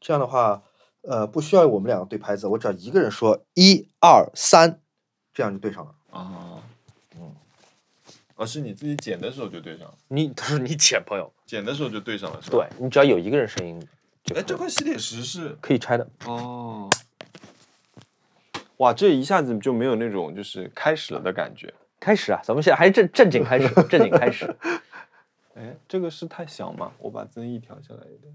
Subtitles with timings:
[0.00, 0.62] 这样的话，
[1.02, 4.80] 呃，不需要我们两个对拍子，我只要一个人说一二三，
[5.32, 5.94] 这样就对上了。
[6.10, 6.62] 啊，
[7.16, 7.34] 嗯，
[8.36, 12.58] 哦，是你自己剪的时候就对上了，你 他说你剪朋友，剪的时候就对上了，是吧？
[12.58, 13.80] 对你只要有一个人声音
[14.34, 16.06] 哎，这块吸铁石是可以拆的。
[16.26, 16.88] 哦，
[18.78, 21.72] 哇，这一下子就没有那种就是开始了的感觉。
[21.98, 24.54] 开始啊，咱们现在还是正正经开始，正经开始。
[25.56, 26.92] 哎，这个是太小吗？
[26.98, 28.32] 我把增益调下来一点。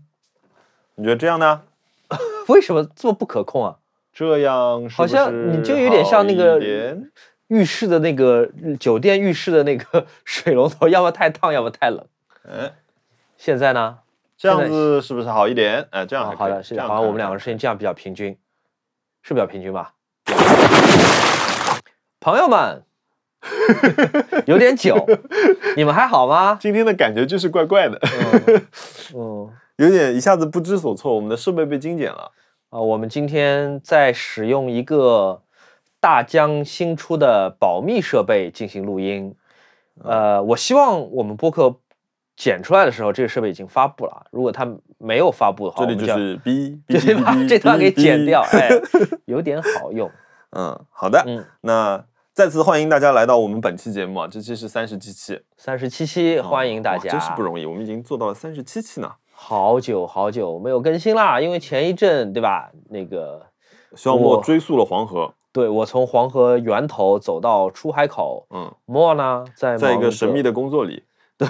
[0.96, 1.62] 你觉得这样呢？
[2.48, 3.78] 为什么这么不可控啊？
[4.14, 6.60] 这样是好像你就有点像那个
[7.48, 8.48] 浴室的那个
[8.80, 12.06] 酒店浴室的那个 水龙头， 要么太烫，要么太冷。
[12.46, 12.72] 嗯，
[13.38, 14.00] 现在呢？
[14.38, 15.88] 这样子是不是好一点？
[15.92, 18.38] 哎，这样好的，是好像我们两个声音这样比较平均，
[19.22, 19.94] 是比较平均吧？
[22.20, 22.84] 朋友们，
[24.46, 25.08] 有点久，
[25.76, 26.58] 你们还好吗？
[26.62, 28.00] 今天的感觉就是怪怪的，
[29.16, 31.16] 嗯有点一下子不知所措。
[31.16, 32.32] 我们的设备被精简了。
[32.70, 35.44] 啊，我们今天在使用一个
[36.00, 39.36] 大疆新出的保密设备进行录音。
[40.04, 41.76] 呃，我希望我们播客
[42.36, 44.26] 剪出来的时候，这个设备已经发布了。
[44.32, 48.70] 如果它没有发布的话，这里就是哔 就哔得把哔这段给剪掉，哎，
[49.26, 50.10] 有点好用。
[50.50, 51.24] 嗯，好的。
[51.28, 59.12] 嗯，那再次欢迎大家来到我们本期节目啊，这期是三十七期，三十七期，欢迎大哇家，真是不容易，我们已经做到了三十七期呢。
[59.46, 62.72] 好久好久没有更新啦，因为前一阵对吧？
[62.90, 63.46] 那个
[63.94, 71.04] 肖莫我追溯了黄河，对我从黄河源头走到出海口，嗯，莫呢在在一个神秘的工作里，
[71.38, 71.46] 对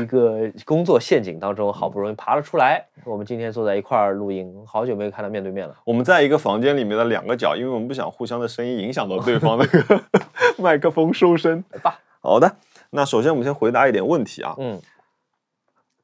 [0.00, 2.86] 一个工作陷阱当中，好不容易爬了出来。
[3.04, 5.74] 我们今天坐在一块儿录音，好久没有看到面对面了。
[5.84, 10.00] 我们在一个房间里面的两个角，因为我们不想互相的声音影响到对方那个
[10.62, 11.64] 麦克风收声。
[11.72, 12.54] 来吧，好的，
[12.90, 14.54] 那首先我们先回答一点问题啊。
[14.58, 14.80] 嗯，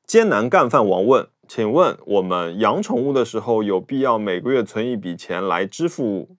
[0.08, 6.30] 艰难干饭王问，请问我们养宠物的时候，有必要每个月存一笔钱来支付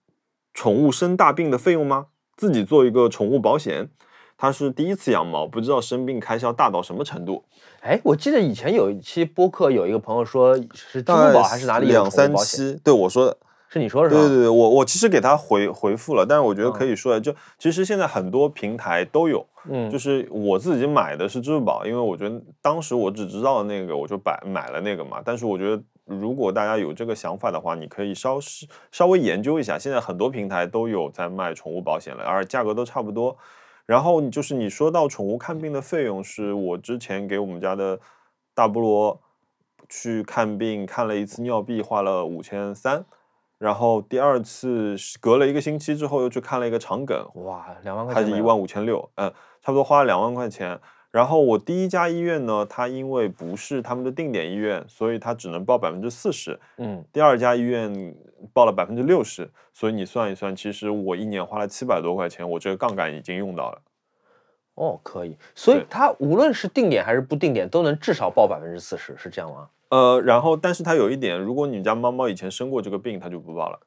[0.52, 2.06] 宠物生大病的费用吗？
[2.36, 3.88] 自己做一个宠物保险。
[4.36, 7.44] 他是第一次养猫，不知道生病开销大到什么程度。
[7.82, 12.34] 哎，我记得以前有一期播客，有一个朋友说是支付宝还是哪里有两三？
[12.34, 12.76] 期？
[12.82, 13.36] 对我说的，
[13.72, 14.20] 是你说的是吧？
[14.20, 25.22] 对对对，我我其实给他回回复了，但是我觉得嗯可以说的，就其实现在很多平台都有，嗯，就是我自己买的是支付宝，因为我觉得当时我只知道那个，我就买买了那个嘛。
[25.24, 33.36] 但是我觉得如果大家有这个想法的话，你可以稍是稍微研究一下，现在很多平台都有在卖宠物保险了，而价格都差不多。
[33.86, 38.00] 然后就是你说到宠物看病的费用，是我之前给我们家的
[38.52, 39.20] 大菠萝
[39.88, 43.04] 去看病，看了一次尿闭，花了五千三。
[43.60, 50.80] 然后第二次是隔了一个星期之后又去看了一个肠梗，哇，两万块钱还是一万五千六，嗯，差不多花了两万块钱。
[51.10, 56.58] 然后我第一家医院呢，它因为不是他们的定点医院，所以它只能报百分之四十。
[56.78, 58.16] 嗯，第二家医院
[58.54, 63.82] 报了百分之六十，所以你算一算，其实我一年花了七百多块钱，我这个杠杆已经用到了。
[64.76, 65.36] 哦，可以。
[65.54, 69.68] 所以对它无论是定点还是不定点，都能至少报百分之四十，是这样吗？
[69.90, 73.80] 呃，然后但是它有一点，如果你家猫猫以前生过这个病，它就不报了，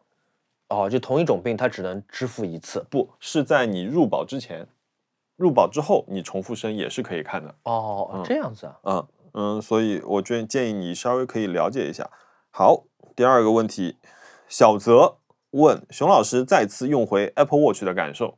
[0.69, 2.86] 哦，就同一种病，它只能支付一次。
[2.90, 4.68] 不是在你入保之前，
[5.36, 7.56] 入保之后你重复生也是可以看的。
[7.63, 8.78] 哦，嗯这样子啊。
[8.84, 12.08] 嗯嗯，所以我建建议你稍微可以了解一下。
[12.52, 12.84] 好，
[13.16, 13.97] 第二个问题，
[14.47, 15.18] 小泽
[15.50, 18.38] 问熊老师再次用回 Apple Watch 的感受。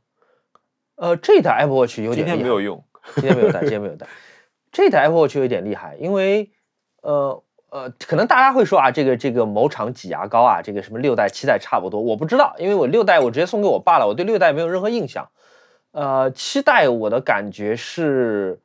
[0.95, 2.81] 呃，这台 Apple Watch 有点厉害天没有用，
[3.15, 4.07] 今天没有带，今天没有带。
[4.71, 6.49] 这台 Apple Watch 有点厉害，因为
[7.01, 7.43] 呃
[7.75, 15.27] 呃，可能大家会说啊，这个这个某厂挤牙膏啊，这个什么六代七代差不多，我不知道，因为我六代我直接送给我爸了，我对六代没有任何印象。
[15.91, 18.57] 呃，七代我的感觉是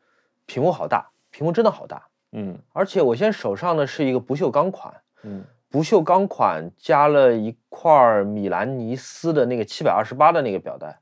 [0.47, 4.95] 屏幕好大，屏幕真的好大，嗯而且我现在手上的是一个不锈钢款，
[5.25, 10.97] 嗯不锈钢款加了一块儿米兰尼斯的那个七百二十八的那个表带，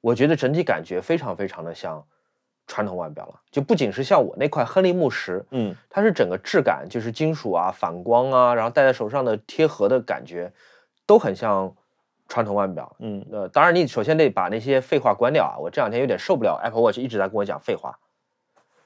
[0.00, 2.04] 我觉得整体感觉非常非常的像
[2.72, 3.34] 传统腕表了。
[3.50, 10.50] 就不仅是像我那块亨利木石，嗯它是整个质感，就是金属啊、反光啊，然后戴在手上的贴合的感觉，
[11.04, 11.74] 都很像
[12.28, 12.96] 传统腕表。
[12.98, 15.58] 嗯呃，当然你首先得把那些废话关掉啊！
[15.58, 17.98] 我这两天有点受不了 Apple Watch 一直在跟我讲废话，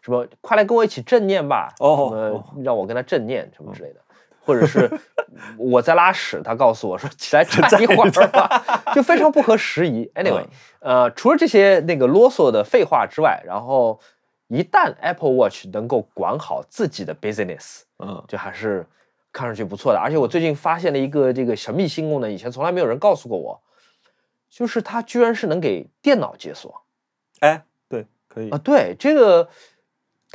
[0.02, 4.00] 什么快来跟我一起正念吧，哦什么哦让我跟他正念什么之类的，
[4.46, 4.88] 或者是
[5.58, 8.62] 我在拉屎，他告诉我说起来 站一会儿吧，
[8.94, 10.10] 就非常不合时宜。
[10.14, 10.44] Anyway，
[10.80, 14.00] 嗯呃，除了这些那个啰嗦的废话之外，然后
[14.46, 18.86] 一旦 Apple Watch 能够管好自己的 business，嗯就还是
[19.32, 19.98] 看上去不错的。
[19.98, 23.60] 而且我最近发现了一个这个神秘新功能，以前从来没有人告诉过我，
[24.48, 26.82] 就是它居然是能给电脑解锁
[27.40, 28.58] 哎，对，可以啊。
[28.58, 29.48] 对，这个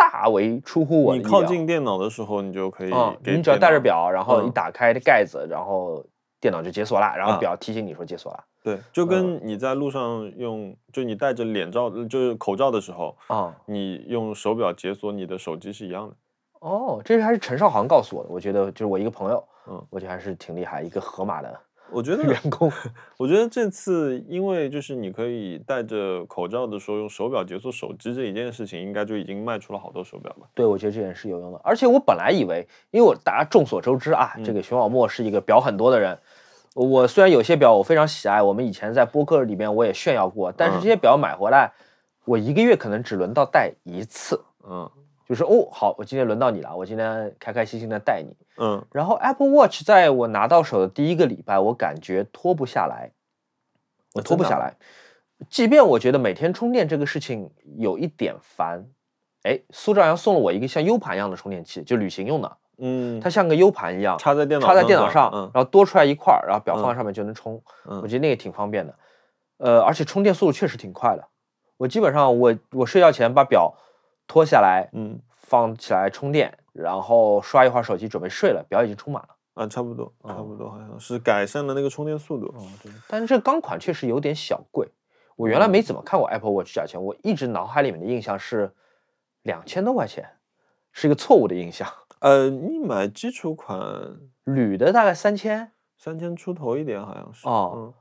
[0.01, 2.91] 大为出乎我的你靠近电脑的时候，你就可以
[3.23, 4.51] 你只要带着表，然后一嗯。
[4.51, 6.03] 打开盖子，然后
[6.39, 7.37] 电脑就解锁了，然后啊。
[7.37, 8.43] 表提醒你说解锁了。
[8.63, 9.07] 对，就嗯。
[9.07, 16.15] 跟你在路上用，就你戴着脸罩，就是口罩的时候，啊、你用手表解锁你的手机是一样的。
[16.61, 21.59] 哦，这还是陈少航告诉我的，我觉得就是我一个朋友，嗯，我觉得还是挺厉害，一个河马的
[21.91, 22.71] 我觉得员工。
[23.17, 30.47] 我觉得这次因为就是你可以戴着口罩的时候用手表解锁手机这一件事情，应该就已经卖出了好多手表吧。
[30.53, 31.61] 对，我觉得这件事有用的。
[31.63, 36.17] 而且我本来以为，因为我大家众所周知啊，这嗯个熊小莫是一个表很多的人。
[36.73, 41.71] 我虽然有些表我非常喜爱，我们以前在播客里面我也炫耀过，但是这嗯些表买回来，
[42.23, 44.41] 我一个月可能只轮到戴一次。
[44.63, 44.89] 嗯
[45.31, 48.35] 就是哦，好，我今天轮到你了，我今天开开心心的带你。
[48.57, 53.11] 嗯然后 Apple Watch 在我拿到手的第一个礼拜，我感觉脱不下来，
[54.13, 54.75] 我脱不下来。
[55.49, 58.85] 即便我觉得每天充电这个事情有一点烦，
[59.43, 67.63] 哎，苏兆阳送了我一个像 U 盘一样的充电器，就旅行用的，嗯，它像个 U 盘一样，插在电脑插在上是吧电脑上，嗯然后多出来一块儿，然后表放在嗯上面就能充。
[67.85, 68.93] 嗯我觉得那个挺方便的，
[69.59, 71.25] 呃，而且充电速度确实挺快的。
[71.77, 73.73] 我基本上我我睡觉前把表
[74.31, 79.35] 脱下来，嗯放起来充电，然后刷一会儿手机准备睡了，表已经充满了。
[79.55, 82.45] 啊，差不多差哦不多，好像是改善了那个充电速度。
[82.57, 82.89] 哦，对。
[83.09, 84.87] 但是这钢款确实有点小贵，
[85.35, 88.73] 我原来没怎么看过 Apple Watch 价钱，我一直脑海里面的印象是
[89.41, 90.25] 两千多块钱，
[90.93, 91.85] 是一个错误的印象。
[92.19, 97.45] 呃，你买基础款铝的大概三千，三千出头一点，好像是。
[97.49, 97.93] 哦嗯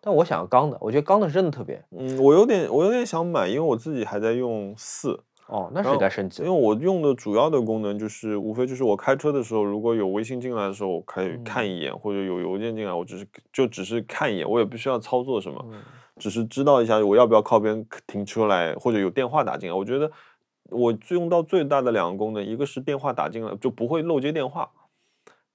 [0.00, 1.84] 但我想要钢的，我觉得钢的是真的特别。
[1.90, 5.24] 嗯，我有点我有点想买，因为我自己还在用四。
[5.48, 6.42] 哦，那是该升级。
[6.42, 15.80] 因为我用的主要的功能就是，无非就是我开车的时候，如果有微信进来的时候，我可以看嗯一眼，或者有邮件进来，我只是就只是看一眼，我也不需要操作什么，嗯
[16.18, 19.74] 只是知道一下我要不要靠边停车来，或者有电话打进来。
[19.74, 20.10] 我觉得
[20.64, 24.70] 我用到最大的两个功能，一个是电话打进来就不会漏接电话，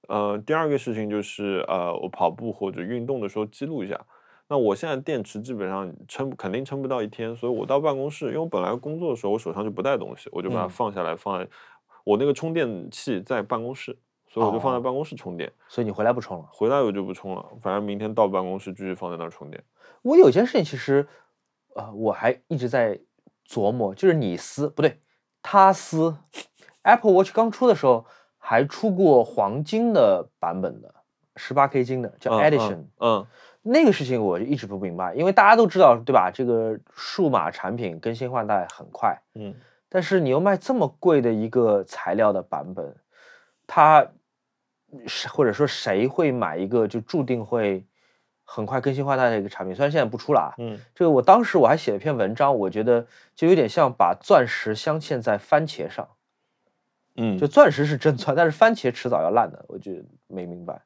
[0.08, 4.00] 呃，第二个事情就是呃，我跑步或者运动的时候记录一下。
[4.46, 11.48] 那我现在电池基本上撑肯定撑不到一天，所以我到办公室，因为我本来工作的时候我手上就不带东西，我就把它嗯放下来，放在
[12.04, 13.96] 我那个充电器在办公室，
[14.28, 15.50] 所以我就放在哦办公室充电。
[15.68, 16.48] 所以你回来不充了。
[16.52, 19.62] 回来我就不充了，反正明天到办公室继续放在那儿充电。
[20.02, 21.06] 我有件事情其实，
[21.74, 23.00] 呃，我还一直在
[23.48, 25.00] 琢磨，就是你撕不对，
[25.42, 26.14] 他撕。
[26.82, 28.04] Apple Watch 刚出的时候
[28.36, 30.94] 还出过黄金的版本的，
[31.36, 32.74] 十八 K 金的，叫嗯 Edition。
[32.74, 33.26] 嗯嗯
[33.66, 36.30] 那个事情我就一直不明白，因为大家都知道，对吧？
[36.30, 39.54] 这个数码产品更新换代很快，嗯
[39.88, 42.94] 但是你又卖这么贵的一个材料的版本，
[43.66, 44.06] 它
[45.06, 47.86] 是或者说谁会买一个就注定会
[48.44, 49.74] 很快更新换代的一个产品？
[49.74, 56.06] 虽然现在不出了啊，嗯这个我当时我还写了篇文章，我觉得就有点像把钻石镶嵌在番茄上，
[57.16, 59.92] 嗯，就钻石是真钻，但是番茄迟早要烂的，我就
[60.26, 60.82] 没明白。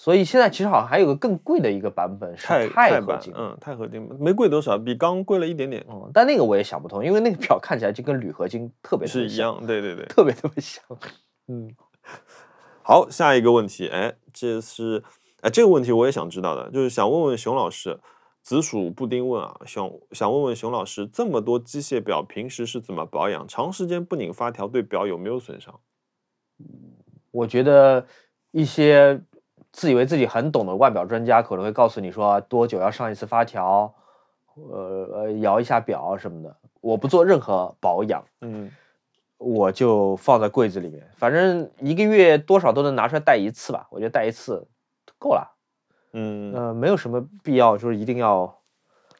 [0.00, 9.62] 所以现在其实好像还有个更贵的一个版本是钛钛合金，嗯，钛合金没贵多少，比钢贵了一点点，嗯，但那个我也想不通，因为那个表看起来就跟铝合金特别是一样。
[9.66, 10.06] 对对对。
[10.06, 10.82] 特别特别像。
[11.48, 11.70] 嗯，
[12.82, 15.04] 好，下一个问题，哎，这是，
[15.42, 18.00] 哎，这个问题我也想知道的，就是想问问熊老师，
[18.42, 23.46] 紫薯布丁问啊，想想问问熊老师，这么多机械表平时是怎么保养？
[23.46, 25.78] 长时间不拧发条对表有没有损伤？
[27.32, 28.06] 我觉得
[28.50, 29.20] 一些
[29.72, 33.94] 自以为自己很懂的腕表专家可能会告诉你说多久要上一次发条，
[34.54, 36.56] 呃呃摇一下表什么的。
[36.80, 38.70] 我不做任何保养，嗯
[39.38, 43.86] 我就放在柜子里面，反正一个月多少都能拿出来戴一次吧。
[43.90, 44.66] 我觉得戴一次
[45.18, 45.56] 够了，
[46.12, 48.58] 嗯呃，没有什么必要就是一定要，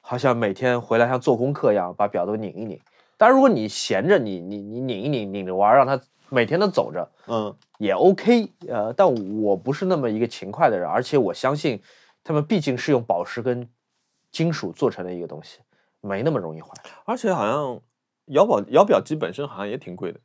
[0.00, 2.78] 好像每天回来像做功课一样把表都拧一拧。
[3.16, 6.00] 当然，如果你闲着，你你你拧一拧拧着玩儿，让它
[6.31, 9.07] 每天都走着，嗯也 OK，呃，但
[9.43, 11.83] 我不是那么一个勤快的人，而且我相信
[12.23, 13.69] 他们毕竟是用宝石跟
[14.31, 15.59] 金属做成的一个东西，
[16.01, 16.71] 没那么容易坏，
[17.05, 17.81] 而且好像
[18.27, 20.21] 摇宝摇表机本身好像也挺贵的。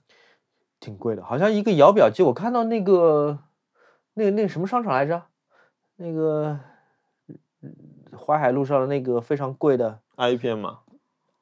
[0.80, 1.24] 挺贵的。
[1.24, 3.40] 好像一个摇表机，我看到那个
[4.14, 5.24] 那个那个什么商场来着，
[5.96, 6.60] 那个
[7.62, 7.74] 嗯
[8.16, 10.80] 淮海路上的那个非常贵的 i 片嘛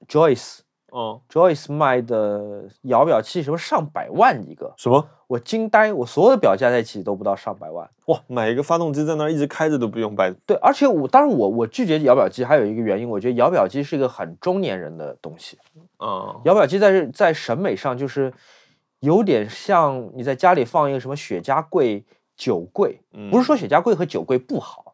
[0.07, 0.59] ，Joyce。
[0.93, 5.03] 哦，Joyce 卖的摇表器什么上百万一个，什么？
[5.25, 7.89] 我惊呆，我所有的表加在一起都不到上百万。
[8.05, 10.31] 哇，买一个发动机在那儿一直开着都不用摆。
[10.45, 15.57] 对，而且我当然我我拒绝摇表机还有一个原因，我觉得摇表机是一个很中年人的东西。
[15.97, 18.31] 嗯摇表机在在审美上就是
[18.99, 22.05] 有点像你在家里放一个什么雪茄柜、
[22.37, 24.93] 酒柜，不是说雪茄柜和酒柜不好，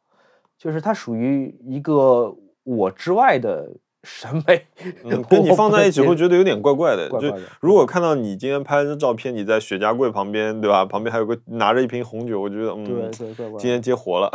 [0.57, 3.69] 就是它属于一个我之外的
[4.03, 4.65] 审美，
[5.03, 7.09] 嗯，跟你放在一起会觉得有点怪怪的。
[7.09, 10.85] 就怪怪的如果看到你今天拍的照片，你在雪茄柜旁边，对吧？
[10.85, 14.31] 旁边还有个拿着一瓶红酒，我觉得嗯，对对怪怪今天接活了，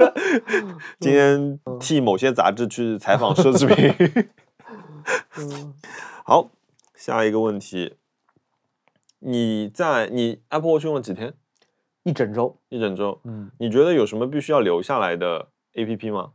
[0.98, 4.28] 今天替某些杂志去采访奢侈品。
[5.38, 5.74] 嗯
[6.24, 6.50] 好，
[6.94, 7.96] 下一个问题，
[9.18, 11.34] 你在你 Apple Watch 用了几天？
[12.02, 13.20] 一整周，一整周。
[13.24, 16.30] 嗯你觉得有什么必须要留下来的 APP 吗？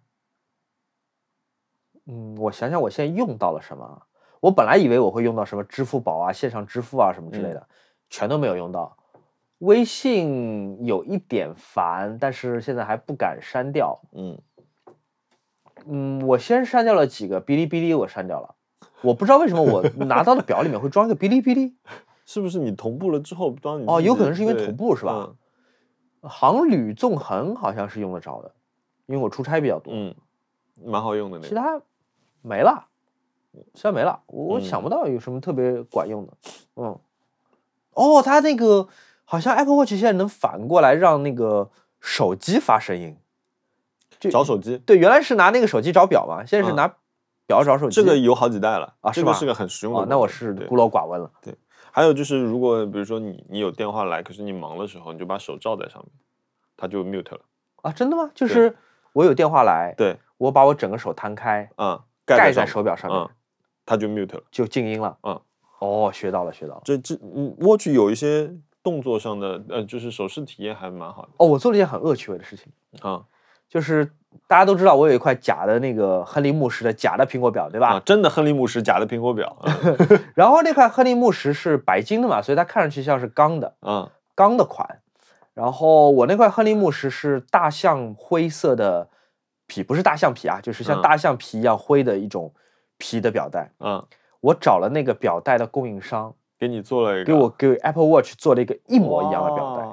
[2.08, 4.02] 嗯，我想想，我现在用到了什么啊？
[4.40, 7.68] 我本来以为我会用到什么支付宝啊、线上支付啊什么之类的，
[8.10, 8.96] 全都没有用到。
[9.60, 14.00] 微信有一点烦，但是现在还不敢删掉。
[14.12, 14.38] 嗯，
[15.86, 18.56] 嗯，我先删掉了几个，哔哩哔哩我删掉了。
[19.02, 21.76] 我不知道为什么我拿到的表里面会装一个哔哩哔哩，
[22.26, 25.36] 是不是你同步了之后，装你哦有可能是因为同步是吧嗯
[26.30, 28.52] 航旅纵横好像是用得着的，
[29.06, 29.94] 因为我出差比较多。
[29.96, 30.14] 嗯，
[30.84, 31.48] 蛮好用的那个。
[31.48, 31.80] 其他
[32.46, 32.86] 没了，
[33.74, 36.34] 现在没了，我嗯想不到有什么特别管用的。
[36.76, 37.00] 嗯，
[37.94, 38.88] 哦，它那个
[39.24, 43.18] 好像 Apple Watch 现在能反过来让那个手机发声音，
[44.20, 46.96] 就找手机，对，原来是拿那个手机找表嘛，现在是嗯拿
[47.48, 47.96] 表找手机。
[47.96, 51.32] 这个有好几代了啊是个是个很实用的那我是对孤陋寡闻了。
[51.42, 51.56] 对
[51.92, 56.12] 还有就是，如果比如说你你有电话来，可是你忙的时候，你就把手罩在上面，
[56.76, 57.40] 它就 mute 了。
[57.84, 58.30] 啊，真的吗？
[58.36, 58.76] 就是
[59.14, 63.30] 我有电话来，对，我把我整个手摊开，嗯，盖在在手表上面嗯，
[63.86, 64.42] 它就 mute 了。
[64.52, 65.18] 就静音了。
[65.24, 65.40] 嗯，
[65.80, 66.82] 哦，学到了，学到了。
[66.84, 68.52] 这这嗯，watch 有一些
[68.84, 72.66] 动作上的呃，就是手势体验还蛮好的哦，我做了一件很恶趣味的事情。
[73.02, 73.24] 啊
[73.68, 74.06] 就是
[74.48, 77.94] 大家都知道我有一块假的那个亨利木石的假的苹果表，对吧？
[77.96, 79.58] 啊，真的亨利木石假的苹果表
[80.36, 85.00] 然后那块亨利木石是白金的嘛，所以它看上去像是钢的，嗯钢的款。
[85.56, 89.10] 然后我那块亨利木石是大象灰色的
[89.68, 92.54] 皮，不是大象皮啊，就是像嗯大象皮一样灰的一种
[92.98, 93.72] 皮的表带。
[93.80, 94.06] 嗯，
[94.42, 99.84] 我找了那个表带的供应商，给你做了一个给我给 Apple Watch 做了一个一模一样的表带。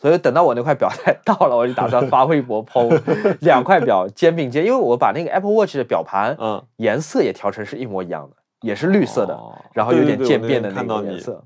[0.00, 11.44] 所以等到我那块表带 到了，我就打算发微博 PO 两块表肩并肩，因为我把那个 Apple Watch 的表盘嗯，颜色也调成是一模一样的，也是绿色的，哦然后有点渐变的那天看到你个颜色。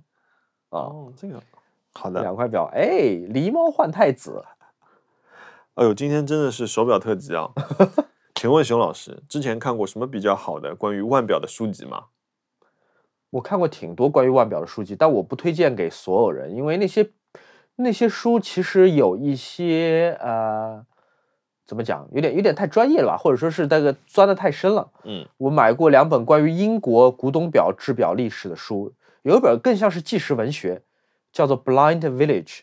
[0.68, 1.40] 啊，哦，这个
[1.94, 2.20] 好的。
[2.20, 2.90] 两块表，哎，
[3.32, 4.44] 狸猫换太子，
[5.74, 7.50] 哎呦，今天真的是手表特辑啊！
[8.36, 12.04] 请问熊老师，之前看过什么比较好的关于腕表的书籍吗？
[13.30, 17.10] 我看过挺多关于腕表的书籍，但我不推荐给所有人，因为那些
[17.76, 20.84] 那些书其实有一些呃，
[21.64, 24.90] 怎么讲，有点有点太专业了吧，或者说是那个钻的太深了。
[25.04, 30.82] 嗯我买过两本关于英国古董表制表历史的书，有一本更像是纪实文学，
[31.32, 32.58] 叫做《Blind Village》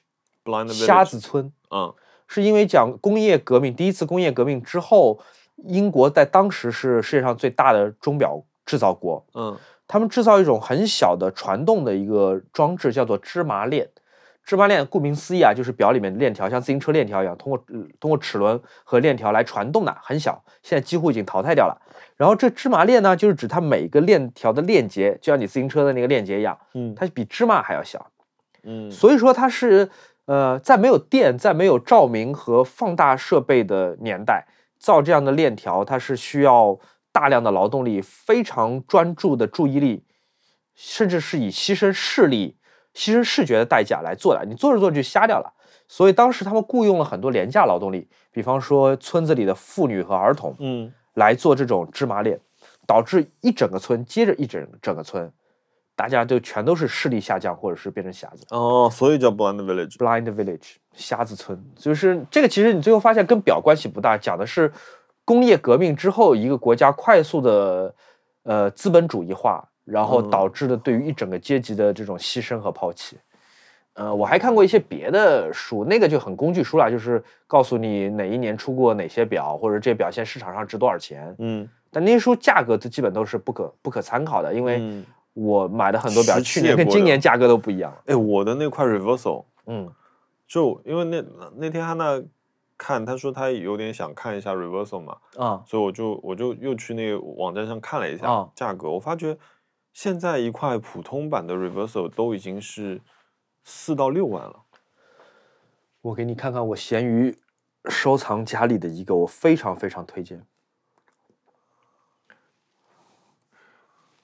[0.45, 1.51] ，Blind 瞎子村。
[1.71, 1.91] 嗯
[2.29, 5.19] 是因为讲工业革命，第一次工业革命之后，
[5.65, 9.25] 英国在当时是世界上最大的钟表制造国。
[9.33, 9.57] 嗯
[9.91, 13.89] 他们制造一种很小的传动的一个装置，叫做芝麻链。
[14.45, 21.75] 芝麻链顾名思义啊，就是表里面的链条像自行车链条一样，通过呃通过齿轮和链条来传动的，很小，现在几乎已经淘汰掉了。
[22.17, 28.11] 然后这芝麻链呢，就是指它每个链条的链接，就像你自行车的那个链接一样，嗯它比芝麻还要小。
[28.61, 29.89] 嗯所以说它是
[30.29, 34.45] 呃，在没有电、在没有照明和放大设备的年代，
[34.77, 36.77] 造这样的链条，它是需要
[37.11, 40.05] 大量的劳动力、非常专注的注意力，
[40.75, 42.59] 甚至是以牺牲视力、
[42.93, 44.45] 牺牲视觉的代价来做的。
[44.45, 45.51] 你做着做着就瞎掉了。
[45.87, 52.39] 所以当时他们雇佣了很多廉价劳动力，比方说村子里的妇女和儿童嗯来做这种芝麻链，
[52.85, 55.33] 导致一整个村接着一整整个村，
[55.99, 58.45] 大家就全都是视力下降，或者是变成瞎子。
[58.51, 59.97] 哦，所以叫 Blind Village。
[59.97, 62.47] Blind Village 瞎子村，就是这个。
[62.47, 64.71] 其实你最后发现跟表关系不大，讲的是
[65.25, 67.93] 工业革命之后一个国家快速的
[68.43, 73.17] 呃资本主义化，然后嗯导致的对于一整个阶级的这种牺牲和抛弃。
[73.95, 81.35] 呃，我还看过一些别的书，那个就很工具书了，就是告诉你哪一年出过哪些表，或者这表现市场上值多少钱。
[81.39, 85.05] 嗯但那些书价格都基本都是不可不可参考的，因为嗯，
[85.39, 87.95] 我买的很多表，时去年跟今年价格都不一样。
[88.05, 89.89] 哎，我的那块 Reversal 嗯
[90.47, 91.23] 就因为那
[91.55, 92.21] 那天汉娜
[92.77, 99.37] 看，他说他有点想看一下 Reversal 嘛，啊所以我就我就又去那个网站上看了一下啊价格，我发觉
[99.93, 102.99] 现在一块普通版的 Reversal 都已经是
[103.63, 104.55] 四到六万了。
[106.01, 107.37] 我给你看看我闲鱼
[107.89, 110.43] 收藏夹里的一个，我非常非常推荐。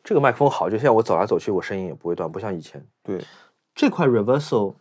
[0.05, 2.87] 这个麦克风好，就像我走来走去，我声音也不会断，不像以前。
[3.03, 3.21] 对，
[3.73, 4.75] 这块 reversal，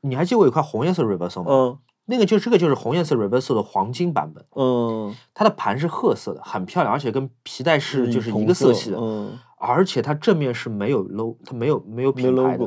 [0.00, 1.46] 你还记得我有块红颜色 reversal 吗？
[1.48, 12.66] 嗯那个就这个就是红颜色 reversal 的黄金版本，嗯，它的盘是褐色的，很漂亮，而且跟皮带是就是一个色系的，嗯，而且它正面是没有 logo，它没有没有品牌的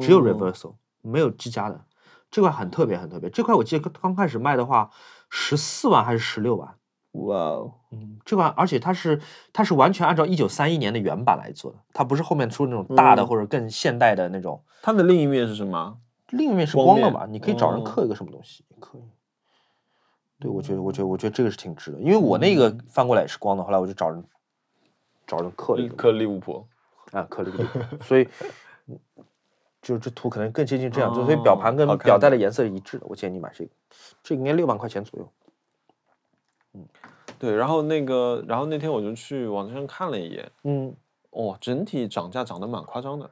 [0.00, 1.84] 只有 reversal，没有机加的。
[2.30, 3.28] 这块很特别，很特别。
[3.28, 4.88] 这块我记得刚刚开始卖的话，
[5.28, 6.76] 十四万还是十六万？
[7.12, 9.20] 哇哦，嗯，这款而且它是
[9.52, 14.62] 它是完全按照一九三一年的原版来做的，它不是后面出那种大的嗯或者更现代的那种。
[14.82, 15.98] 它的另一面是什么？
[16.28, 19.02] 另一面是光的嘛，你可以找人哦刻一个什么东西，也可以。
[20.38, 24.24] 对，我觉得，我觉得，我觉得这个是挺值的，因为我那个嗯翻过来也是光的，后来我就找人
[25.26, 26.64] 找人刻了一个刻利物浦，
[27.10, 28.28] 啊，刻利物浦，所以
[28.86, 28.98] 嗯
[29.82, 33.06] 就这图可能更接近这样，就所以表哦盘跟表带的颜色是一致的。
[33.08, 33.70] 我建议你买这个，
[34.22, 35.28] 这个应该六万块钱左右。
[37.40, 40.94] 对，然后那个，然后那天我就去网站上看了一眼，嗯，
[41.30, 43.30] 哦，整体涨价涨得蛮夸张的。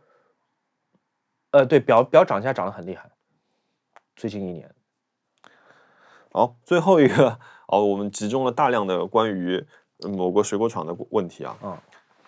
[1.50, 3.10] 呃，对，表表涨价涨得很厉害，
[4.16, 4.74] 最近一年。
[6.32, 9.62] 好，最后一个哦，我们集中了大量的关于
[9.98, 11.58] 呃某个水果厂的问题啊。
[11.62, 11.78] 嗯。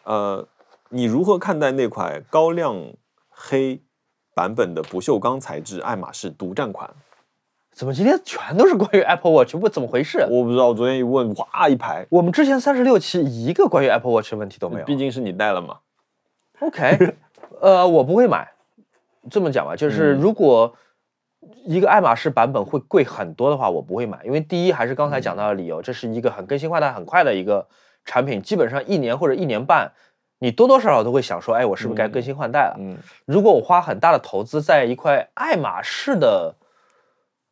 [0.04, 0.48] 呃，
[0.90, 2.76] 你如何看待那款高亮
[3.30, 3.82] 黑
[4.34, 6.94] 版本的不锈钢材质爱马仕独占款？
[7.72, 9.56] 怎么今天全都是关于 Apple Watch？
[9.56, 10.26] 不怎么回事？
[10.30, 12.06] 我不知道，我昨天一问，哇，一排。
[12.10, 14.86] 我们之前三十六期一个关于 Apple Watch 的问题都没有。
[14.86, 15.78] 毕竟是你带了嘛。
[16.58, 17.14] OK，
[17.60, 18.50] 呃，我不会买。
[19.30, 20.74] 这么讲吧，就是嗯如果
[21.64, 27.66] 一个爱马仕版本会贵很多的话，我不会买，因为第一还是刚才讲到的理由，这是一个很更新换代很快的一个
[28.04, 29.92] 产品，基本上一年或者一年半，
[30.38, 32.76] 你多多少少都会想说，哎，我是不是该更新换代了？
[32.78, 36.54] 嗯如果我花很大的投资在一块爱马仕的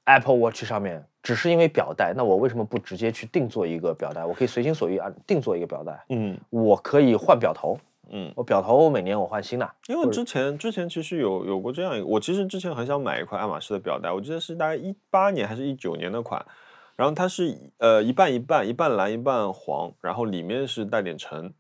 [0.09, 4.25] Apple Watch 上面，只是因为表带，那我为什么不直接去定做一个表带？
[4.25, 7.79] 我可以随心所欲按定做一个表带，嗯我可以换表头，
[8.11, 9.71] 嗯，我表头每年我换新的。
[9.87, 16.43] 因为之前之前其实有有过这样一个，我其实之前很想买一块爱马仕的表带，我记得是大概一八年还是一九年的款，
[16.97, 21.53] 然后它是呃一半一半，一半蓝一半黄，然后里面是带点橙，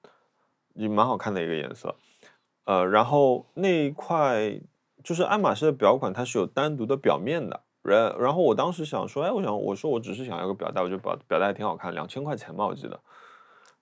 [0.72, 1.94] 也蛮好看的一个颜色。
[2.64, 4.58] 呃，然后那一块
[5.04, 7.60] 就是爱马仕的表款，它是有单独的表面的。
[7.88, 13.00] 然然后我当时想说，哎，我想我说我只是想要个表带，我觉得表表带还挺好看，两千块钱吧，我记得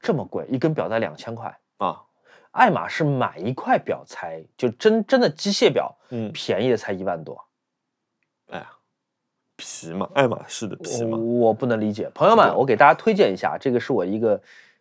[0.01, 1.59] 这么贵，一根表带两千块。
[1.79, 2.01] 啊，
[2.53, 7.45] 爱马仕买一块表才就真真的机械表，嗯，便宜的才一万多，
[8.51, 8.71] 哎呀，
[9.57, 12.09] 皮嘛，爱马仕的皮嘛，我不能理解。
[12.15, 14.41] 朋友们，我给大家推荐一下，这个是我一个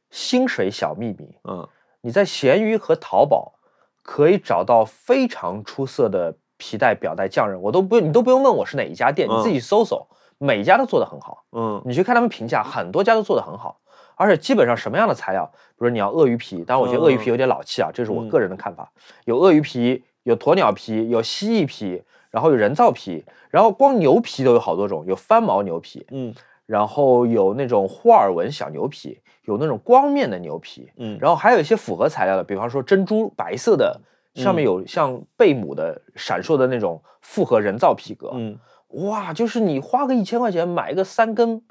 [0.09, 1.37] 薪水小秘密。
[1.43, 1.67] 嗯
[2.01, 3.55] 你在闲鱼和淘宝
[4.03, 10.07] 可以找到非常出色的皮带表带匠人，我都不用你都不用问我是哪一家店，你自己搜搜，
[10.39, 11.43] 每一家都做得很好。
[11.51, 11.79] 嗯。
[11.85, 13.77] 你去看他们评价，很多家都做得很好，
[14.15, 15.45] 而且基本上什么样的材料，
[15.77, 18.91] 比如你要鳄鱼皮，当然我觉得鳄鱼皮有点老气啊，这是我嗯个人的看法。
[19.25, 22.01] 有鳄鱼皮，有鸵鸟皮，有蜥蜴皮，
[22.31, 26.33] 然后有人造皮，然后光牛皮都有好多种，有翻毛牛皮，嗯。
[26.65, 34.01] 然后有那种霍尔纹小牛皮，有那种光面的牛皮，嗯，然后还有一些复合材料的，比方说珍珠白色的，
[34.35, 41.61] 上面嗯有像贝母的闪烁的那种复合人造皮革，嗯哇，就是你花个一千块钱买一个三根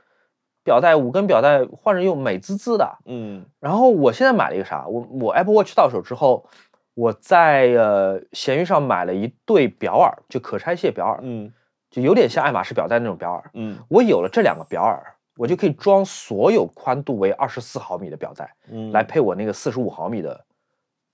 [0.62, 2.98] 表带、五根表带换着用，美滋滋的。
[3.06, 4.86] 嗯然后我现在买了一个啥？
[4.86, 6.46] 我我 Apple Watch 到手之后，
[6.94, 11.52] 我在呃闲鱼上买了一对表耳，就可拆卸表耳，嗯
[11.90, 13.50] 就有点像爱马仕表带那种表耳。
[13.54, 20.44] 嗯我有了这两个表耳，我就可以装所有宽度为二十四毫米的表带，嗯，来配我那个四十五毫米的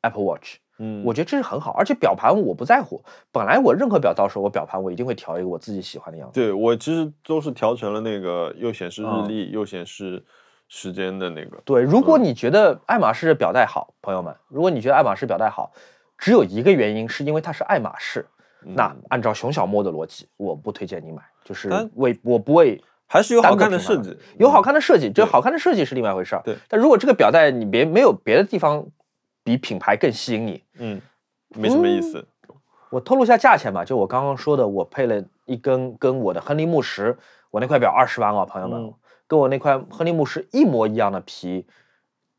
[0.00, 0.56] Apple Watch。
[0.82, 3.00] 嗯，我觉得这是很好，而且表盘我不在乎。
[3.30, 6.40] 本来我任何表到时候，我表盘我一定会调一个我自己喜欢的样子。
[6.40, 10.24] 对我其实都是调成了那个又显示日嗯历又显示
[10.68, 15.72] 时间的那个，对，如果你觉得爱马仕的表带好，朋友们，如果你觉得爱马仕表带好，
[16.16, 18.24] 只有一个原因，是因为它是爱马仕。
[18.62, 26.42] 那嗯按照熊小莫的逻辑，我不推荐你买，就是为我不为还是有好看的设计，有好嗯看的设计，这对好看的设计是另外一回事儿。
[26.44, 28.86] 对但如果这个表带你别没有别的地方
[29.50, 31.00] 比品牌更吸引你，嗯，
[31.56, 32.24] 没什么意思，
[32.90, 37.18] 我透露一下价钱吧，就我刚刚说的，我配了一根跟我的亨利慕时，
[37.50, 38.94] 我那块表二十万哦，朋友们，嗯。
[39.26, 41.64] 跟我那块亨利慕时一模一样的皮，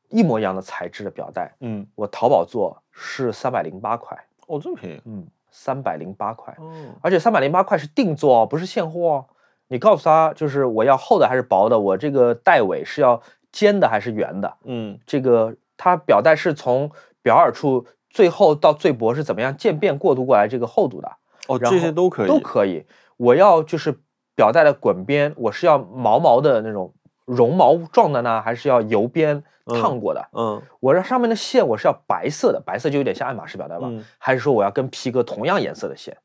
[0.09, 6.69] 一模一样的材质的表带，嗯，我淘宝做是三百零八块，哦，这么便宜，嗯，三百零八块，哦，
[7.01, 9.25] 而且三百零八块是定做哦，不是现货哦。
[9.69, 13.21] 你告诉他，就是我要厚的还是薄的，我这个带尾是要
[13.53, 16.91] 尖的还是圆的，嗯这个它表带是从
[17.23, 21.11] 表耳处最后到最薄是怎么样渐变过渡过来这个厚度的，
[21.47, 22.85] 哦，这些都可以，都可以。
[23.17, 23.99] 我要就是
[24.35, 26.93] 表带的滚边，我是要毛毛的那种
[27.25, 30.27] 绒毛状的呢，还是要油边烫过的？
[30.33, 33.87] 嗯我这上面的线我是要白色的，白色就有点像爱马仕表带吧？
[33.89, 36.15] 嗯还是说我要跟皮革同样颜色的线？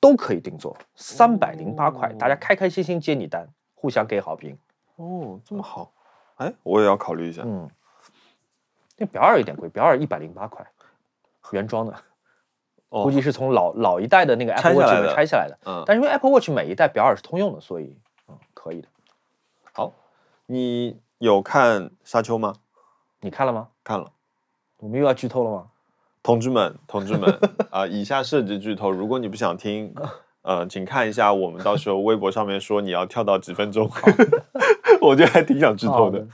[0.00, 4.56] 都可以定做，三百零八块，大家开开心心接你单，互相给好评。
[4.94, 5.90] 哦，这么好，
[6.36, 7.42] 哎，我也要考虑一下。
[7.44, 7.68] 嗯，
[8.98, 10.66] 那表二有点贵，表二一百零八块，
[11.52, 11.94] 原装的，
[12.90, 15.58] 哦估计是从老老一代的那个 Apple Watch 里面拆下来的。
[15.64, 17.96] 嗯，但是因为 Apple Watch 每一代表二是通用的，所以
[18.28, 18.88] 嗯可以的。
[19.72, 19.94] 好，
[20.46, 22.56] 你有看《沙丘》吗？
[23.20, 23.68] 你看了吗？
[23.82, 24.12] 看了。
[24.78, 25.68] 我们又要剧透了吗？
[26.22, 27.38] 同志们，同志们，
[27.70, 29.94] 啊、以下涉及剧透，如果你不想听，
[30.48, 33.86] 呃，请看一下我们到时候微博上面说你要跳到几分钟，
[35.02, 36.26] 我觉得还挺想剧透的。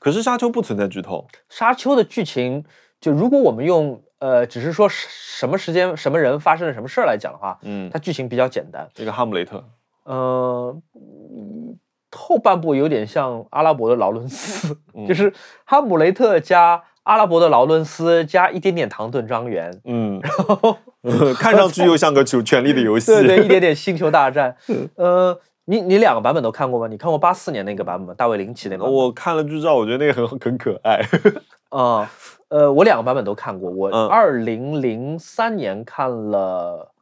[0.00, 2.64] 可是《沙丘》不存在剧透，沙丘的剧情，
[3.00, 8.88] 就如果我们用呃，只是说什什么时间、什么人发生了什么事儿来讲的话，嗯它，剧情比较简单。
[8.92, 9.64] 这个哈姆雷特，
[10.02, 11.78] 呃，嗯
[12.10, 15.32] 后半部有点像阿拉伯的劳伦斯，嗯就是
[15.64, 20.32] 哈姆雷特加阿拉伯的劳伦斯加一点点唐顿庄园，嗯，然
[21.18, 24.56] 后看上去又像个权权力的游戏， 对对，一点点星球大战。
[24.94, 26.86] 呃，你你两个版本都看过吗？
[26.86, 28.14] 你看过八四年那个版本吗？
[28.16, 28.84] 大卫林奇那个？
[28.84, 31.00] 我看了剧照，我觉得那个很很可爱。
[31.70, 32.08] 啊、
[32.46, 33.68] 呃，我两个版本都看过。
[33.68, 36.92] 我嗯二零零三年看了，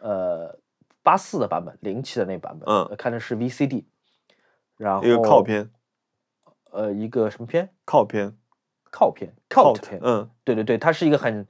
[0.00, 0.58] 呃，
[1.02, 3.84] 八四的版本，零七的那版本，嗯呃看的是 VCD，
[4.78, 5.68] 然后一个靠，片，
[6.70, 7.68] 呃，一个什么片？
[7.84, 8.34] 靠片，
[8.92, 11.44] 靠片，靠 cult 片，嗯对对对，它是一个很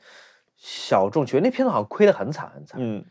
[0.56, 2.80] 小众角，那片子好像亏得很惨很惨。
[2.80, 3.04] 嗯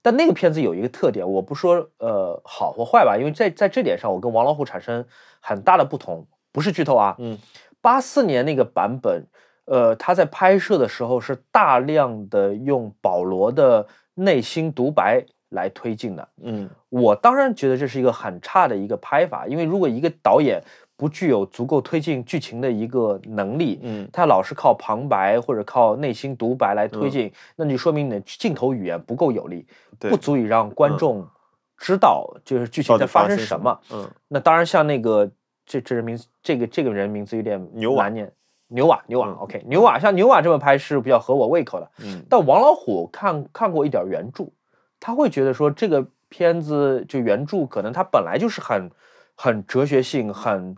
[0.00, 5.04] 但那个片子有一个特点，我不说呃好或坏吧，因为在在这点上，我跟王老虎产生
[5.40, 7.16] 很大的不同，不是剧透啊。
[7.18, 7.36] 嗯，
[7.80, 9.26] 八四年那个版本，
[9.64, 16.28] 呃，他在拍摄的时候是大量的用保罗的内心独白来推进的。
[16.42, 20.62] 嗯我当然觉得这是一个很差的一个拍法，因为如果一个导演
[20.98, 29.64] 不具有足够推进剧情的一个能力，嗯他老是靠旁白或者靠内心独白来推嗯进，那就说明你的镜头语言不够有力，
[29.96, 31.28] 对不足以让观嗯众
[31.76, 33.80] 知道就是剧情在发生什么。？
[33.92, 35.30] 嗯那当然，像那个
[35.64, 37.64] 这这人名字，这个这个人名字有点
[37.96, 38.32] 难念，
[38.66, 41.88] 牛瓦牛瓦、嗯 OK，牛瓦像牛瓦这么拍是比较合我胃口的。
[42.00, 44.48] 嗯但王老虎看看过一点原著，
[44.98, 48.90] 他会觉得说这个片子就原著可能他本来就是很
[49.40, 50.76] 很哲学性、很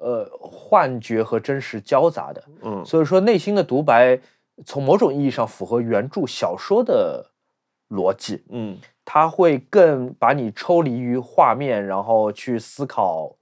[0.00, 4.18] 呃幻觉和真实交杂的，嗯所以说内心的独白
[4.64, 7.30] 从某种意义上符合原著小说的
[7.90, 13.36] 逻辑，嗯它会更把你抽离于画面，然后去思考，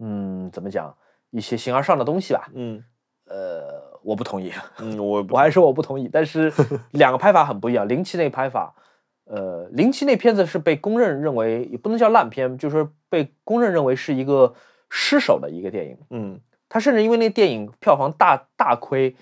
[0.00, 0.94] 嗯，怎么讲
[1.30, 2.46] 一些形而上的东西吧。
[2.52, 2.84] 嗯
[3.24, 4.52] 呃，我不同意。
[4.80, 6.52] 嗯，我 我还说我不同意，但是
[6.90, 7.88] 两个拍法很不一样。
[7.88, 8.74] 零七那个拍法，
[9.24, 14.54] 呃，零七那片子是被公认认为也不能叫烂片，就是说被公认认为是一个
[14.88, 15.98] 失手的一个电影。
[16.10, 19.16] 嗯他甚至因为那电影票房大大亏，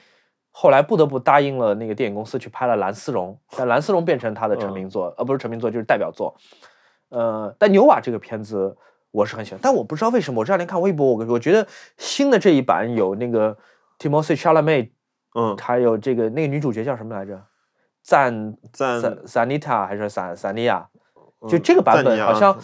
[0.51, 6.37] 后来不得不答应了那个电影公司去拍了《蓝丝绒》，但《蓝丝绒》变成他的成名作，呃，不是成名作就是代表作。
[7.11, 8.77] 呃，但牛瓦这个片子
[9.13, 11.65] 我是很喜欢，但我不知道为什么我这两天看微博，我我觉得
[11.99, 13.57] 新的这一版有那个
[14.01, 14.91] Timothée Chalamet
[15.37, 17.41] 嗯，还有这个那个女主角叫什么来着？
[18.03, 20.89] 赞赞赞赞妮塔还是赞赞妮亚？
[21.49, 22.59] 就嗯这个版本好像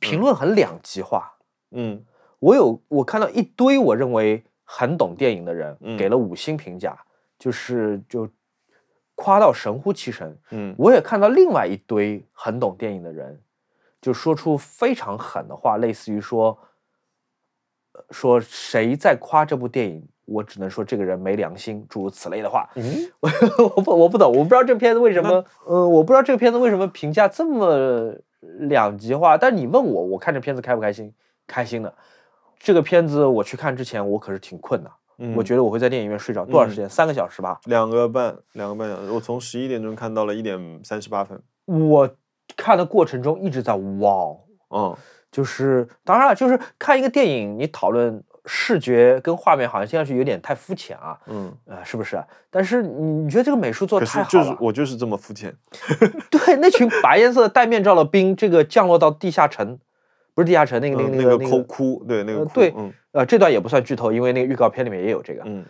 [0.00, 1.32] 评论很两极化。
[1.70, 2.04] 嗯
[2.38, 6.98] 我有我看到一堆我认为很懂电影的人嗯给了五星评价，
[7.38, 8.28] 就是就
[9.14, 10.38] 夸到神乎其神。
[10.50, 13.40] 嗯我也看到另外一堆很懂电影的人，
[14.00, 16.58] 就说出非常狠的话，类似于说，
[17.92, 22.68] 呃说谁在夸这部电影，我只能说这个人没良心，诸如此类的话。
[22.76, 22.84] 嗯
[23.74, 28.14] 我不我不懂，我不知道这片子为什么，呃，我不知道这个片子为什么评价这么
[28.60, 29.36] 两极化。
[29.36, 31.12] 但你问我，我看这片子开不开心？
[31.46, 31.92] 开心的。
[32.58, 36.88] 这个片子我去看之前，我可是挺困的，嗯，我觉得我会在电影院睡着多少时间？
[36.88, 37.60] 三个小时吧。
[37.64, 41.40] 两个半两个半小时，我从十一点钟看到了一点三十八分。
[41.66, 42.08] 我
[42.56, 44.10] 看的过程中一直在哇
[44.68, 44.96] 哦，嗯
[45.32, 52.22] 就是当然了，就是看一个电影，你讨论视觉跟画面，好像听上去有点太肤浅啊，嗯，呃，是不是？
[52.50, 55.54] 但是你你觉得这个美术做的太好了，是就是我就是这么肤浅。
[56.30, 59.78] 对，那群白颜色的戴面罩的兵，这个降落到地下城，
[60.34, 65.42] 不是地下城，那个那个嗯那个那个抠窟，对那个窟呃对嗯呃，这段也不算剧透，因为那个预告片里面也有这个。
[65.44, 65.64] 嗯，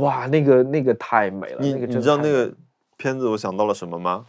[0.00, 2.52] 哇，那个那个太美了，你那个你知道那个
[2.96, 4.24] 片子我想到了什么吗？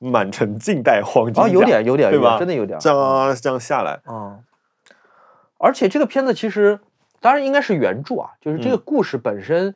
[0.00, 2.38] 满城尽带黄金哦，有点有点对吧？
[2.38, 4.38] 真的有点这样这样下来，啊、
[5.58, 6.78] 而且这个片子其实
[7.20, 8.82] 当然应该是原著啊，就是这个嗯。
[8.84, 9.74] 故事本身，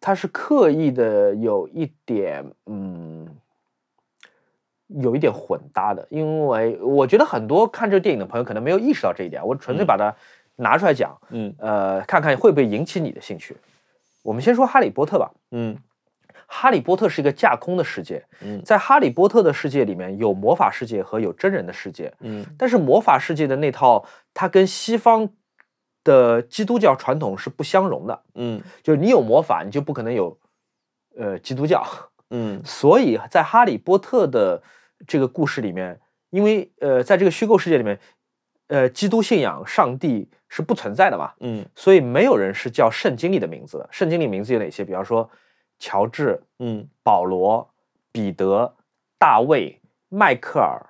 [0.00, 3.28] 它是刻意的有一点嗯，
[4.88, 9.86] 有一点混搭的，因为我觉得很多看这个电影的朋友可能没有意识到这一点，我纯粹嗯。
[9.86, 10.14] 把它
[10.56, 11.54] 拿出来讲，嗯。
[11.58, 13.56] 呃，看看会不会引起你的兴趣。
[14.22, 15.74] 我们先说《哈利波特》吧，嗯
[16.46, 18.62] 《哈利波特是一个架空的世界，嗯。
[18.62, 22.44] 在哈利波特的世界里面有魔法世界和有真人的世界，嗯。
[22.58, 24.04] 但是魔法世界的那套
[24.34, 25.28] 它跟西方
[26.04, 28.60] 的基督教传统是不相容的，嗯。
[28.82, 30.38] 就是你有魔法，你就不可能有
[31.16, 31.84] 呃基督教，
[32.30, 32.60] 嗯。
[32.66, 34.62] 所以在哈利波特的
[35.06, 37.98] 这个故事里面，因为呃在这个虚构世界里面，
[38.68, 41.64] 呃基督信仰上帝是不存在的嘛，嗯。
[41.74, 43.88] 所以没有人是叫圣经里的名字的。
[43.90, 44.84] 圣经里名字有哪些？
[44.84, 45.28] 比方说
[45.78, 46.88] 乔治、嗯。
[47.02, 47.68] 保罗、
[48.10, 48.74] 彼得、
[49.18, 50.80] 大卫、迈克尔、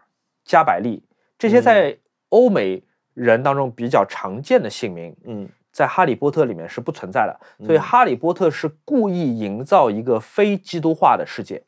[0.45, 1.03] 加百利，
[1.39, 1.63] 这些嗯。
[1.63, 1.99] 在
[2.29, 2.83] 欧美
[3.15, 7.41] 人当中比较常见的姓名，嗯在《哈利波特》里面是不存在的。
[7.65, 11.63] 所以，《嗯哈利波特》是故意营造一个非基督化的世界。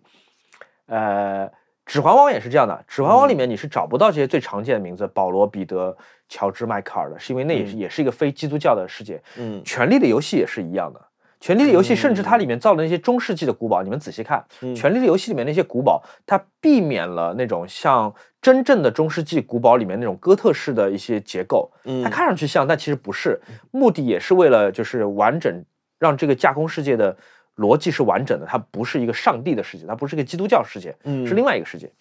[0.86, 1.48] 呃，
[1.86, 5.96] 《指环王》也是这样的，《指环王》里面你是找不到这些最常见的名字，保罗、彼得、
[6.28, 9.22] 乔治、迈克尔的，是因为那也是、嗯也是一个非基督教的世界。
[9.38, 11.00] 嗯《权力的游戏》也是一样的，
[11.44, 22.02] 《权力的游戏》甚至它里面造的那些中世纪的古堡，你们仔细看，嗯权力的游戏》里面那些古堡，它避免了那种像真正的中世纪古堡里面那种哥特式的一些结构，嗯。
[22.02, 23.38] 它看上去像，但其实不是，
[23.70, 25.62] 目的也是为了就是完整
[25.98, 27.14] 让这个架空世界的
[27.56, 31.26] 逻辑是完整的，它不是一个上帝的世界，它不是一个基督教世界，嗯。
[31.26, 31.92] 是另外一个世界。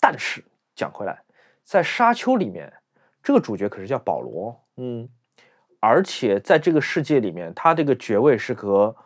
[0.00, 0.40] 但是
[0.76, 1.20] 讲回来，
[1.64, 2.72] 在沙丘里面，
[3.24, 5.08] 这个主角可是叫保罗，嗯
[5.86, 8.96] 而且在这个世界里面，他这个爵位是和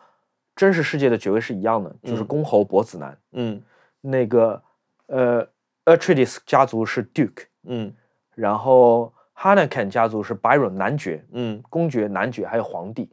[0.55, 3.17] 真实世界的爵位是一样的，就是嗯公侯伯子男。
[3.33, 3.61] 嗯
[3.99, 4.61] 那个
[5.07, 5.45] 呃
[5.83, 7.93] Atreides 家族是 Duke，嗯
[8.33, 13.09] 然后 Harkonnen 家族是 Byron 男爵，嗯公爵、男爵还有皇帝。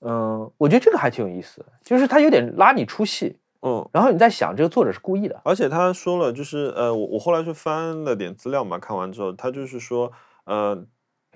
[0.00, 3.86] 嗯，我觉得这个还挺有意思的，就是他有点拉你出戏，嗯。
[3.92, 5.38] 然后你在想这个作者是故意的。
[5.44, 10.10] 而且他说了，就是呃，我我后来去翻了点资料嘛，看完之后，他就是说，
[10.44, 10.84] 呃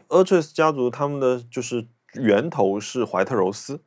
[0.09, 3.81] a t r e s 家族他们的就是源头是怀特柔斯，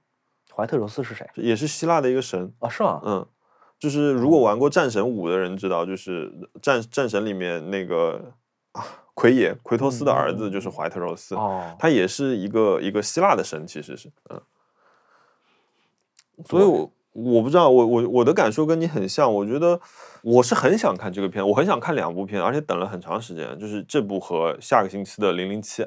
[0.56, 1.28] 怀特柔斯是谁？
[1.36, 2.70] 也是希腊的一个神，啊？
[2.70, 3.02] 是吗？
[3.04, 3.28] 嗯，
[3.80, 6.32] 就是如果玩过战神五的人知道，就是
[6.62, 8.34] 战战神里面那个
[8.74, 14.42] 啊 奎爷奎托斯的儿子就是怀特柔斯，哦，他也是一个一个希腊的神，其实是嗯，
[16.46, 19.80] 所以我我不知道，我我我的感受跟你很像，我觉得
[20.22, 25.86] 我是很想看这个片，我很想看两部片，而且等了很长时间，就是这部和下个星期的零零七，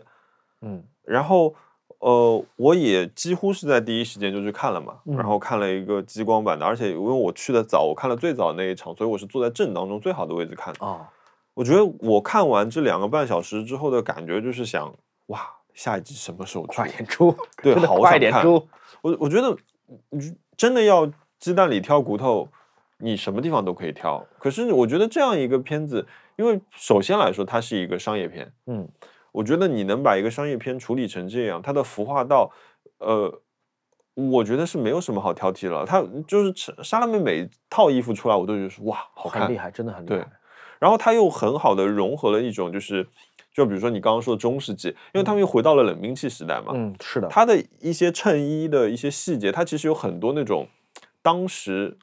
[0.65, 1.55] 嗯然后
[1.99, 10.85] 呃，我也几乎是在第一时间就去看了嘛，嗯然后看了一个激光版的，而且因为我去的早，我看了最早那一场，所以我是坐在正当中最好的位置看的。
[10.85, 11.07] 哦，
[11.55, 14.95] 我觉得我看完这两个半小时之后的感觉就是想，
[15.27, 15.41] 哇，
[15.73, 16.89] 下一集什么时候出快？
[16.89, 18.69] 点出，对 好快好想看点出。
[19.03, 19.57] 我我觉得
[20.57, 22.49] 真的要鸡蛋里挑骨头，
[22.99, 24.25] 你什么地方都可以挑。
[24.39, 28.89] 可是我觉得这样一个片子，因为首先来说它是一个商业片，嗯
[29.35, 32.53] 我觉得你能把一个商业片处理成这样，它的服化道，
[32.99, 33.43] 呃，
[34.15, 35.85] 我觉得是没有什么好挑剔了。
[35.85, 39.59] 它就是莎拉妹每套衣服出来，我都觉得说哇，好看很厉。
[39.59, 40.31] 害，真的很厉对害。
[40.79, 43.05] 然后它又很好的融合了一种就是，
[43.53, 50.69] 就比如说你刚刚说的中世纪，因为他们又回到了冷兵器时代嘛，嗯，是的，它的一些衬衣的一些细节，它其实有很多那种
[51.23, 51.99] 当时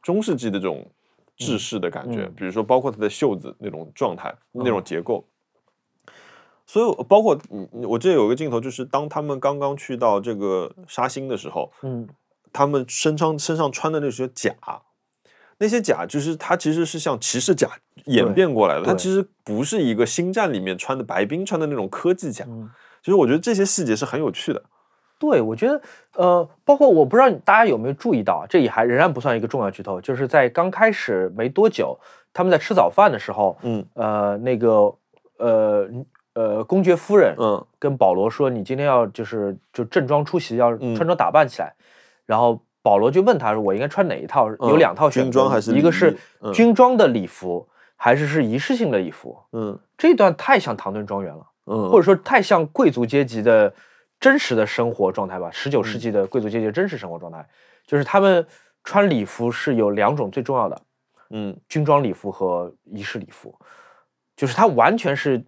[0.00, 0.88] 中世纪的这种
[1.36, 5.26] 制式的感觉，嗯比如说包括它的袖子那种状态、那种嗯结构。
[6.68, 12.06] 所以包括嗯，我记得有一个镜头，就是当他们刚刚去到这个沙星的时候，嗯
[12.52, 14.54] 他们身上身上穿的那些甲，
[15.56, 17.68] 那些甲就是它其实是像骑士甲
[18.04, 22.44] 演变过来的，它其实不是一个星战里面穿的白冰穿的那种科技甲。
[22.46, 22.70] 嗯。
[23.02, 24.62] 其实我觉得这些细节是很有趣的。
[25.18, 25.80] 对，我觉得，
[26.14, 31.98] 呃，包括我不知道大家有没有注意到啊，这也还仍然不算一个重要剧透，就是在刚开始没多久，
[32.32, 34.94] 他们在吃早饭的时候，嗯呃，那个，
[35.38, 35.88] 呃
[36.38, 37.66] 呃，公爵夫人嗯。
[37.80, 40.94] 跟保罗说，你今天要就是就正装出席，要嗯。
[40.94, 41.74] 穿着打扮起来，
[42.26, 44.48] 然后保罗就问他说，我应该穿哪一套？
[44.48, 45.72] 有嗯两套选择，军装还是？
[45.72, 46.16] 一个是
[46.54, 49.36] 军装的礼服，还是是仪式性的礼服？
[49.52, 49.76] 嗯。
[49.96, 51.44] 这一段太像唐顿庄园了。
[51.66, 53.72] 嗯，或者说太像贵族阶级的
[54.20, 55.84] 真实的生活状态吧，十九嗯。
[55.84, 57.44] 世纪的贵族阶级的真实生活状态，
[57.84, 58.46] 就是他们
[58.84, 60.80] 穿礼服是有两种最重要的，
[61.30, 61.56] 嗯。
[61.68, 63.54] 军装礼服和仪式礼服，
[64.36, 65.44] 就是它完全是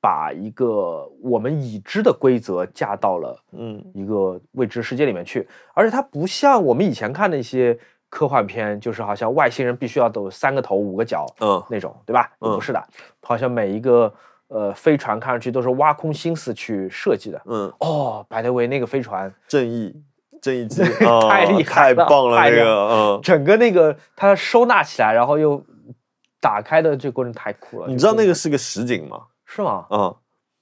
[0.00, 12.32] 把一个我们已知的规则架到了嗯一个未知世界里面去，而且它不像我们以前看的一些科幻片，就是好像外星人必须要都有三个头五个脚，嗯那种，对吧？
[12.40, 12.82] 嗯不是的，
[13.22, 14.12] 好像每一个
[14.48, 17.40] 呃飞船看上去都是挖空心思去设计的。
[17.44, 19.94] 嗯，哦，百德维那个飞船，正义
[20.40, 23.20] 正义 机啊太厉害了太棒了，那个嗯。
[23.22, 25.62] 整个那个它收纳起来，然后又
[26.40, 27.86] 打开的这个过程太酷了。
[27.86, 29.20] 你知道那个是是个实景吗？
[29.52, 29.86] 是吗？
[29.90, 30.14] 嗯，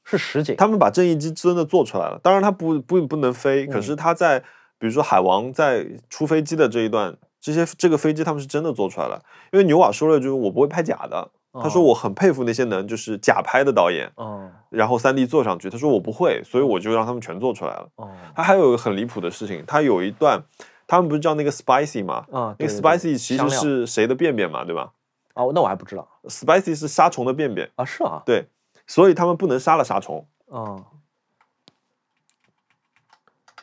[0.03, 0.57] 是实景。
[0.57, 4.41] 他们把正义机真的做出来了，当然它不不不能飞，可嗯是它在
[4.79, 9.23] 比如说海王在出飞机的这一段这些这个飞机他们是真的做出来了，
[9.53, 11.29] 因为牛瓦说了，就是我不会拍假的。
[11.61, 15.69] 他说哦我很佩服那些能就是假拍的导演，嗯然后三 D 做上去。
[15.69, 17.89] 他说我不会，所以我就让他们全做出来了。
[17.97, 20.43] 哦他还有一个很离谱的事情，他有一段，
[20.87, 22.25] 他们不是叫那个 spicy 吗？
[22.31, 24.93] 啊，那个 spicy 其实是谁的便便嘛，对吧
[25.35, 28.47] 哦，那我还不知道？spicy 是杀虫的便便，啊，是啊，对，
[28.89, 30.27] 所以他们不能杀了杀虫。
[30.53, 30.85] 嗯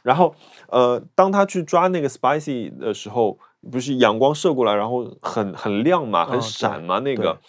[0.03, 0.35] 然后，
[0.67, 3.39] 呃，当他去抓那个 spicy 的时候，
[3.71, 7.41] 不是阳光射过来，然后很很亮嘛，很闪嘛，那个。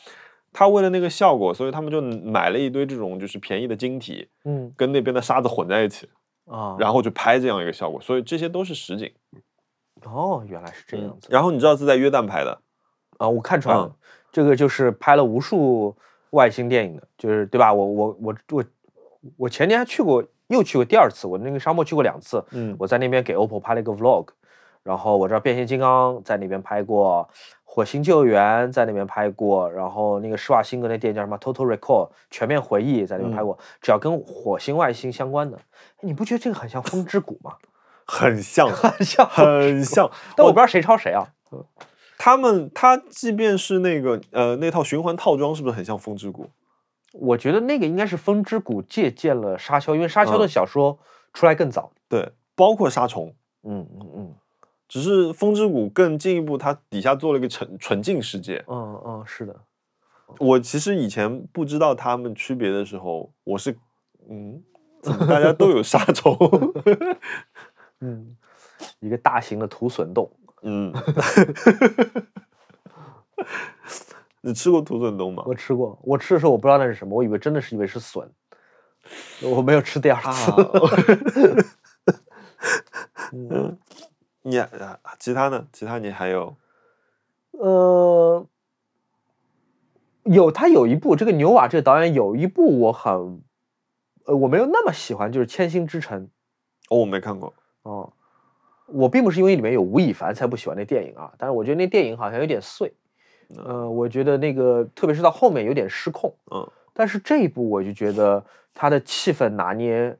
[0.54, 6.08] 他为了那个效果，所以他们就买了一堆这种就是便宜的晶体，嗯跟那边的沙子混在一起，
[6.46, 8.00] 啊，然后就拍这样一个效果。
[8.00, 9.12] 所以这些都是实景。
[10.04, 12.58] 哦，原来是这样子然后你知道是在约旦拍的，
[13.18, 13.96] 啊，我看出来了嗯，
[14.32, 15.94] 这个就是拍了无数
[16.30, 17.72] 外星电影的，就是对吧？
[17.72, 18.64] 我我我我
[19.36, 24.28] 我前年还去过，又去过第二次，我那个沙漠去过两次，嗯我在那边给 OPPO 拍了一个 vlog，
[24.82, 27.28] 然后我知道变形金刚在那边拍过，
[27.64, 37.54] 火星救援在那边拍过，然后那个施瓦辛格那电影叫什么 Total Recall 全面回忆在那边拍嗯过，只要跟火星外星相关的，哎你不觉得这个很像风之谷吗？
[38.06, 40.08] 很像， 很像很像。
[40.36, 41.26] 但我不知道谁抄谁啊。
[42.18, 46.50] 他们他即便是那个呃那套循环套装，是不是很像风之谷？
[47.12, 50.98] 我觉得那个应该是风之谷借鉴了沙丘，因为沙丘的嗯小说
[51.32, 51.92] 出来更早。
[52.08, 54.34] 对，包括沙虫，嗯嗯嗯
[54.88, 58.64] 只是风之谷更进一步，它底下做了一个纯纯净世界。
[58.68, 59.56] 嗯嗯，是的。
[60.38, 63.76] 我其实以前不知道他们区别的时候，我是
[64.28, 64.62] 嗯，
[65.28, 66.36] 大家都有 沙虫？
[68.00, 68.36] 嗯，
[69.00, 70.30] 一个大型的土笋洞。
[70.62, 70.92] 嗯，
[74.40, 75.42] 你吃过土笋冻吗？
[75.46, 78.28] 我吃过，我吃的时候我不知道那是什么，我以为真的是以为是笋，
[79.42, 80.52] 我没有吃第二次。
[83.32, 83.78] 嗯
[84.42, 84.68] 你啊，
[85.18, 85.66] 其他呢？
[85.72, 86.56] 其他你还有
[87.50, 88.46] 呃，
[90.22, 93.42] 有他有一部这个牛瓦这个导演有一部我很，
[94.26, 96.22] 呃，我没有那么喜欢，就是《千星之城》
[96.88, 97.52] 哦，我没看过。
[97.82, 98.12] 哦。
[98.86, 102.92] 我并不是因为里面有吴亦凡才不喜欢那电影啊，但是我觉得那电影好像有点碎，
[103.56, 110.16] 呃，我觉得那个特别是到后面有点失控，嗯但是这一部我就觉得它的气氛拿捏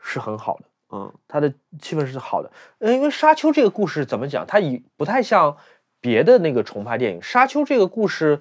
[0.00, 0.64] 是很好的。
[0.92, 2.50] 嗯它的气氛是好的。
[2.78, 5.56] 嗯，因为《沙丘》这个故事怎么讲，它以不太像
[6.00, 7.18] 别的那个重拍电影。
[7.22, 8.38] 《沙丘》这个故事，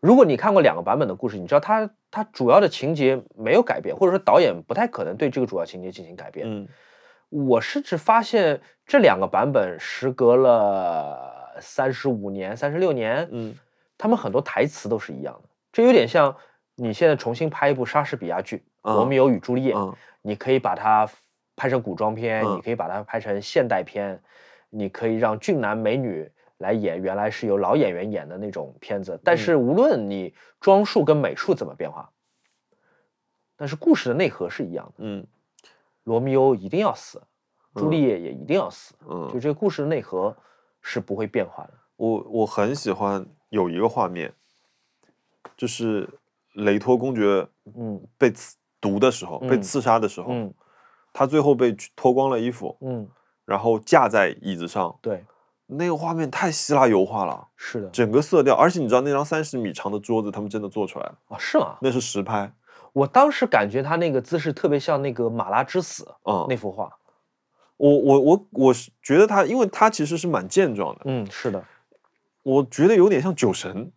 [0.00, 6.46] 如果你看过两个版本的故事，你知道它它主要的情节没有改变，或者说导演不太可能对这个主要情节进行改变。
[6.48, 6.66] 嗯
[7.34, 13.52] 我甚至发现这两个版本时隔了三十五年、三十六年，嗯
[13.98, 15.48] 他们很多台词都是一样的。
[15.72, 16.36] 这有点像
[16.76, 18.58] 你现在重新拍一部莎士比亚剧
[18.94, 19.92] 《罗嗯密欧与朱丽叶》，嗯
[20.22, 21.08] 你可以把它
[21.56, 24.22] 拍成古装片，嗯你可以把它拍成现代片，
[24.70, 29.20] 你可以让俊男美女来演原来是由老演员演的那种片子。
[29.24, 32.08] 但嗯是无论你装束跟美术怎么变化，
[33.56, 34.92] 但是故事的内核是一样的。
[34.98, 35.26] 嗯
[36.04, 37.22] 罗密欧一定要死，
[37.74, 40.34] 朱嗯丽叶也一定要死，嗯就嗯，这个故事的内核
[40.80, 41.74] 是不会变化的。
[41.96, 44.32] 我我很喜欢有一个画面，
[45.56, 46.08] 就是
[46.54, 50.54] 雷托公爵嗯被刺毒的时候，被嗯刺杀的时候，嗯
[51.12, 53.08] 他最后被脱光了衣服，嗯，
[53.44, 55.24] 然后架在椅子上，对，
[55.66, 57.88] 那个画面太希腊油画了，是的。
[57.90, 61.78] 整个色调，而且你知道那张三十米长的桌子，他们真的做出来了，啊，是吗？
[61.80, 62.52] 那是实拍，
[62.94, 66.90] 我当时感觉他那个姿势特别像那个《马拉之死》嗯，那幅画。
[67.76, 71.62] 我我我我是觉得他，因为他其实是蛮健壮的，嗯，是的。
[72.44, 73.90] 我觉得有点像酒神，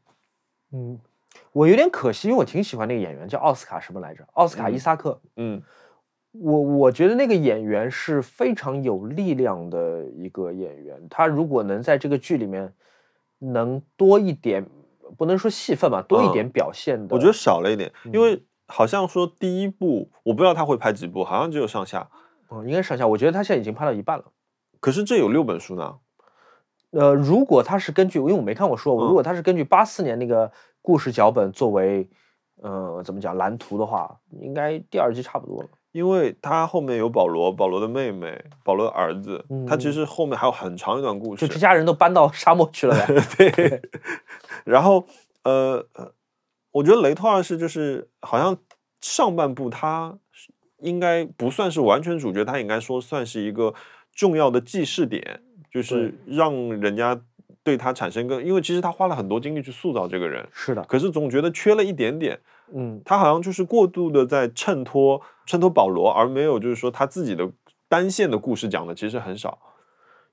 [0.72, 1.00] 嗯，
[1.52, 4.26] 我有点可惜，因为我挺喜欢那个演员，叫奥斯卡什么来着？
[4.34, 5.22] 奥斯卡伊嗯萨克。
[5.36, 5.62] 嗯
[6.32, 12.74] 我我觉得那个演员是非常有力量的一个演员，他如果能在这个剧里面
[13.40, 14.66] 能多一点，
[15.18, 22.10] 不能说戏份吧，多一嗯点表现的，我觉得少了一点，因嗯为好像说第一部我不知道他会拍几部，好像只有上下，
[22.50, 23.08] 哦，应该上下。
[23.08, 24.26] 我觉得他现在已经拍到一半了。
[24.80, 25.96] 可是这有六本书呢，
[26.92, 30.52] 呃，如果他是根据，因为我没看过书，嗯如果他是根据八四年那个
[30.82, 32.08] 故事脚本作为，
[32.62, 35.70] 呃，怎么讲蓝图的话，应该第二季差不多了。
[35.94, 43.16] 因为他后面有保罗，保罗的妹妹，保罗的儿子，他其嗯实后面还有很长一段故事就，这家人都搬到沙漠去了呗。
[43.36, 43.82] 对，
[44.64, 45.04] 然后
[45.44, 46.12] 呃呃，
[46.78, 48.56] 我觉得雷托二世就是好像
[49.02, 50.16] 上半部他
[50.82, 53.74] 应该不算是完全主角，他应该说算是一个
[54.14, 57.20] 重要的记事点，就是让人家
[57.64, 62.40] 对他产生更，因为其实他花了很多精力去塑造这个人，是的，可是总觉得缺了一点点，
[62.72, 67.50] 嗯，他好像就是过度的在衬托衬托保罗，而没有就是说他自己的
[67.88, 69.58] 单线的故事讲的其实很少。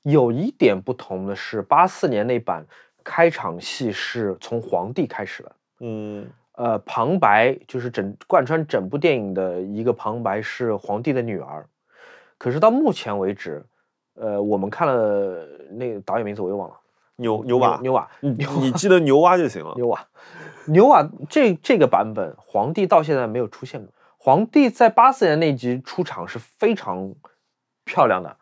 [0.03, 2.67] 有一点不同的是，八四年那版
[3.03, 11.67] 开场戏是从皇帝开始的，嗯呃，旁白就是整贯穿整部电影的一个旁白是皇帝的女儿，
[12.39, 13.65] 可是到目前为止，
[14.15, 16.77] 呃，我们看了那个导演名字我又忘了，
[17.17, 19.73] 牛牛娃，牛娃，你你记得牛蛙就行了。
[19.75, 20.07] 牛娃，
[20.67, 23.93] 牛娃这这个版本，皇帝到现在没有出现过。
[24.17, 27.13] 皇帝在八四年那集出场是非常
[27.85, 28.37] 漂亮的，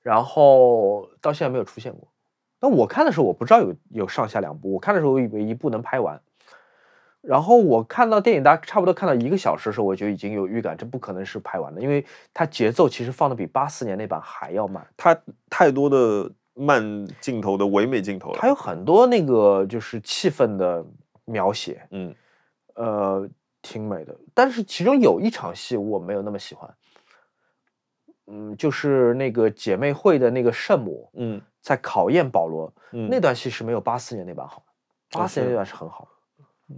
[0.00, 2.08] 然后到现在没有出现过。
[2.60, 6.18] 那我看的时候，我不知道有有上下两部，我看的时候我以为一部能拍完。
[7.20, 14.86] 然后我看到电影，大家差不多看到一个小时的时候，我就已经有预感，这不可能是拍完的，因为它节奏其实放的比八四年那版还要慢。
[14.96, 18.38] 它太多的慢镜头的唯美镜头了。
[18.40, 20.84] 它有很多那个就是气氛的
[21.24, 22.14] 描写，嗯
[22.74, 23.28] 呃，
[23.62, 24.16] 挺美的。
[24.32, 26.72] 但是其中有一场戏我没有那么喜欢，
[28.28, 34.62] 嗯，就是那个姐妹会的那个圣母嗯在考验保罗、嗯，那段戏是没有八四年那版好，
[35.10, 36.74] 八四年那段是很好的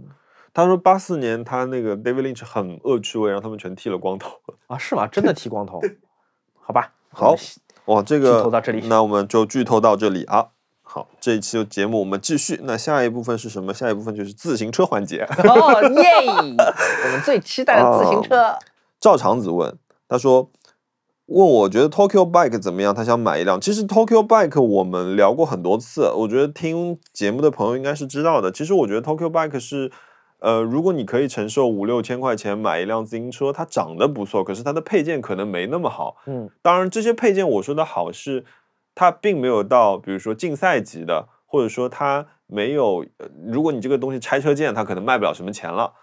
[0.53, 4.37] 他说八四年他那个 David Lynch 很恶趣味，让他们全剃了光头。
[4.67, 5.07] 啊，是吗？
[5.07, 5.79] 真的剃光头？
[6.59, 7.35] 好吧，好
[7.85, 10.47] 哇，这剧个透到这里那我们就剧透到这里啊。
[10.83, 12.59] 好，这一期的节目我们继续。
[12.63, 13.73] 那下一部分是什么？
[13.73, 15.23] 下一部分就是自行车环节。
[15.23, 16.03] 哦耶！
[17.05, 18.57] 我们最期待的自行车。
[18.99, 19.77] 赵长子问，
[20.07, 20.51] 他说
[21.27, 22.93] 问我觉得 Tokyo Bike 怎么样？
[22.93, 23.59] 他想买一辆。
[23.59, 28.51] 其实 Tokyo Bike 我们聊过很多次，我觉得听节目的朋友应该是知道的。
[28.51, 29.89] 其实我觉得 Tokyo Bike 是，
[30.41, 36.17] 呃，如果你可以承受五六千块钱买一辆自行车，它长得不错，可是它的配件可能没那么好。
[36.25, 38.43] 嗯当然，这些配件我说的好是，
[38.95, 45.93] 它并没有到比如说竞赛级的，或者说它没有，呃如果你这个东西拆车件，它可能卖不了什么钱了。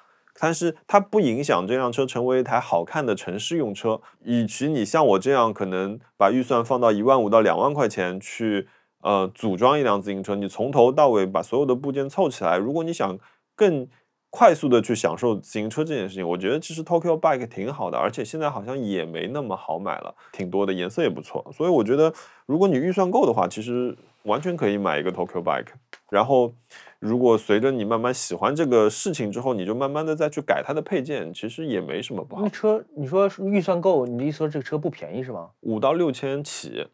[0.40, 4.00] 但是它不影响这辆车成为一台好看的城市用车。
[4.22, 8.68] 与其你像我这样，可能把预算放到一万五到两万块钱去，
[9.02, 13.18] 呃，组装一辆自行车，你从头到尾把所有的部件凑起来，如果你想
[13.56, 13.88] 更
[14.30, 21.44] 快速的去享受自行车这件事情，我觉得其实 Tokyo Bike 挺好的，而且现在好像也没那么好买了，挺多的，颜色也不错。
[21.52, 22.12] 所以我觉得，
[22.46, 25.72] 如果你预算够的话，其实完全可以买一个 Tokyo Bike。
[26.10, 26.54] 然后，
[26.98, 32.48] 如果随着你慢慢喜欢这个事情之后，你就慢慢的再去改它的配件，其实也没什么不好那。
[32.48, 35.50] 车你说预算够，你的意思说这个车不便宜是吗？
[35.60, 36.86] 五到六千起，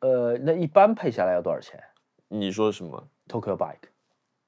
[0.00, 1.82] 呃，那一般配下来要多少钱
[2.28, 3.88] 你说什么？？Tokyo Bike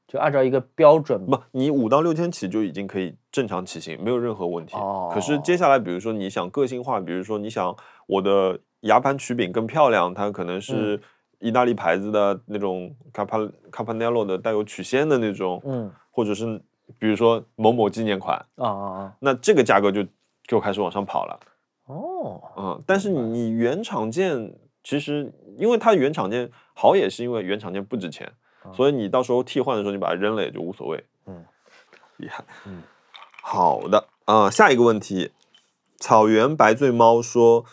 [0.09, 4.75] 就按照一个标准不，你五到六千起就已经可以正常骑行，没有任何问题。
[4.75, 10.99] 哦可是接哦下来，比如说你想个性化，比如说你想我的牙盘曲柄更漂亮，它可能是
[11.41, 16.61] 意大利牌子的那种 Capa Capanello 的带有曲线的那种，嗯或者是
[16.99, 20.05] 比如说某某纪念款，啊啊啊那这个价格就
[20.47, 21.41] 就开始往上跑了。
[21.85, 28.33] 哦嗯，但是你原厂件其实，因为它原厂件好，也是因为原厂件不值钱，啊
[28.75, 31.05] 所以你到时候替换的时候，你把它扔了也就无所谓。
[31.27, 31.45] 嗯，
[32.19, 32.45] 厉害。
[32.67, 32.83] 嗯，
[33.43, 35.33] 好的啊、下一个问题，
[35.99, 37.65] 草原白醉猫说，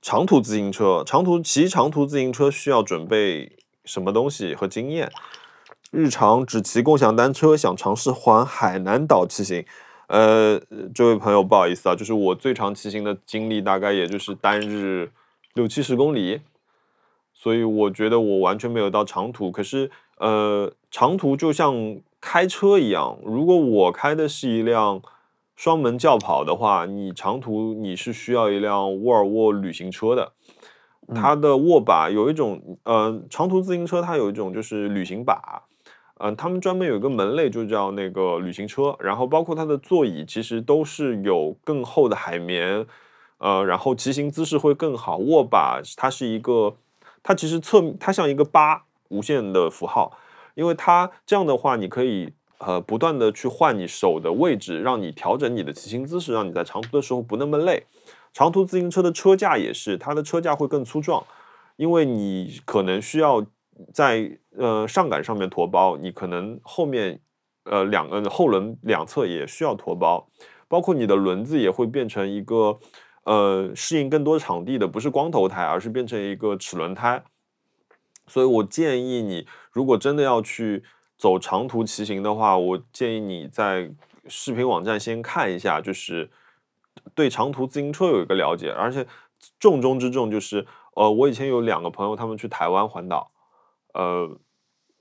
[0.00, 5.12] 长途自行车，长途骑长途自行车需要准备什么东西和经验？
[5.90, 9.64] 日常只骑共享单车，想尝试环海南岛骑行。
[10.08, 10.60] 呃，
[10.94, 15.10] 这位朋友，不好意思啊，就是我最长骑行的经历大概也就是单日
[15.54, 16.40] 六七十公里，
[17.38, 19.50] 所以我觉得我完全没有到长途。
[19.52, 25.02] 可是，呃，长途就像开车一样，如果我开的是一辆
[25.54, 30.32] 双门轿跑的话，你长途你是需要一辆沃尔沃旅行车的。
[31.14, 35.62] 它的握把有一种，呃，长途自行车它有一种就是旅行把，
[36.18, 42.84] 嗯、他们专门有一个门类就叫那个旅行车，然后包括它的座椅其实都是有更厚的海绵，
[43.38, 45.18] 呃，然后骑行姿势会更好。
[45.18, 46.74] 握把它是一个，
[47.26, 50.16] 它其实侧面它像一个八无限的符号，
[50.54, 57.82] 因为它这样的话，你可以呃不断的去换你手的位置，让你调整你的骑行姿势，让你在长途的时候不那么累。
[58.32, 61.26] 长途自行车的车架也是，它的车架会更粗壮，
[61.74, 63.44] 因为你可能需要
[63.92, 67.20] 在呃上杆上面驮包，你可能后面
[67.64, 70.28] 呃两个后轮两侧也需要驮包，
[70.68, 72.78] 包括你的轮子也会变成一个
[73.26, 77.22] 呃适应更多场地的，不是光头胎，而是变成一个齿轮胎。
[78.28, 80.82] 所以我建议你，如果真的要去
[81.16, 83.92] 走长途骑行的话，我建议你在
[84.28, 86.30] 视频网站先看一下，就是
[87.14, 89.06] 对长途自行车有一个了解，而且
[89.58, 93.30] 重中之重就是，呃，我以前有两个朋友，他们去台湾环岛，
[93.94, 94.38] 呃，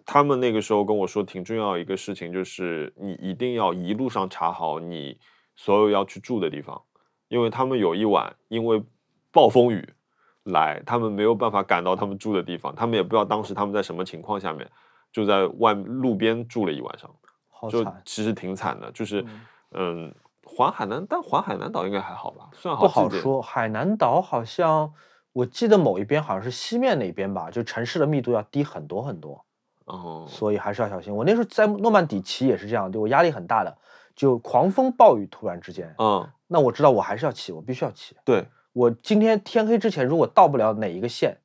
[0.05, 5.17] 他们那个时候跟我说，挺重要一个事情就是，你一定要一路上查好你
[5.55, 6.79] 所有要去住的地方，
[7.27, 8.83] 因为他们有一晚因为
[9.31, 9.93] 暴风雨
[10.43, 14.69] 来，他们没有办法赶到他们住的地方，他们也不知道当时他们在什么情况下面，
[15.11, 17.09] 就在外路边住了一晚上，
[17.69, 23.41] 就其实挺惨的，就是嗯嗯，环海南，但环海南岛应该还好吧，算不好说。
[23.41, 24.93] 海南岛好像
[25.33, 29.43] 我记得某一边好像是西面那边吧，就城市的密度要低很多很多，
[29.85, 31.13] 哦，所以还是要小心。
[31.13, 33.75] 我那时候在诺曼底骑也是这样，对我压力很大的，
[34.15, 38.15] 就狂风暴雨突然之间，嗯，那我知道我还是要骑，我必须要骑。
[38.23, 41.37] 对，我今天天黑之前如果到不了哪一个县，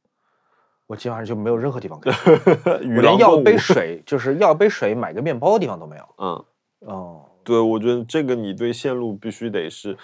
[0.86, 2.30] 我基本上就没有任何地方可以去，
[2.96, 6.04] 我连要杯水，就是要杯水买个面包的地方都没有。
[6.18, 6.44] 嗯。
[6.80, 9.98] 哦，对，我觉得这个你对线路必须得是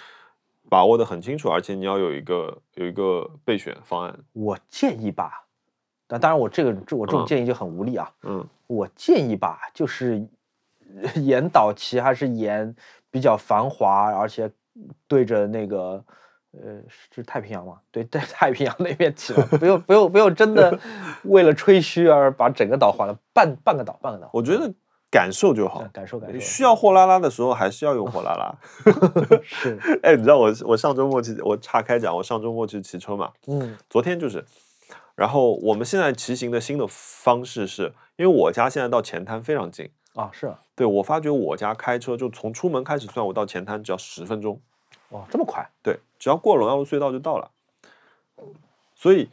[0.69, 4.19] 把握的很清楚，而且你要有一个有一个备选方案。
[4.33, 5.47] 我建议吧，
[6.05, 8.11] 但当然我这个这我这种嗯建议就很无力啊。
[8.23, 10.27] 嗯我建议吧，就是
[11.21, 12.75] 沿岛骑还是沿
[13.11, 14.49] 比较繁华，而且
[15.07, 16.03] 对着那个
[16.51, 16.81] 呃
[17.13, 17.77] 是太平洋嘛？
[17.91, 20.79] 对，在 太平洋那边骑吧，不用不用不用真的
[21.23, 24.29] 为了吹嘘而把整个岛环了，半半个岛半个岛。
[24.33, 24.73] 我觉得
[25.09, 28.55] 感受就好嗯，感受感受需要货拉拉的时候还是要用货拉拉。
[29.43, 34.43] 是哎，你知道我我上周末去，我岔开讲，我上周末去骑车嘛，嗯昨天就是，
[35.15, 44.61] 然后我们现在骑行的新的方式是，因为我家现在到前滩非常近，啊是啊对我发觉我家开车就从出门开始算，我到前滩只要十分钟。
[45.09, 47.51] 哇这么快对，只要过龙耀路隧道就到了。
[48.95, 49.29] 所以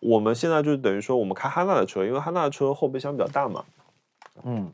[0.00, 3.64] 我们现在就等于说，我们开哈纳的车，因为哈纳的车后备箱比较大嘛，
[4.42, 4.72] 嗯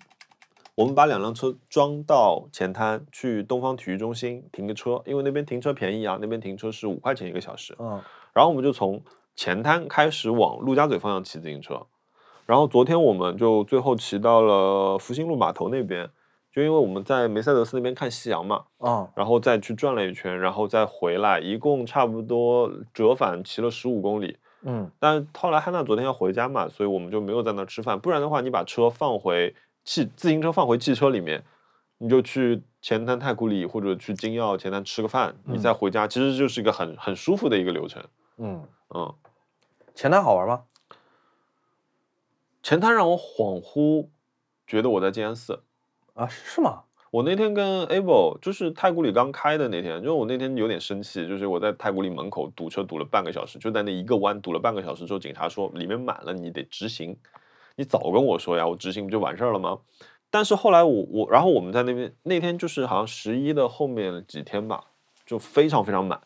[0.74, 7.76] 我们把两辆车装到前滩，去东方体育中心停个车，因为那边停车便宜啊，那边停车是五块钱一个小时。
[7.78, 8.00] 嗯
[8.32, 9.02] 然后我们就从
[9.36, 11.86] 前滩开始往陆家嘴方向骑自行车，
[12.46, 16.08] 然后昨天我们就最后骑到了复兴路码头那边，
[16.52, 24.36] 就因为我们在梅赛德斯那边看夕阳嘛，啊然后再去转了一圈，然后再回来，一共差不多折返骑了十五公里。
[24.64, 27.98] 嗯但后来汉娜昨天要回家嘛，所以我们就没有在那儿吃饭。
[27.98, 31.42] 不然的话，你把车放回汽自行车放回汽车里面，
[31.98, 38.00] 你就去前滩太古里或者去金耀前滩吃个饭，你再回家，其实就是一个很很舒服的一个流程。
[38.38, 38.62] 嗯，
[38.94, 39.12] 嗯，
[39.94, 40.62] 前滩好玩吗？
[42.62, 44.08] 前滩让我恍惚
[44.66, 45.64] 觉得我在静安寺。
[46.14, 46.84] 啊是吗？
[47.10, 57.16] 我那天跟 Able 就是太古里刚开的那天，因为我那天有点生气，就是我在太古里门口堵车堵了半个小时，就在那一个弯堵了半个小时之后，警察说里面满了，你得直行。
[57.76, 59.80] 你早跟我说呀，我直行不就完事儿了吗？
[60.30, 64.84] 但是后来我我，然后我们在那边那天就是好像十一的后面几天吧，
[65.26, 66.20] 就非常非常满。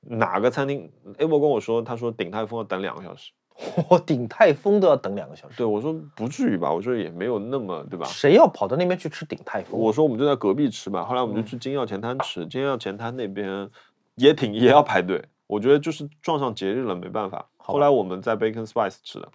[0.00, 3.30] 哪个餐厅？Able 跟我说，他说鼎泰丰要等两个小时。
[3.88, 8.06] 我顶泰丰都要等两个小时，对我说不至于吧，我说也没有那么对吧？
[8.06, 9.80] 谁要跑到那边去吃鼎泰丰？
[9.80, 13.68] 我说我们就在隔壁吃吧，后来我们就嗯去金耀前滩吃，金耀前滩那边
[14.16, 17.46] 也挺也要排队，我觉得就是撞上节日了，没办法。
[17.56, 19.28] 后来我们在 Bacon Spice 吃的，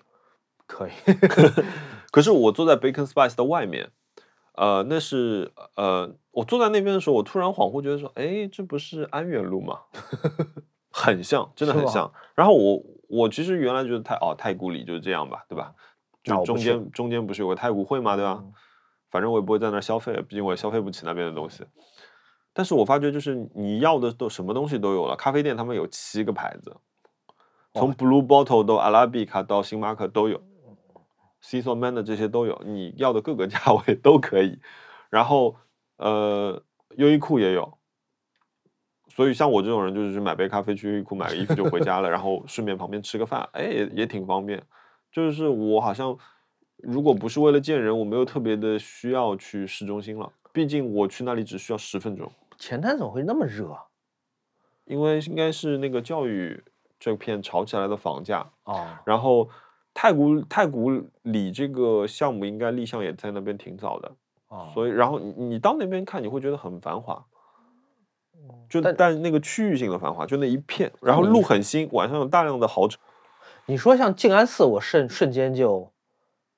[0.67, 0.91] 可以，
[2.11, 3.89] 可是我坐在 Bacon Spice 的外面，
[4.53, 9.79] 呃，那是呃，我坐在那边的时候，我突然恍惚觉得说，哎，这不是安远路吗？
[10.93, 12.11] 很像，真的很像。
[12.35, 15.73] 然后我我其实原来觉得太哦太古里就是这样吧，对吧？
[16.23, 18.39] 就中间中间不是有个太古汇嘛，对吧？
[18.41, 18.53] 嗯
[19.11, 21.65] 反正我也不会在那儿消费，毕竟我也消费不起那边的东西。
[22.53, 26.73] 但是我发觉就是你要的都什么东西都有了，咖啡店他们有七个牌子，
[27.73, 30.41] 从 Blue Bottle 到阿拉比卡到星巴克都有
[31.41, 34.57] c i s o Man 的这些都有，你要的各个价位都可以。
[35.09, 35.57] 然后
[35.97, 36.63] 呃，
[36.95, 37.77] 优衣库也有，
[39.21, 44.59] 所以像我这种人就是去买杯咖啡去优衣库买个衣服就回家了，然后顺便旁边吃个饭，哎，也也挺方便。
[45.11, 46.17] 就是我好像
[46.77, 52.31] 如果不是为了见人，我没有特别的需要去市中心了，毕竟我去那里只需要十分钟。
[52.57, 53.83] 前滩怎么会那么热啊？
[54.85, 56.59] 因为应该是那个教育
[56.99, 59.47] 这片炒起来的房价，哦，然后
[59.93, 60.89] 太古太古
[61.21, 64.11] 里这个项目应该立项也在那边挺早的，
[64.47, 67.23] 哦所以然后你你到那边看，你会觉得很繁华，
[68.69, 72.99] 就但但那个区域性的繁华，就那一片，然后路很新，晚上有大量的豪车，
[73.65, 75.91] 你说像静安寺，我瞬瞬间就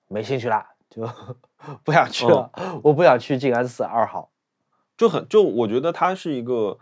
[0.07, 1.07] 没兴趣啦，就
[1.83, 2.51] 不想去了。
[2.83, 4.29] 我不想去静安寺二号。
[4.95, 6.77] 就很就我觉得它是一个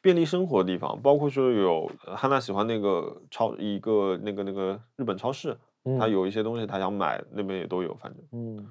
[0.00, 5.58] 便利生活的地方，包括说有呃汉娜喜欢那个超一个那个那个日本超市，
[5.98, 6.10] 他嗯。
[6.10, 8.22] 有一些东西他想买，那边也都有，反正。
[8.32, 8.68] 嗯，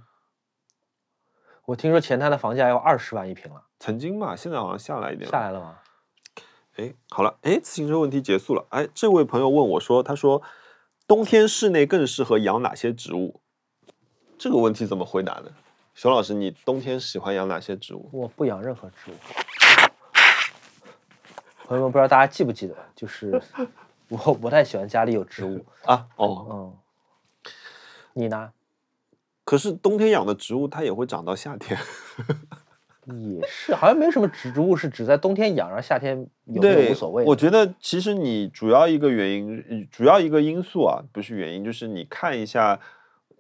[1.66, 5.80] 我听说前滩的房价要二十万一平了，曾经嘛，现在好像下来一点下来了吗？
[6.76, 8.68] 哎，好了，哎，自行车问题结束了。
[8.70, 10.40] 哎，这位朋友问我说，他说
[11.08, 13.42] 冬天室内更适合养哪些植物？
[14.38, 15.52] 这个问题怎么回答呢？
[15.96, 18.08] 熊老师，你冬天喜欢养哪些植物？
[18.14, 19.16] 我不养任何植物。
[21.66, 23.42] 朋友们，不知道大家记不记得，就是
[24.10, 25.66] 我不太喜欢家里有植物。
[25.86, 26.78] 啊，哦，嗯，
[28.14, 28.54] 你呢？
[29.44, 31.80] 可是冬天养的植物它也会长到夏天。
[33.06, 37.26] 也是，好像没有什么植植物是只在冬天养，然后夏天有没有，无所谓。
[37.26, 42.80] 我觉得其实你主要一个原因，呃主要一个因素啊，不是原因，就是你看一下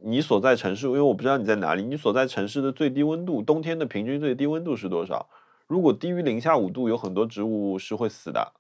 [0.01, 5.28] 你所在城市，因为我不知道你在哪里，你所在城市的最低温度，冬天的平均最低温度是多少？
[5.68, 8.53] 如果低于零下五度，有很多植物是会死的。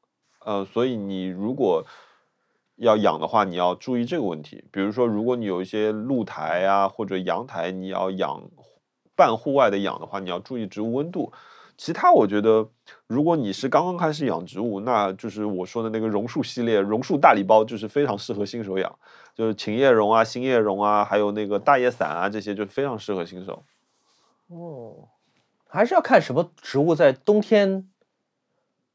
[0.45, 1.83] 呃，所以你如果
[2.77, 4.63] 要养的话，你要注意这个问题。
[4.71, 8.41] 比如说，如果你有一些露台啊或者阳台，你要养
[9.21, 11.31] 半户外的养的话，你要注意植物温度。
[11.77, 12.67] 其他我觉得，
[13.05, 18.99] 如果你是刚刚开始养植物，那就是我说的那个榕树系列，榕树大礼包就是非常适合新手养，
[19.35, 23.63] 就是琴叶榕啊、新叶榕啊，还有那个大叶伞啊，这些就非常适合新手。
[24.47, 25.09] 哦，
[25.67, 27.87] 还是要看什么植物在冬天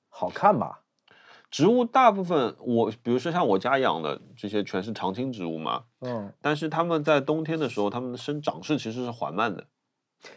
[0.08, 0.82] 好看吧。
[1.50, 9.66] 植物大部分我，比如说像我家养的这些，全是常青植物嘛，嗯，但是它们在冬天的时候，它们的生长势其实是缓慢的。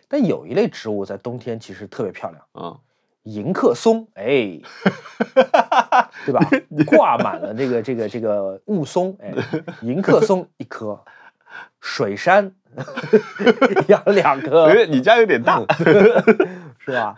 [0.08, 2.80] 但有一类植物在冬天其实特别漂亮，嗯，
[3.24, 4.60] 迎客松，哎，
[6.26, 6.40] 对吧？
[6.86, 9.34] 挂满了这个这个这个雾凇，哎，
[9.82, 11.04] 迎客松一棵，
[11.80, 12.54] 水杉
[13.88, 15.62] 养 两棵，哎，你家有点大。
[16.80, 17.16] 是吧？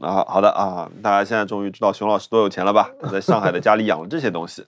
[0.00, 2.90] 啊，好的啊，大家现在终于知道熊老师多有钱了吧？
[3.00, 4.66] 他在上海的家里养了这些东西。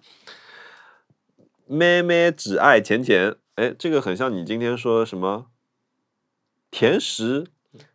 [1.66, 5.46] 妹妹只爱甜甜，哎，这个很像你今天说什么
[6.70, 7.46] 甜食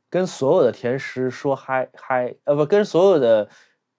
[0.10, 3.50] 跟所有的甜食说嗨嗨，呃，不，跟所有的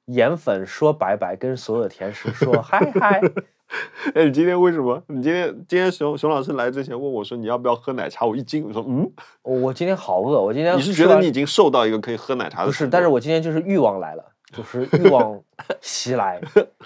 [0.07, 3.21] 盐粉说拜拜，跟所有的甜食说嗨嗨。
[4.15, 5.03] 哎，你今天为什么？
[5.09, 9.11] 你今天今天熊熊老师来之前问我说你要不要喝奶茶，我一惊，我说嗯，
[9.43, 15.43] 我今天好饿，我今天你是觉得你已经瘦到一个可以喝奶茶的不是，但是我今天就是欲望来了，就是欲望
[15.81, 16.41] 袭来，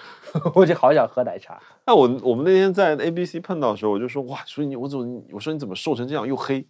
[0.55, 1.61] 我就好想喝奶茶。
[1.85, 6.67] 那我我们那天在 A B C 碰到的时候，我就说哇，所以你我怎么我说你怎么瘦成这样又黑？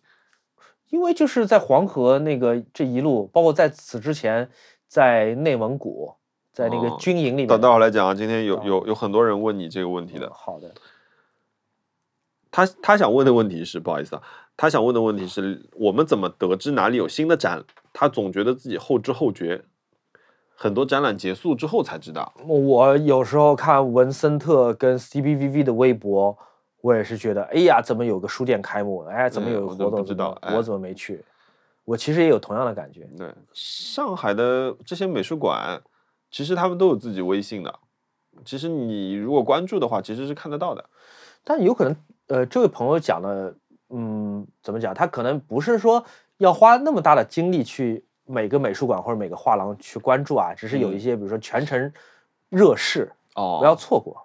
[0.90, 4.50] 因为就是在黄河那个这一路，包括在此之前，
[4.86, 6.14] 在内蒙古，
[6.52, 7.62] 在那个哦军营里到面。
[7.62, 10.30] 待会儿来讲啊，今天有哦有有很多人问你这个问题的嗯。
[10.34, 10.72] 好的，
[12.50, 14.22] 他他想问的问题是，不好意思啊，
[14.56, 17.64] 他想问的问题是我们怎么得知哪里有新的展？
[17.92, 19.62] 他总觉得自己后知后觉，
[20.54, 22.32] 很多展览结束之后才知道。
[22.44, 26.36] 我有时候看文森特跟 CBVV 的微博，
[26.80, 29.04] 我也是觉得，哎呀，怎么有个书店开幕？
[29.04, 30.00] 哎，怎么嗯有活动
[30.54, 31.24] 我怎么没去？
[31.84, 33.08] 我其实也有同样的感觉。
[33.18, 35.80] 对，上海的这些美术馆，
[36.30, 37.78] 其实他们都有自己微信的。
[38.44, 40.84] 其实你如果关注的话，其实是看得到的。
[41.42, 41.96] 但有可能，
[42.28, 43.54] 呃，这位朋友讲的，
[43.88, 44.94] 嗯，怎么讲？
[44.94, 46.04] 他可能不是说
[46.38, 51.92] 要花那么大的精力去每个美术馆或者每个画廊去关注啊，只是有一嗯些，比如说全程
[52.48, 54.16] 热视，哦不要错过。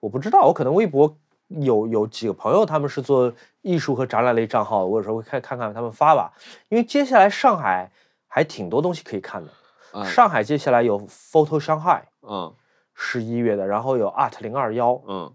[0.00, 1.16] 我不知道，我可能微博
[1.48, 3.32] 有有几个朋友，他们是做
[3.62, 6.32] 艺术和展览类账号，我有时候会看看看他们发吧。
[6.68, 7.90] 因为接下来上海
[8.26, 9.50] 还挺多东西可以看的。
[9.92, 12.52] 嗯上海接下来有 Photo Shanghai，嗯
[12.92, 15.32] 十一月的，然后有 Art 零二幺，嗯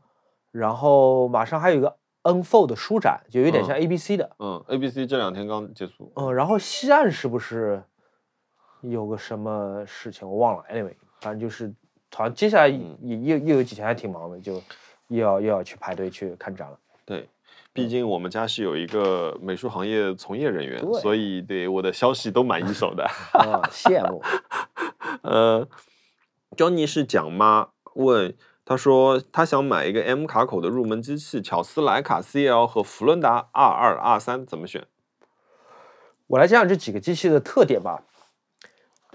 [0.51, 4.29] 然后马上还有一个 Unfold 的书展，就有点像嗯 ABC 的。
[4.37, 6.11] 嗯，A B C 这两天刚结束。
[6.15, 7.81] 嗯，然后西岸是不是
[8.81, 11.73] 有个什么事情我忘了？Anyway，反正就是
[12.13, 14.61] 好像接下来也又又有几天还挺忙的，就
[15.11, 16.77] 又要又要去排队去看展了。
[17.05, 17.27] 对，
[17.73, 23.03] 毕竟我们家是有一个美术行业从业人员，所以对我的消息都蛮一手的。
[23.33, 24.23] 啊，羡慕。
[25.21, 25.67] 呃
[26.55, 28.33] ，Johnny 是蒋妈问，
[28.63, 34.87] 他说他想买一个 M 卡口的入门机器，巧思莱卡 CL 和福伦达 R 二 R 三怎么选？
[36.27, 38.03] 我来讲讲这几个机器的特点吧。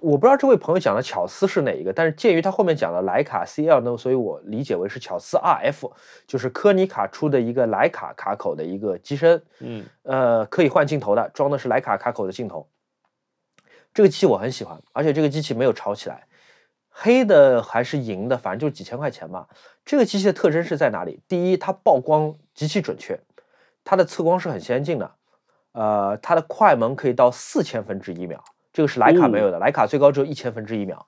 [0.06, 5.90] 我不知道这位朋友讲的巧思是哪一个，但是鉴于他后面讲的徕卡 CL 呢，所以我理解为是巧思 RF，
[6.28, 12.68] 就是科尼卡出的一个徕卡卡口的一个机身，嗯呃，可以换镜头的，装的是徕卡卡口的镜头。
[13.92, 16.28] 这个机器我很喜欢，而且这个机器没有炒起来，
[16.88, 19.48] 黑的还是银的，反正就几千块钱吧。
[19.84, 21.20] 这个机器的特征是在哪里？
[21.26, 23.18] 第一，它曝光极其准确，
[23.82, 25.10] 它的测光是很先进的，
[25.72, 28.44] 呃，它的快门可以到四千分之一秒，
[28.76, 31.06] 这个是徕卡没有的，徕卡最高只有一千分之一秒。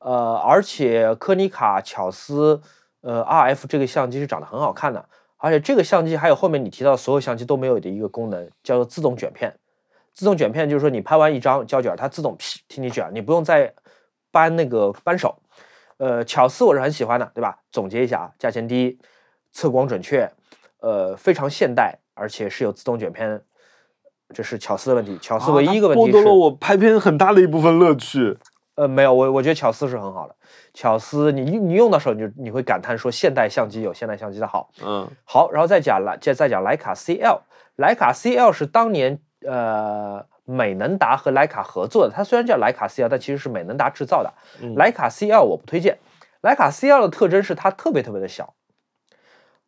[0.00, 2.60] 呃，而且科尼卡巧思
[3.00, 9.56] 呃 RF 这个相机是长得很好看的，而且这个相机还有后面你提到所有相机都没有的一个功能，叫做自动卷片。
[10.12, 13.72] 自动卷片就是说你拍完一张胶卷，它自动屁替你卷，你不用再
[14.30, 15.38] 扳那个扳手。
[15.96, 17.60] 呃，巧思我是很喜欢的，对吧？
[17.72, 18.98] 总结一下啊，价钱低，
[19.52, 20.30] 测光准确，
[20.80, 23.42] 呃，非常现代，而且是有自动卷片，
[24.32, 25.18] 这是巧思的问题。
[25.20, 28.36] 巧思唯一一个问题是，啊剥夺了我拍片很大的一部分乐趣。
[28.76, 30.34] 呃，没有，我我觉得巧思是很好的。
[30.72, 34.70] 巧思你你用的时候，你就你会感叹说，现代相机有现代相机的好。
[34.82, 37.40] 嗯好，然后再讲来，再再讲徕卡 CL，
[37.76, 44.32] 徕卡 CL 是当年呃美能达和徕卡合作的，它虽然叫徕卡 CL，但其实是美能达制造的。
[44.62, 45.98] 嗯徕卡 CL 我不推荐，
[46.42, 48.54] 徕卡 CL 的特征是它特别特别的小。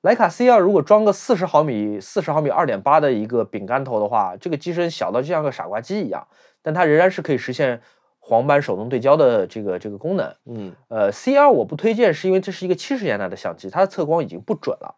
[0.03, 6.27] 徕卡 CL 如果装个四十毫米、四十毫米二点八的一个饼干头的话，这个机身小到就像个傻瓜机一样，
[6.61, 7.81] 但它仍然是可以实现
[8.19, 10.35] 黄斑手动对焦的这个这个功能。
[10.47, 14.97] 嗯呃，C 二我不推荐，是因为这是一个七十年代的相机，它的测光已经不准了。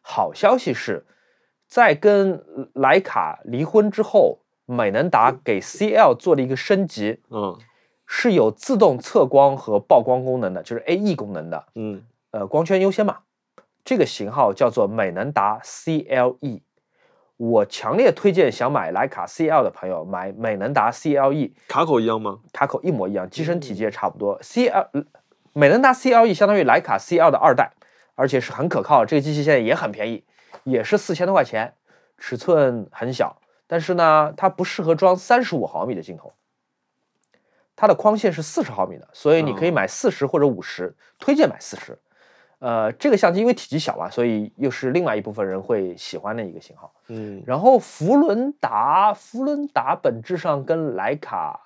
[0.00, 1.04] 好消息是，
[1.66, 2.38] 在跟
[2.74, 7.58] 徕卡离婚之后，美能达给 CL 做了一个升级，嗯
[8.06, 13.18] 是有自动测光和曝光功能的，就是 AE 功能的，嗯呃，光圈优先码。
[13.84, 16.62] 这个型号叫做美能达 CLE。
[17.36, 22.40] 我强烈推荐想买徕卡 CL 的朋友买美能达 CLE，卡口一样吗？
[22.52, 24.38] 卡口一模一样，机身体积也差不多。
[24.40, 25.04] CL
[25.52, 27.72] 美能达 CLE 相当于徕卡 CL 的二代，
[28.14, 29.04] 而且是很可靠。
[29.04, 30.24] 这个机器现在也很便宜，
[30.62, 31.74] 也是四千多块钱，
[32.16, 36.32] 尺寸很小，但是呢，它不适合装三十五毫米的镜头。
[37.76, 41.98] 它的框线是四十毫米的，所以你可以买四十或者五十，推荐买四十。
[42.58, 46.90] 呃，这个相机因为体积小嘛，所以又是另外一部分人会喜欢的一个型号。
[47.08, 51.60] 嗯然后福伦达，福伦达本质上跟徕卡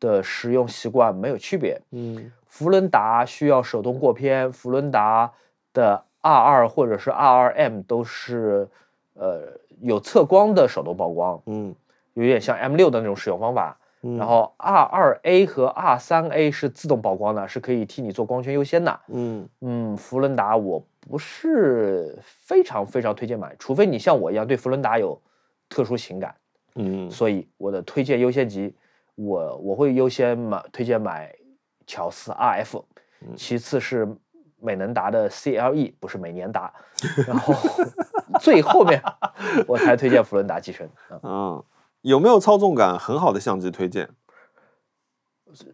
[0.00, 1.80] 的使用习惯没有区别。
[1.92, 5.30] 嗯福伦达需要手动过片，福伦达
[5.72, 8.68] 的 R 二或者是 R 二 M 都是
[9.14, 9.42] 呃
[9.80, 11.74] 有测光的手动曝光，嗯
[12.14, 13.78] 有点像 M 六的那种使用方法。
[14.02, 19.00] 嗯然后 R 二 A 和 R 三 A 是自动曝光的，是可以替你做光圈优先的。
[19.08, 25.20] 嗯嗯，福伦达我不是非常非常推荐买，除非你像我一样对福伦达有
[25.68, 26.34] 特殊情感。
[26.74, 28.74] 嗯所以我的推荐优先级，
[29.14, 31.32] 我我会优先买推荐买
[31.86, 32.82] 乔斯 RF，
[33.36, 34.08] 其次是
[34.58, 36.72] 美能达的 CLE，不是美年达，
[37.26, 37.54] 然后
[38.40, 39.02] 最后面
[39.68, 40.86] 我才推荐福伦达机身。
[41.08, 41.64] 啊嗯，
[42.02, 44.10] 有没有操纵感很好的相机推荐？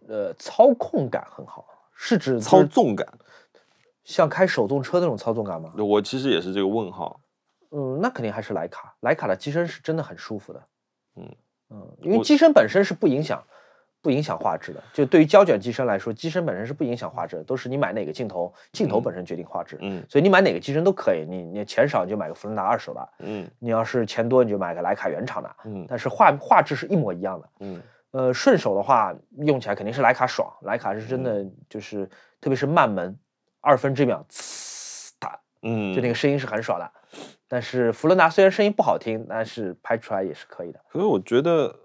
[0.07, 3.07] 呃，操控感很好，是指操纵感，
[4.03, 5.73] 像开手动车那种操纵感吗？
[5.77, 7.21] 我其实也是这个问号。
[7.71, 10.63] 嗯，那肯定还是徕卡，徕卡的机身是真的很舒服的。
[11.15, 11.35] 嗯
[11.69, 13.43] 嗯，因为机身本身是不影响
[14.01, 14.83] 不影响画质的。
[14.93, 19.77] 就对于胶卷机身来说，机身本身是不影响画质的，都是你买哪个镜头，镜头本身决定画质。
[19.81, 27.49] 嗯所以你买哪个机身都可以，你你钱少你就买个福伦达二手的，嗯你要是钱多你就买个徕卡原厂的，嗯但是画画质是一模一样的。
[27.59, 27.81] 嗯
[28.11, 32.09] 呃，顺手的话用起来肯定是徕卡爽，徕卡是真的嗯就是，
[32.41, 33.15] 特别是慢门，
[33.61, 36.91] 二分之一秒，呲哒，嗯，就那个声音是很爽的。
[37.47, 40.79] 但是福伦达虽然声音不好听，但是拍出来也是可以的。
[40.91, 41.75] 所以我觉得，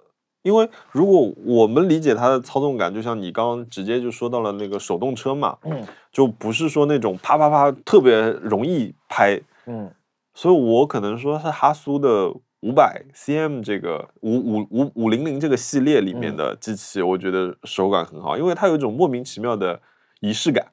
[0.44, 9.90] 因为如果我们理解它的操纵感，就像你刚刚直接就说到了那个手动车嘛，嗯就不是说那种啪啪啪特别容易拍，嗯
[10.34, 12.30] 所以我可能说是哈苏的
[12.60, 19.80] 五百 cm 这个五五五五零零这个系列里面嗯的机器，我觉得手感很好，因为它有一种莫名其妙的
[20.20, 20.66] 仪式感。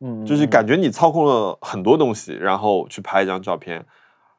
[0.00, 3.84] 嗯，就是嗯感觉你操控了很多东西，然后去拍一张照片。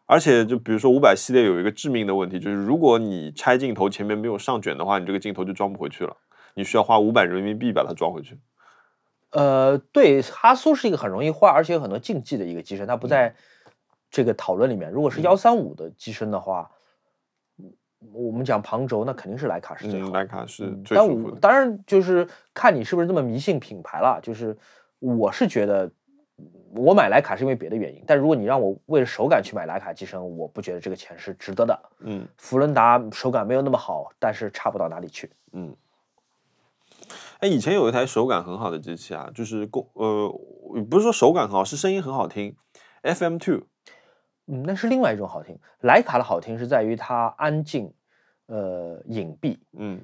[0.09, 6.17] 而且就比如说五百系列有一个致命的问题，就是如果你拆镜头前面没有上卷的话，你这个镜头就装不回去了，
[6.55, 8.35] 你需要花五百人民币把它装回去。
[9.29, 13.35] 呃，对，哈苏是一个很容易坏，而且有很多禁忌的一个机身，它不在
[14.09, 14.89] 这个讨论里面。
[14.89, 16.71] 如果是幺三五的机身的话，
[17.59, 17.71] 嗯
[18.11, 20.19] 我们讲旁轴，那肯定是徕卡是最嗯，好的。
[20.19, 21.39] 徕卡是最舒服的。
[21.39, 24.19] 当然就是看你是不是这么迷信品牌了。
[24.23, 24.57] 就是
[24.97, 25.91] 我是觉得，
[26.75, 31.79] 我买徕卡是因为别的原因，但如果你让我为了手感去买徕卡机身，我不觉得这个钱是值得的。
[31.99, 35.31] 嗯福伦达手感没有那么好，但是差不到哪里去。
[35.53, 35.75] 嗯。
[37.39, 40.29] 哎，以前有一台手感很好的机器啊，就是公呃，
[40.89, 42.55] 不是说手感很好，是声音很好听
[43.01, 43.61] ，FM Two。
[44.47, 45.57] 嗯，那是另外一种好听。
[45.81, 47.93] 徕卡的好听是在于它安静，
[48.47, 49.57] 呃，隐蔽。
[49.77, 50.01] 嗯，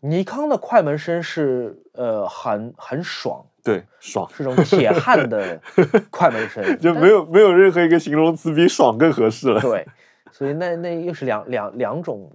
[0.00, 5.60] 尼康的快门声是呃很很爽，对，爽，是种铁汉的
[6.10, 9.60] 快门声，就没有没有任何一个形容词比爽更合适了。
[9.60, 9.86] 对，
[10.32, 12.34] 所以那那又是两两两种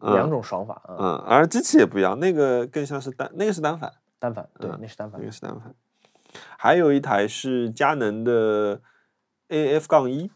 [0.00, 5.32] 两嗯种爽法啊，嗯，而机器也不一样，那个更像是单，那个是单反，单反对嗯，那是单反那个。
[5.32, 5.72] 是单反。
[6.56, 8.80] 还有一台是佳能的
[9.48, 10.30] AF 杠一，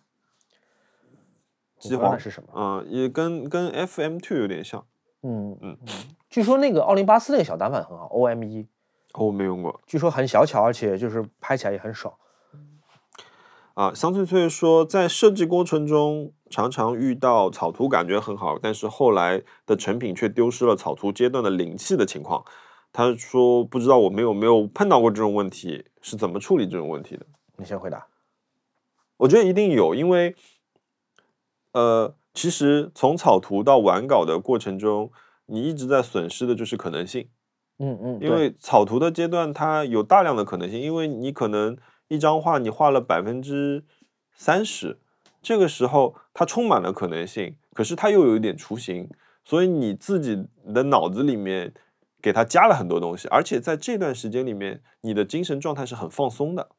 [1.78, 2.48] 机皇是什么？
[2.54, 4.84] 嗯，也跟跟 FM Two 有点像。
[5.22, 5.76] 嗯嗯
[6.28, 8.66] 据说那个奥林巴斯那个小单反很好，OM 一，
[9.14, 12.14] 哦我没用过据说很小巧，而且就是拍起来也很爽。
[13.74, 13.92] 啊。
[13.94, 22.44] 香脆脆说，在设计过程中常常遇到草图感觉很好，但是后来的成品却丢失了草图阶段的灵气的情况。
[22.92, 27.26] 他说不知道我们有没有碰到过这种问题，是怎么处理这种问题的？
[27.56, 28.06] 你先回答。
[29.16, 30.36] 我觉得一定有，因为
[31.72, 35.10] 呃，其实从草图到完稿的过程中，
[35.46, 37.28] 你一直在损失的就是可能性。
[37.78, 41.76] 嗯嗯，因为草图的阶段，它有大量的可能性，因为你可能
[42.08, 43.84] 一张画你画了百分之
[44.32, 45.00] 三十，
[45.42, 49.10] 这个时候它充满了可能性，可是它又有一点雏形，
[49.44, 51.74] 所以你自己的脑子里面
[52.22, 56.70] 给它加了很多东西，而且在这段时间里面，你的精神状态是很放松的，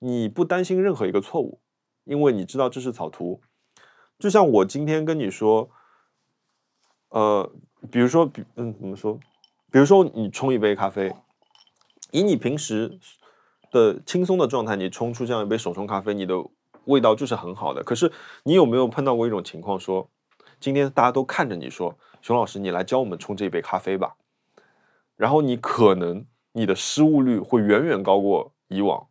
[0.00, 1.60] 你不担心任何一个错误，
[2.04, 3.40] 因为你知道这是草图。
[4.18, 5.70] 就像我今天跟你说，
[7.08, 7.50] 呃，
[7.90, 9.18] 比如说，比嗯，怎么说？
[9.76, 11.14] 比如说，你冲一杯咖啡，
[12.10, 12.98] 以你平时
[13.70, 16.34] 的轻松的状态，你冲出这样一杯手冲咖啡，你的
[16.86, 17.84] 味道就是很好的。
[17.84, 18.10] 可是，
[18.44, 20.08] 你有没有碰到过一种情况，说
[20.58, 24.16] 今天大家都看着你说，熊老师，你来教我们冲这一杯咖啡吧？
[25.14, 29.06] 然后你可能你的失误率会远远高过以往。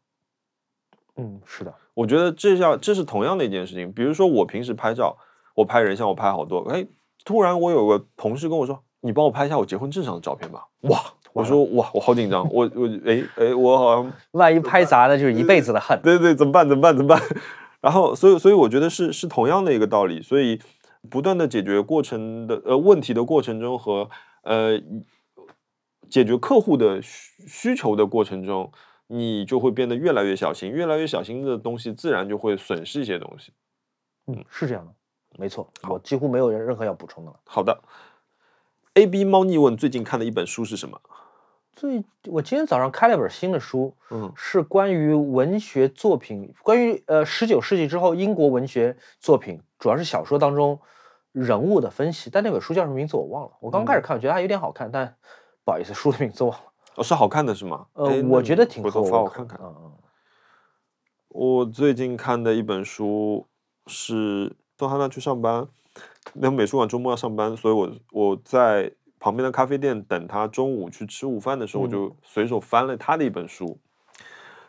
[1.16, 3.94] 嗯，是的，我觉得这叫这是同样的一件事情。
[3.94, 5.16] 比如说，我平时拍照，
[5.54, 6.88] 我拍人像，我拍好多，哎，
[7.24, 8.84] 突然我有个同事跟我说。
[9.06, 10.66] 你帮我拍一下我结婚证上的照片吧。
[10.82, 11.00] 哇！
[11.32, 12.44] 我说哇，我好紧张。
[12.52, 16.00] 我我哎哎，我好像 万一拍砸了，就是一辈子的恨。
[16.02, 16.68] 对对，怎么办？
[16.68, 16.96] 怎么办？
[16.98, 17.22] 怎么办？
[17.82, 20.22] 然后，所以所以我觉得是是同样的一个道理。
[20.24, 20.60] 所以
[21.10, 24.10] 不断的解决过程的呃问题的过程中和
[24.44, 24.82] 呃
[26.10, 28.72] 解决客户的需需求的过程中，
[29.08, 33.52] 你就会变得越来越小心，越来越小心的东西自然就会损失一些东西。
[34.28, 34.92] 嗯，是这样的，
[35.38, 35.70] 没错。
[35.90, 37.38] 我几乎没有任何要补充的了。
[37.46, 37.78] 好的。
[38.96, 41.00] A B 猫腻问最近看的一本书是什么？
[41.76, 50.80] 最我今天早上开了本新的书，嗯，是关于文学作品，关于呃十九世纪之后英国文学作品，主要是小说当中
[51.34, 52.30] 人物的分析。
[52.30, 53.52] 但那本书叫什么名字我忘了。
[53.60, 55.14] 我刚开始看，我觉得还有点好看，但
[55.66, 56.72] 不好意思，书的名字忘了。
[56.96, 57.88] 哦，是好看的是吗？
[57.92, 58.90] 呃，我觉得挺好。
[58.90, 59.60] 回头发我看看。
[59.62, 59.92] 嗯嗯。
[61.28, 63.46] 我最近看的一本书
[63.88, 65.68] 是送哈娜去上班。
[66.34, 73.80] 那美术馆周末要上班，所以我我在旁边的咖啡店等他中午去吃午饭的时候，我就随手翻了他的一本书。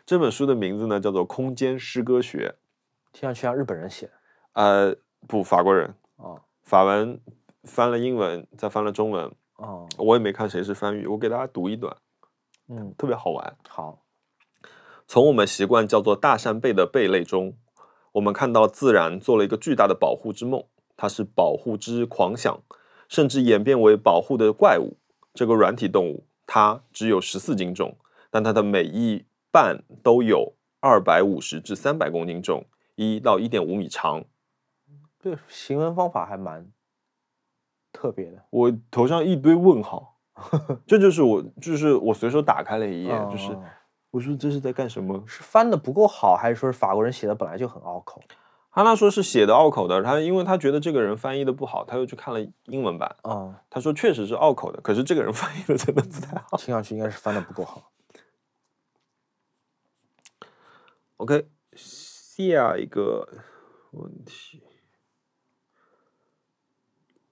[0.05, 2.55] 这本书的名字呢叫做《空间诗歌学》，
[3.11, 4.13] 听上去像日本人写的。
[4.53, 4.95] 呃，
[5.27, 5.93] 不，法国人。
[6.15, 6.41] 哦。
[6.63, 7.19] 法文
[7.63, 9.31] 翻了英文，再翻了中文。
[9.55, 9.87] 哦。
[9.97, 11.95] 我也没看谁是翻译，我给大家读一段。
[12.69, 13.57] 嗯，特别好玩。
[13.67, 14.03] 好。
[15.07, 17.57] 从我们习惯叫做大扇贝的贝类中，
[18.13, 20.63] 我们看到自然做了一个巨大的保护之梦。
[20.97, 22.59] 它是保护之狂想，
[23.07, 24.97] 甚至演变为保护的怪物。
[25.33, 27.95] 这个软体动物，它只有十四斤重，
[28.31, 34.25] 但它的每一半都有二百五十至三百公斤重，一到一点五米长。
[35.19, 36.71] 这行文方法还蛮
[37.91, 38.43] 特别的。
[38.49, 40.17] 我头上一堆问号，
[40.87, 43.55] 这就是我，就是我随手打开了一页，就是
[44.09, 45.23] 我说这是在干什么？
[45.27, 48.21] 是翻的不够好，还是说是法国人写的本来就很拗口？
[48.77, 53.15] 哈娜说是写的拗口的，他因为他觉得这个人翻译的不好，他又去看了英文版。
[53.23, 57.91] 啊，他说确实是拗口的，可是这个人翻译的真的不太好，听上去应该是翻的不够好。
[61.15, 63.27] OK，下一个
[63.89, 64.61] 问题，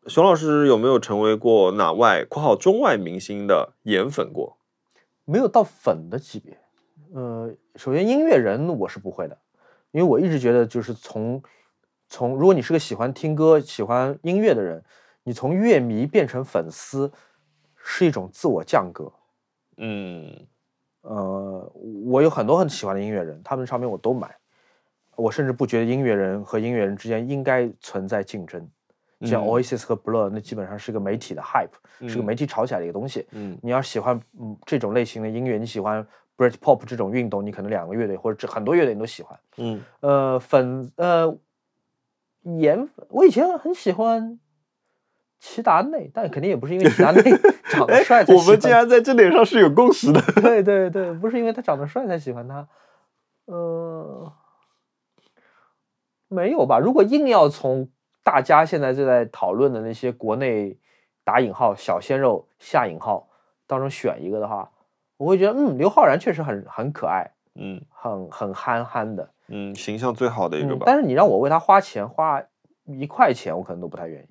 [0.08, 4.58] 熊老师有没有成为过哪外（括号中外）明星的颜粉过？
[5.26, 6.58] 没有到粉的级别。
[7.14, 9.38] 呃，首先音乐人我是不会的。
[9.96, 11.42] 因为我一直觉得，就是从
[12.10, 14.84] 从，如果你是个喜欢听歌、喜欢音乐的人，
[15.24, 17.10] 你从乐迷变成粉丝，
[17.78, 19.10] 是一种自我降格。
[19.78, 20.36] 嗯，
[21.00, 21.72] 呃，
[22.08, 24.36] 我有很多很喜欢的音乐人，他们的唱片我都买。
[25.16, 28.70] 我甚至不觉得音乐人和音乐人之间应该存在竞争。
[29.22, 33.26] 像 Oasis 和 Blur，那基本上是个媒体的 hype，是个媒体炒起来的一个东西。
[33.32, 36.06] 嗯，你要喜欢嗯这种类型的音乐，你喜欢。
[36.38, 39.40] Britpop 这种运动，你可能两个乐队或者这很多乐队你都喜欢。
[39.58, 41.38] 嗯，呃，粉呃
[42.42, 44.38] 颜粉，我以前很喜欢
[45.40, 47.22] 齐达内，但肯定也不是因为齐达内
[47.72, 48.38] 长得帅才喜欢。
[48.38, 50.22] 我们竟然在这点上是有共识的。
[50.42, 52.68] 对 对对，不是因为他长得帅才喜欢他。
[53.46, 54.34] 呃，
[56.28, 56.80] 没有吧？
[56.80, 57.90] 如果硬要从
[58.24, 60.78] 大家现在正在讨论的那些国内
[61.24, 63.30] 打引号小鲜肉下引号
[63.68, 64.72] 当中选一个的话。
[65.18, 70.84] 我会觉得，嗯，刘昊然确实很很可爱，嗯，很很憨憨的，嗯，形象最好的一个吧。
[70.86, 72.42] 但是你让我为他花钱，花
[72.86, 74.28] 一块钱，我可能都不太愿意，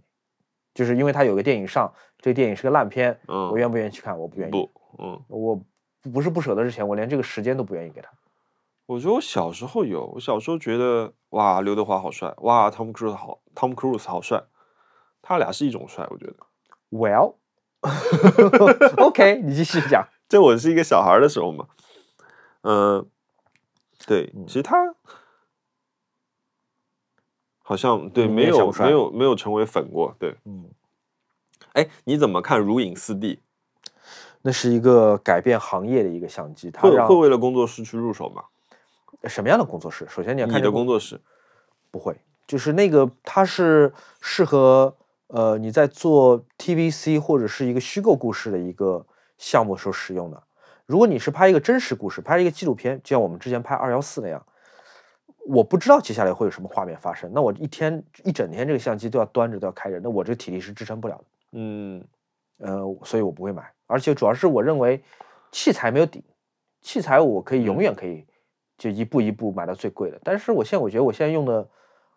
[0.75, 4.19] 就是因为他有个电影上，这个电影是个烂片，嗯，我愿不愿意去看？
[4.19, 4.51] 我不愿意。
[4.51, 5.61] 不，嗯，我
[6.13, 8.11] 不是不舍得这钱，我连这个时间都不愿意给他。
[8.87, 14.43] 我觉得我小时候有，我小时候觉得，哇，刘德华好帅，哇，Tom Cruise 好，Tom Cruise 好帅，
[15.23, 16.35] 他俩是一种帅，我觉得。
[16.91, 17.37] Well。
[19.03, 20.07] OK，你继续讲。
[20.35, 21.69] 这我是一个小孩的时候嘛，
[22.63, 23.07] 嗯、
[24.05, 24.93] 对，嗯其实他
[27.63, 30.69] 好像对没有没有没有成为粉过，对，嗯，
[31.75, 33.39] 哎，你怎么看如影四 D？
[34.43, 38.43] 那是一个改变行业的一个相机，它会会为了工作室去入手吗？
[39.29, 40.05] 什么样的工作室？
[40.11, 41.21] 首先你要看你的这个工作室，
[41.93, 44.97] 不会，就是那个它是适合
[45.29, 49.07] 呃你在做 TVC 或者是一个虚构故事的一个
[49.45, 50.43] 项目时候使用的。
[50.87, 54.43] 如果你是拍一个真实故事，拍一个纪录片，就像我们之前拍二幺四那样，
[55.47, 61.25] 我不知道接下来会有什么画面发生，那我一天一整天这个相机都要端着都要开着，那我这个体力是支撑不了的。
[61.53, 62.03] 嗯，
[62.57, 65.03] 呃，所以我不会买，而且主要是我认为
[65.53, 66.25] 器材没有底，
[66.81, 68.27] 器材我可以永嗯远可以
[68.79, 70.19] 就一步一步买到最贵的。
[70.25, 71.69] 但是我现在我觉得我现在用的，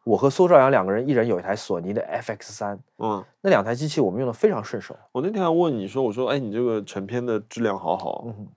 [0.07, 4.95] 我和苏兆阳两个人一人有一台索尼的 FX 三，嗯，那两台机器我们用的非常顺手。
[5.11, 8.47] 我那天还问你说，我说，哎，你这个成片的质量好好，嗯，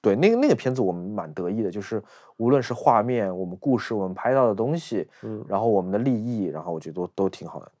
[0.00, 2.00] 对，那个那个片子我们蛮得意的，就是
[2.36, 7.72] 无论是画面、我们故事、我们拍到的东西，嗯，然后我们的立意，然后我觉得都都挺好的。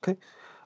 [0.00, 0.18] OK，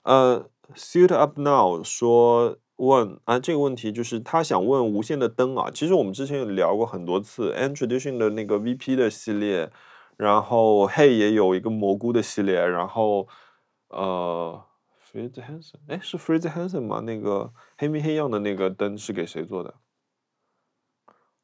[0.05, 9.73] 呃，Suit Up Now 说问啊，这个问题就是他想问无线的灯啊，其实我们之前有聊过很多次 a n Tradition 的那个 VP 的系列，
[10.17, 13.29] 然后 Hey 也有一个蘑菇的系列，然后
[13.89, 14.65] 呃
[15.11, 17.01] Fritz Hansen，哎是 Fritz Hansen 吗？
[17.01, 19.75] 那个黑米黑样的那个灯是给谁做的？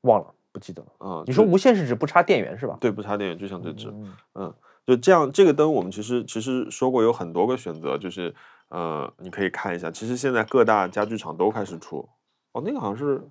[0.03, 0.89] 忘了，不记得了。
[0.99, 2.79] 啊、你说无线是指不插电源是吧？
[2.81, 4.55] 对不插电源就像这只，嗯嗯，
[4.87, 8.35] 就这样，这个灯我们其实其实说过有很多个选择，就是
[8.69, 12.09] 呃，你可以看一下，其实现在各大家具厂都开始出。
[12.53, 13.23] 哦，那个好像是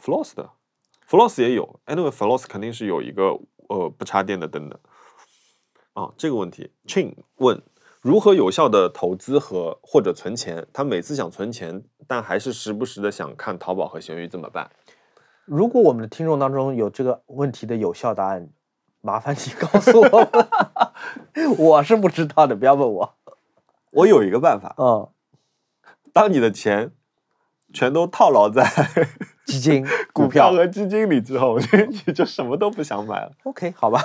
[0.00, 0.50] Floss 的
[1.06, 3.38] ，Floss 也有，Anyway，Floss 肯定是有一个
[3.68, 4.78] 呃不插电的灯的。
[5.94, 7.62] 啊，这个问题，Chin 问
[8.00, 10.66] 如何有效的投资和或者存钱？
[10.72, 14.70] 他每次想存钱，但还是时不时的想看淘宝和闲鱼怎么办？
[15.44, 18.48] 如果我们的听众当中有这个问题的有效答案，
[19.00, 20.28] 麻烦你告诉我们。
[21.58, 23.14] 我是不知道的，不要问我。
[23.90, 25.08] 我有一个办法，嗯，
[26.12, 26.90] 当你的钱
[27.74, 28.64] 全都套牢在
[29.44, 33.32] 基金、股 股票票和基金里之后，你 就什么都不想买了。
[33.42, 34.00] ，OK，好吧。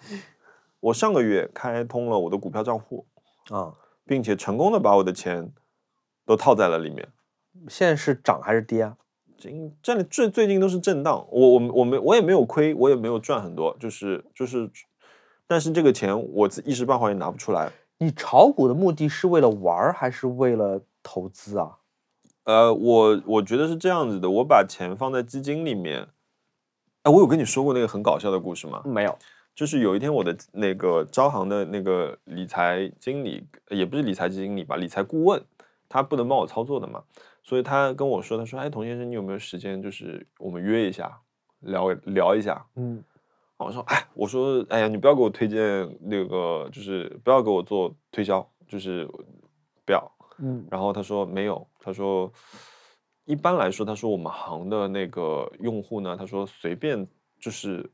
[0.80, 3.06] 我上个月开通了我的股票账户，
[3.50, 3.74] 啊、
[4.06, 5.52] 并且成功的把我的钱
[6.24, 7.08] 都套在了里面。
[7.68, 8.96] 现在是涨还是跌啊？
[9.36, 14.70] 今这里最最近都是震荡，我我我没我也没有亏，我也没有赚很多，就是就是，
[15.46, 17.70] 但是这个钱我自一时半会儿也拿不出来。
[17.98, 21.78] 你炒股的目的是为了玩儿还是为了投资啊？
[22.44, 26.08] 呃，我我觉得是这样子的，我把钱放在基金里面。
[27.02, 28.82] 哎，我有跟你说过那个很搞笑的故事吗？
[28.84, 29.18] 没有。
[29.54, 35.40] 就是有一天我的那个招行的那个理财经理，也不是理财经理吧，理财顾问，
[35.88, 37.04] 他不能帮我操作的嘛，
[37.42, 41.20] 所以他跟我说，他说，哎，童先生，你有没有时间，就是我们约一下，
[41.60, 42.66] 聊聊一下。
[42.74, 43.02] 嗯
[43.56, 45.58] 我说，哎，我说，哎呀，你不要给我推荐
[46.00, 49.08] 那个，就是不要给我做推销，就是
[49.86, 50.10] 不要。
[50.38, 52.32] 嗯然后他说没有，他说
[53.24, 57.06] 一般来说，他说我们行的那个用户呢，他说随便
[57.38, 57.90] 就是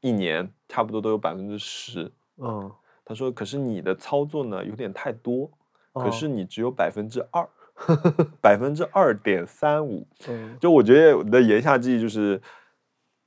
[0.00, 2.10] 一年差不多都有百分之十。
[2.36, 2.70] 嗯，
[3.04, 5.50] 他说可是你的操作呢有点太多，
[5.92, 7.48] 可哦是你只有百分之二，
[8.42, 10.06] 百分之二点三五。
[10.28, 12.40] 嗯就我觉得我的言下之意就是。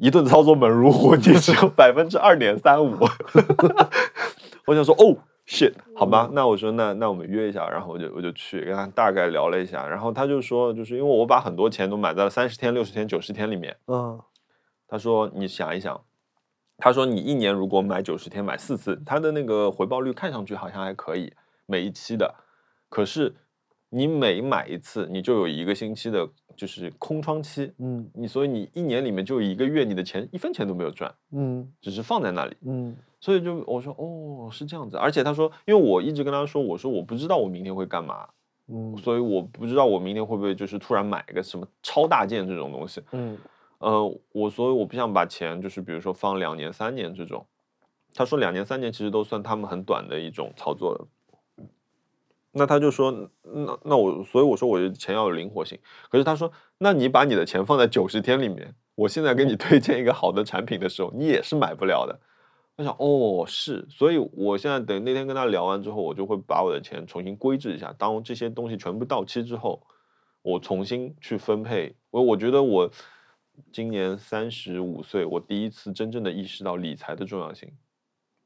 [0.03, 2.97] 一顿操作猛如虎，你只有百分之二点三五。
[4.66, 5.16] 我想说，哦
[5.52, 14.18] ，shit，好吧，那我说那那我们约一下，然后我就我就去跟他大概聊了一下，然后他就说，就是因为我把很多钱都买在了三十天、六十天、九十天里面，嗯。
[14.88, 16.02] 他说你想一想，
[16.78, 21.34] 他说你一年如果买九十天买四次，他的那个回报率看上去好像还可以，
[21.66, 22.36] 每一期的，
[22.89, 23.36] 可是
[23.93, 26.25] 你每买一次，你就有一个星期的
[26.55, 28.09] 就是空窗期，嗯。
[28.13, 31.69] 你所以你一年里面就有一个月你的钱一分钱都没有赚，嗯。
[31.81, 32.55] 只是放在那里。
[32.65, 32.95] 嗯。
[33.19, 38.29] 所以就我说哦是这样子，而且他说，因为我一直跟他说，我说我不知道我明天会干嘛，
[38.67, 38.95] 嗯。
[38.97, 43.37] 所以我不知道我明天会不会就是突然买一个什么超大件这种东西，嗯。
[43.79, 47.45] 呃，我所以我不想把钱就是比如说放两年三年这种，
[48.13, 51.07] 他说两年三年其实都算他们很短的一种操作了。
[52.54, 53.12] 那他就说，
[53.43, 55.80] 那那我所以我说我的钱要有灵活性。
[56.10, 62.20] 可是他说，那你把你的钱放在九十天里面，我现在给你推荐一个好的产品的时候，你也是买不了的。
[62.76, 67.93] 我想，哦，是，所以我现在等那天跟他聊完之后，我就会把我的钱重新规制一下。
[67.97, 69.82] 当这些东西全部到期之后，
[70.41, 71.95] 我重新去分配。
[72.10, 72.91] 我我觉得我
[73.72, 77.72] 今年三十五岁，我第一次真正的意识到理财的重要性。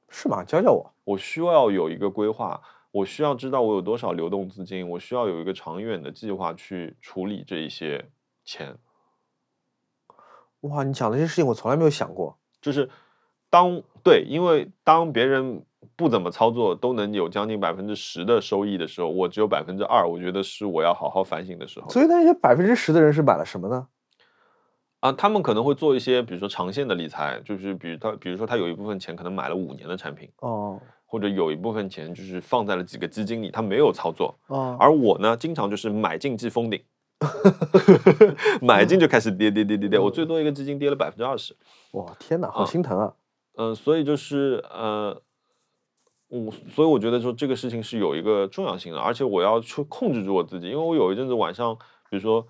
[0.10, 0.44] 是吗？
[0.44, 0.94] 教教我。
[1.04, 2.62] 我需要有一个规划。
[2.96, 8.10] 我需要知道我有多少流动资金，我需要有一个长远的计划去处理这一些
[8.46, 8.78] 钱。
[10.62, 12.38] 哇，你讲的这些事情我从来没有想过。
[12.62, 12.90] 就是
[13.50, 15.66] 当对，因为当别人
[15.98, 21.90] 不怎么操作都能有将近百分之十的收益的时候，我只有百分之二，我觉得是我要好好反省的时候。
[21.90, 23.90] 所以那些百分之十的人是买了什么呢？
[25.02, 30.82] 啊，他们可能会做一些，比如说长线的理财，就是比如他，比如说他有一部分钱可能买了五年的产品，哦
[31.16, 34.36] 或者有一部分钱就是放在了几个基金里，他没有操作。
[34.48, 36.84] 哦，而我呢，经常就是买进即封顶，
[38.62, 41.56] 买进就开始跌跌跌跌跌，我最多一个基金跌了百分之二十。
[41.94, 43.14] 哇，天哪，好啊心疼啊！
[43.56, 45.22] 嗯、所以就是呃，
[46.28, 51.74] 我所以我觉得说这个事情是有一个重要性的，而且我要去控制住我自己，因为我有一阵子晚上，
[52.10, 52.46] 比如说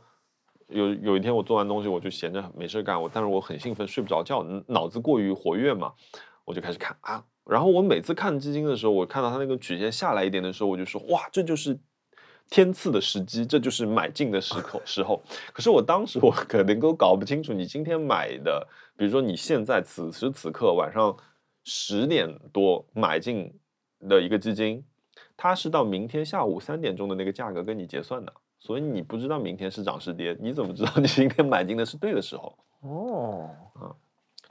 [0.70, 5.94] 有有一天我做完东西，我就闲着没事干，我但是我很兴奋，睡不着觉，脑子过于活跃嘛，
[6.44, 11.80] 我就开始看啊，然后我每次看基金的时候，我看到它那个曲线下来一点的时候，我就说哇，这就是。
[12.48, 15.20] 天赐的时机，这就是买进的时刻时候。
[15.52, 21.18] 可是我当时 我可能都搞不清楚，你今天买的，比如说你现在此时此刻晚上
[21.64, 23.52] 十点多买进
[24.08, 24.86] 的一个基金，
[25.36, 32.56] 它是到明天下午三点钟的那个价格跟你结算的，所以你不知道明天是涨是跌，你怎么知道你今天买进的是对的时候？
[32.82, 33.90] 哦，啊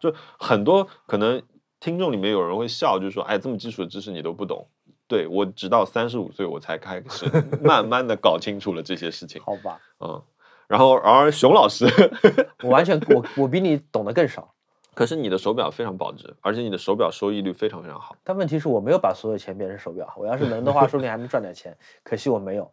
[0.01, 1.41] 就很多可能
[1.85, 4.67] 听众里面有人会笑，就说：“哎，这么基础的知识你都不懂。”
[5.07, 7.27] 对我直到三十五岁我才开始
[7.63, 10.23] 慢慢的搞清楚了这些事情，好吧，嗯，
[10.67, 11.85] 然后而熊老师，
[12.65, 14.55] 我完全我我比你懂得更少。
[14.95, 18.17] 可是你的手表非常保值，而且你的手表收益率非常非常好。
[18.25, 21.77] 但问题是我没有把所有钱变成手表，我要是能的话，说不定还能赚点钱。
[22.03, 22.71] 可惜我没有。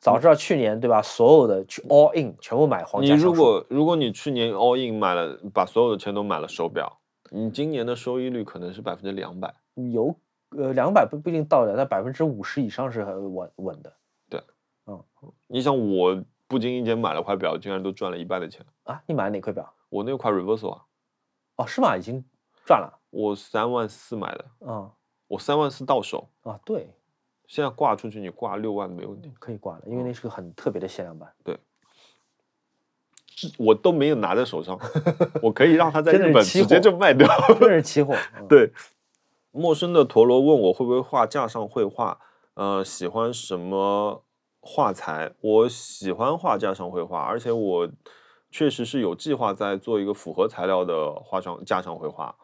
[0.00, 6.99] 早知道去年对吧，所有的去 all in 全部买皇你家橡树如果如果你去年 all in 买了，把所有的钱都买了手表，
[7.30, 9.54] 你今年的收益率可能是百分之两百。
[9.74, 10.14] 有
[10.50, 13.92] 呃两百不不一定到的，但百分之五十以上是很稳稳的
[14.28, 14.42] 对，
[14.86, 15.02] 嗯
[15.46, 18.66] 你想，我不经意间买了块表，竟然都赚了一半的钱。
[18.82, 19.02] 啊。
[19.06, 19.72] 你买了哪块表？
[19.88, 20.84] 我那块 reversal 啊，
[21.56, 21.96] 哦，是吗？
[21.96, 22.24] 已经
[22.66, 23.00] 赚了。
[23.10, 24.90] 我三万四买的，嗯
[25.28, 26.90] 我三万四到手，啊，对，
[27.46, 31.32] 现在挂出去你挂六万没问题，可以挂了，因为那是个很特别的限量版。
[33.58, 34.78] 我都没有拿在手上，
[35.42, 37.28] 我可以让他在日本直接就卖掉。
[37.60, 38.14] 真是期货。
[38.38, 38.72] 嗯对，
[39.50, 42.18] 陌生的陀螺问我会不会画架上绘画，
[42.54, 44.22] 呃，喜欢什么
[44.60, 45.32] 画材？
[45.40, 47.88] 我喜欢画架上绘画，而且我
[48.50, 52.34] 确实是有计划在做一个复合材料的画上架上绘画。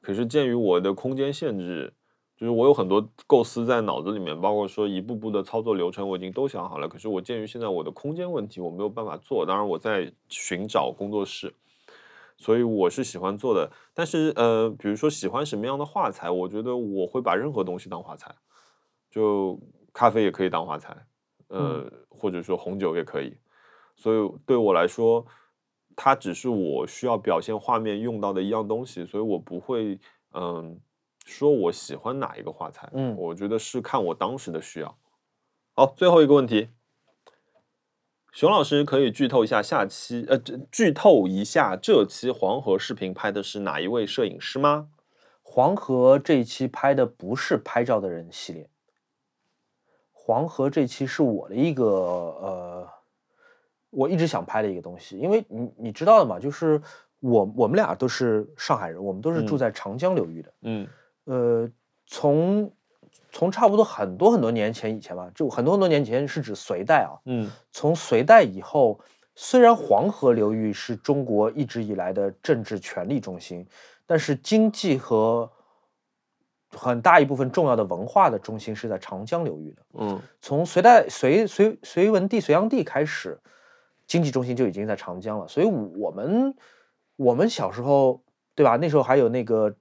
[0.00, 1.94] 可是鉴于我的空间限制，
[2.36, 6.88] 就是我有很多构思在脑子里面，包括说一步步的操作流程我已经都想好了。
[6.88, 9.44] 可是我鉴于现在我的空间问题，我没有办法做。
[9.46, 11.54] 当然我在寻找工作室。
[12.36, 18.34] 所以我是喜欢做的，但是呃，比如说喜欢什么样的画材，我觉得我会把任何东西当画材，
[19.08, 19.58] 就
[19.92, 21.06] 咖啡也可以当画材，
[21.46, 23.36] 呃，或者说红酒也可以。
[23.96, 25.24] 所以对我来说，
[25.94, 29.96] 它只是我需要表现画面用到的一样东西，所以我不会
[30.32, 30.76] 嗯、
[31.24, 33.16] 说我喜欢哪一个画材，嗯。
[33.16, 34.96] 我觉得是看我当时的需要。
[35.72, 36.68] 好，最后一个问题，
[38.32, 40.38] 熊老师可以剧透一下下期呃
[40.70, 44.90] 剧透一下这期黄河视频拍的是哪一位摄影师吗？
[45.42, 48.68] 黄河这一期拍的不是拍照的人系列，
[50.10, 52.88] 黄河这期是我的一个呃，
[53.90, 56.80] 我一直想拍的一个东西，因为你你知道的嘛，就是
[57.20, 59.58] 我我们俩都是上海人，我们都是住嗯。
[59.58, 60.88] 在长江流域的，嗯
[61.24, 61.68] 呃，
[62.06, 62.70] 从
[63.32, 69.00] 从差不多很多很多年前以前吧，就很多很多年前是指隋代啊，嗯从隋代以后，
[69.34, 73.66] 虽然黄河流域是中国一直以来的政治权力中心，
[74.06, 75.50] 但是经济和
[76.70, 79.82] 很大一部分重要的文化的中心是在长江流域的。
[79.94, 83.40] 嗯从隋代隋隋隋文帝、隋炀帝开始，
[84.06, 85.48] 经济中心就已经在长江了。
[85.48, 86.54] 所以我们
[87.16, 88.22] 我们小时候，
[88.54, 88.76] 对吧？
[88.76, 89.74] 那时候还有那个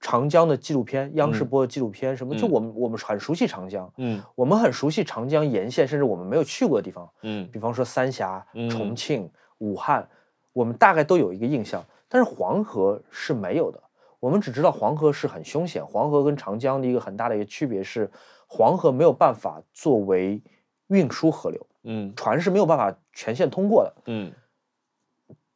[0.00, 10.08] 长江的纪录片，央视嗯播的纪录片，什么就嗯我们我们很熟悉长江，嗯我们很熟悉长江沿线，甚至我们没有去过的地方，嗯比方说三峡、重嗯庆、武汉，
[10.52, 11.84] 我们大概都有一个印象。
[12.08, 13.82] 但是黄河是没有的，
[14.20, 15.84] 我们只知道黄河是很凶险。
[15.84, 18.08] 黄河跟长江的一个很大的一个区别是，
[18.46, 20.40] 黄河没有办法作为
[20.86, 23.92] 运输河流，嗯船是没有办法全线通过的。
[24.06, 24.32] 嗯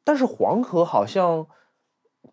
[0.02, 1.46] 但是黄河好像，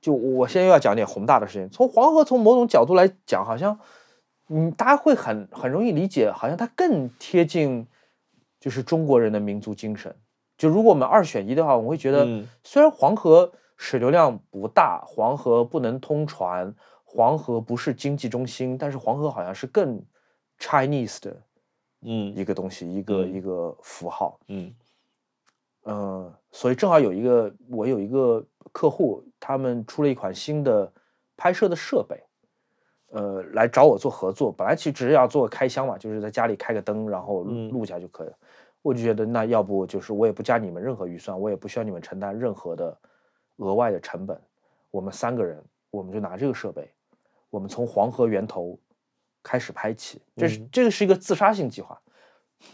[0.01, 1.69] 就我现在又要讲点宏大的事情。
[1.69, 3.79] 从黄河从某种角度来讲，好像，
[4.49, 7.87] 嗯，大家会很很容易理解，好像它更贴近，
[8.59, 10.15] 就是中国人的民族精神。
[10.57, 20.01] 就如果我们二选一的话，我会觉得嗯，虽然黄河水流量不大，黄河不能通船，黄河不是经济中心，但是黄河好像是更
[20.59, 21.37] Chinese 的
[22.01, 24.39] 嗯一个东西，一个嗯一个符号。
[24.47, 24.73] 嗯
[25.89, 30.91] 嗯，所以正好有一个我有一个客户，他们出了一款新的
[31.35, 32.23] 拍摄的设备，
[33.11, 34.51] 呃，来找我做合作。
[34.51, 38.37] 本来其实只是要做个开箱嘛，就是在家里开个灯，然后录下就可以了。
[38.81, 42.97] 我就觉得那要不就是我也不加你们任何预算，我也不需要你们承担任何的
[43.57, 44.39] 额外的成本。
[44.91, 45.61] 我们三个人，
[45.91, 46.89] 我们就拿这个设备，
[47.49, 48.79] 我们从黄河源头
[49.43, 50.21] 开始拍起。
[50.37, 51.99] 这是、嗯这个是一个自杀性计划，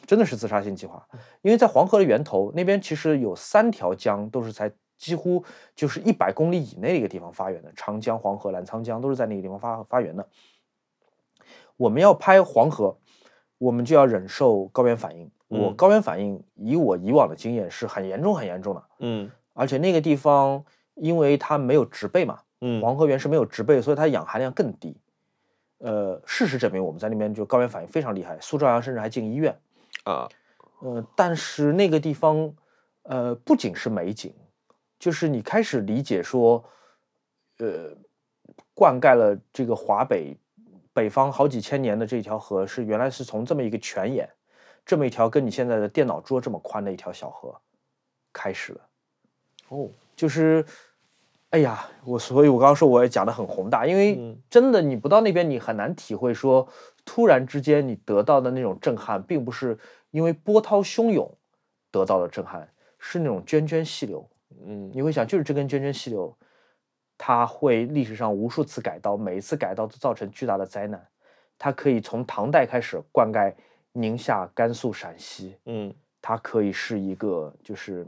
[0.06, 1.04] 真的是自杀性计划。
[1.42, 4.72] 因为在黄河的源头那边，其实有三条江都是在
[5.04, 5.44] 几乎
[5.76, 10.26] 就是一百公里以内的一个地方发源的，长江、黄河、澜沧江都是在那个地方发发源的。
[11.76, 12.96] 我们要拍黄河，
[13.58, 15.30] 我们就要忍受高原反应。
[15.50, 20.64] 我嗯高原反应，以我以往的经验是很严重、很严重的，嗯而且那个地方
[20.96, 24.96] 因为它没有植被嘛，嗯黄河源是没有植被，所以它氧含量更低。
[25.80, 29.54] 呃，事实证明我们在那边就高原反应非常厉害，苏兆阳甚至还进医院。
[30.06, 30.30] 啊
[30.80, 32.54] 呃，但是那个地方，
[33.04, 34.34] 呃，不仅是美景，
[35.04, 36.64] 就是你开始理解说，
[37.58, 37.94] 呃，
[38.74, 40.34] 灌溉了这个华北
[40.94, 44.30] 北方好几千年的这条河，是原来是从这么一个泉眼，
[44.86, 47.54] 这么一条跟你现在的电脑桌这么宽的一条小河
[48.32, 48.80] 开始的。
[49.68, 50.66] 哦就是，
[51.50, 56.66] 哎呀，我所以，我刚刚说我也讲的很宏大，因为嗯真的你不到那边，你很难体会说，
[57.04, 59.78] 突然之间你得到的那种震撼，并不是
[60.12, 61.30] 因为波涛汹涌
[61.92, 64.26] 得到的震撼，是那种涓涓细流。
[64.66, 66.36] 嗯你会想，就是这根涓涓细流，
[67.18, 71.08] 它会历史上无数次改道，每一次改道都造成巨大的灾难。
[71.58, 73.54] 它可以从唐代开始灌溉
[73.94, 78.06] 宁夏、甘肃、陕西，嗯它可以是一个就是，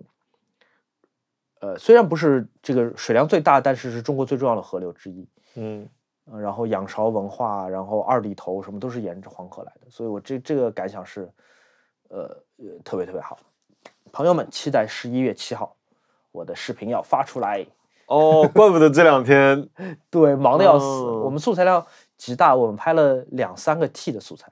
[1.59, 5.27] 呃，虽然不是这个水量最大，但是是中国最重要的河流之一。
[5.55, 5.87] 嗯
[6.25, 11.29] 呃然后仰韶文化，然后二里头什么都是沿着黄河来的，所以我这这个感想是，
[12.09, 13.37] 呃呃特别特别好。
[14.11, 15.77] 朋友们，期待十一月七号
[16.35, 17.65] 我的视频要发出来。
[18.07, 19.67] 哦，怪不得这两天
[20.11, 20.85] 对，忙得要死。
[20.85, 21.83] 哦我们素材量
[22.17, 24.51] 极大，我们拍了两三个 T 的素材。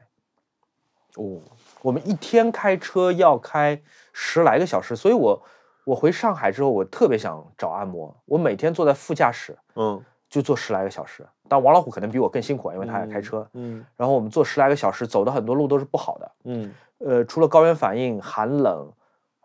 [1.18, 1.40] 哦
[1.82, 3.80] 我们一天开车要开
[4.14, 5.44] 十来个小时，所以我
[5.84, 8.16] 我回上海之后，我特别想找按摩。
[8.26, 13.48] 我每天坐在副驾驶嗯就坐十来个小时，但王老虎可能比我更辛苦，因为他也开车。
[13.54, 16.32] 嗯然后我们坐十来个小时，走的很多路都是不好的。
[16.46, 18.90] 嗯呃，除了高原反应、寒冷，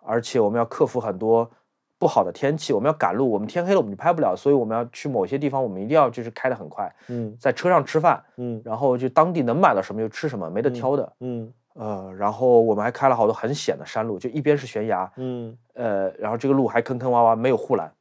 [0.03, 1.51] 而且我们要克服很多
[1.99, 11.13] 不好的天气，我们要赶路，我们天黑了我们就拍不了，所以我们要去某些地方，我们一定要就是开得很快，嗯在车上吃饭，嗯然后就当地能买到什么就吃什么，没得挑的。
[11.21, 17.93] 嗯呃，然后我们还开了好多很险的山路，就一边是悬崖，嗯呃，然后这个路还坑坑洼洼，没有护栏，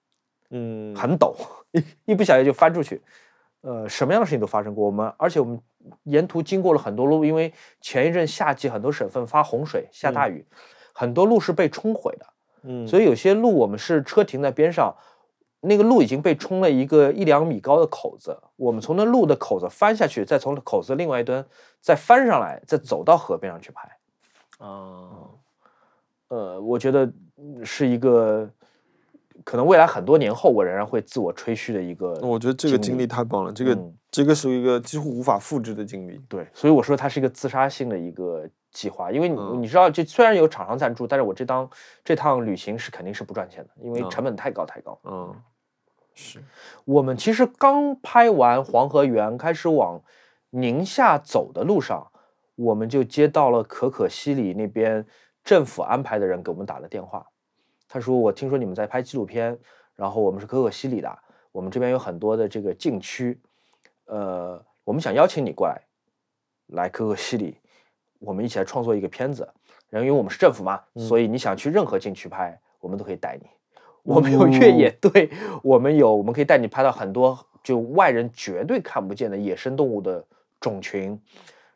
[0.50, 1.36] 嗯，很陡，
[1.72, 3.02] 一一不小心就翻出去。
[3.62, 4.86] 呃，什么样的事情都发生过。
[4.86, 5.60] 我们而且我们
[6.04, 7.52] 沿途经过了很多路，因为
[7.82, 10.46] 前一阵夏季很多省份发洪水，下大雨，
[10.94, 12.26] 很多路是被冲毁的。
[12.64, 14.96] 嗯，所以有些路我们是车停在边上，
[15.62, 21.46] 那个路已经被冲了一个一两米高的口子，我们从那路的口子翻下去，再从口子另外一端
[21.82, 23.90] 再翻上来，再走到河边上去拍。
[24.58, 25.30] 啊
[26.30, 27.06] 呃，我觉得
[27.38, 28.50] 嗯是一个
[29.44, 32.14] 可能未来很多年后我仍然会自我吹嘘的一个。
[32.22, 36.20] 我觉得这个经历太棒了，这个、嗯这个是一个几乎无法复制的经历。
[36.28, 39.62] 对，所以我说它是一个自杀性的一个计划，因为你、嗯。
[39.64, 41.68] 你知道，这虽然有厂商赞助，但是我这当
[42.04, 44.10] 这趟旅行是肯定是不赚钱的，因为嗯。
[44.12, 45.00] 成本太高太高。
[45.04, 45.36] 嗯，
[46.14, 46.44] 是，
[46.86, 50.00] 我们其实刚拍完黄河源，开始往
[50.52, 52.12] 宁夏走的路上，
[52.56, 55.04] 我们就接到了可可西里那边
[55.44, 57.26] 政府安排的人给我们打的电话，
[57.90, 59.58] 他说：“我听说你们在拍纪录片，
[59.96, 61.18] 然后我们是可可西里的，
[61.52, 63.40] 我们这边有很多的这个禁区，
[64.06, 65.82] 呃，我们想邀请你过来，
[66.68, 67.58] 来可可西里，
[68.20, 69.48] 我们一起来创作一个片子。
[69.90, 73.48] 然后因为我们是政府嘛，所以你想去任何景区拍，我们都可以带你。
[74.04, 75.30] 我们有越野队，
[75.64, 80.24] 我们有，我们可以带你拍到很多就外人绝对看不见的野生动物的
[80.60, 81.18] 种群。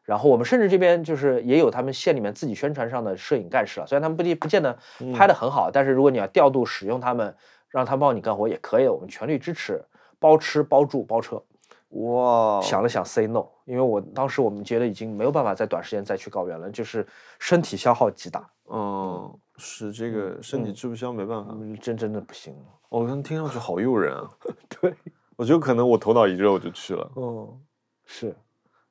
[0.03, 4.77] 然后我们甚至这边就是也有他们县里面自己宣传上的摄影干事了，虽然他们不见不见得
[5.13, 7.34] 拍的很好，但是如果你要调度使用他们，
[7.69, 9.81] 让他们帮你干活也可以的，我们全力支持，
[10.19, 11.41] 包吃包住包车。
[11.89, 17.07] 哇，想了想 say no，因为我当时我们觉得已经没有办法在短时间再去高原了，就是
[17.39, 21.53] 身体消耗极大，嗯，是这个身体吃不消，没办法。
[21.53, 22.53] 嗯，真真的不行。
[22.89, 24.30] 我刚听上去好诱人啊！
[24.68, 24.93] 对，
[25.38, 27.10] 我觉得可能我头脑一热我就去了。
[27.15, 27.61] 嗯，
[28.03, 28.35] 是，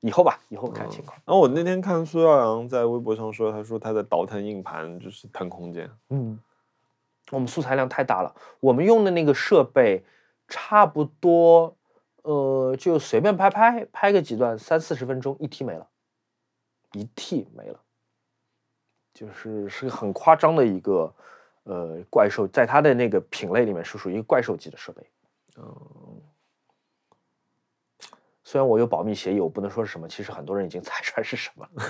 [0.01, 1.15] 以后吧，以后看情况。
[1.27, 5.91] 然后我那天看苏耀阳在微博上说，他说他在倒腾硬盘，就是腾空间。
[6.09, 6.41] 嗯，
[7.31, 10.03] 我们素材量太大了，我们用的那个设备
[10.49, 11.77] 差不多，
[12.23, 15.89] 呃，就随便拍拍拍个几段，三四十分钟一 T 没了。
[16.93, 17.81] 一 T 没了，
[19.15, 21.15] 就是是个很夸张的一个
[21.63, 25.09] 呃怪兽，在它的那个品类里面是属于怪兽级的设备。
[25.57, 26.21] 嗯，
[28.43, 31.81] 虽然我有保密协议，我不能说是什么，其实很多人已经 猜出来是什么了。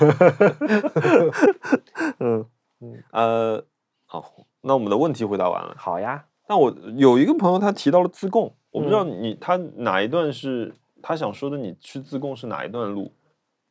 [2.20, 2.46] 嗯，
[3.12, 3.64] 呃，
[4.04, 5.74] 好，那我们的问题回答完了。
[5.78, 13.12] 好呀，那我有一个朋友他提到了自贡，我不知道你他哪一段是他想说的，你去自贡是哪一段路？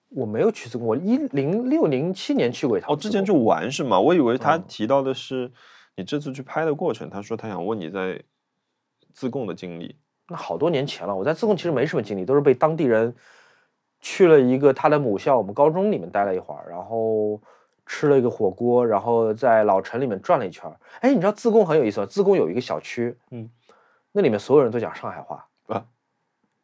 [0.10, 4.00] 我没有去自贡，我一零六零七年去过一趟哦，之前去玩是吗？
[4.00, 5.52] 我以为他嗯提到的是
[5.96, 7.10] 你这次去拍的过程。
[7.10, 8.22] 他说他想问你在
[9.14, 9.96] 自贡的经历。
[10.28, 13.16] 那好多年前了，我在自贡其实没什么经历，都是被当地人
[14.02, 17.40] 去了一个他的母校，我们高中里面待了一会儿，然后
[17.86, 20.80] 吃了一个火锅，然后在老城里面转了一圈儿。
[21.02, 22.06] 哎，你知道自贡很有意思吗？
[22.06, 23.50] 自贡有一个小区，嗯，
[24.11, 25.86] 那里面所有人都讲上海话啊，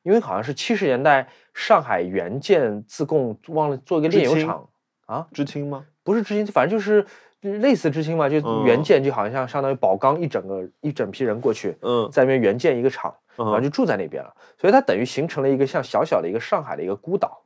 [0.03, 4.67] 因为好像是七十年代上海援建自贡，忘了做一个炼油厂
[5.05, 5.85] 啊，知青吗？
[6.03, 7.05] 不是知青，反正就是
[7.41, 13.13] 类似知青嘛，就嗯援建，就好像相当于宝钢一整个一整批人过去，嗯在那边援建一个厂。
[13.37, 17.43] 然后嗯就住在那边了，所以它等于形成了一个像小小的一个上海的一个孤岛。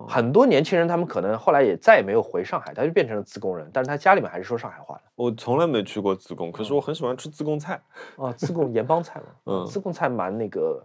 [0.00, 5.02] 哦，很多年轻人他们可能后来也再也没有回上海，他就变成了自贡人，但是他家里面还是说上海话的。
[5.14, 7.80] 我从来没去过自贡，可是我很喜欢吃自贡菜。
[8.16, 10.82] 哦，自贡盐帮菜嘛，嗯自贡菜蛮那个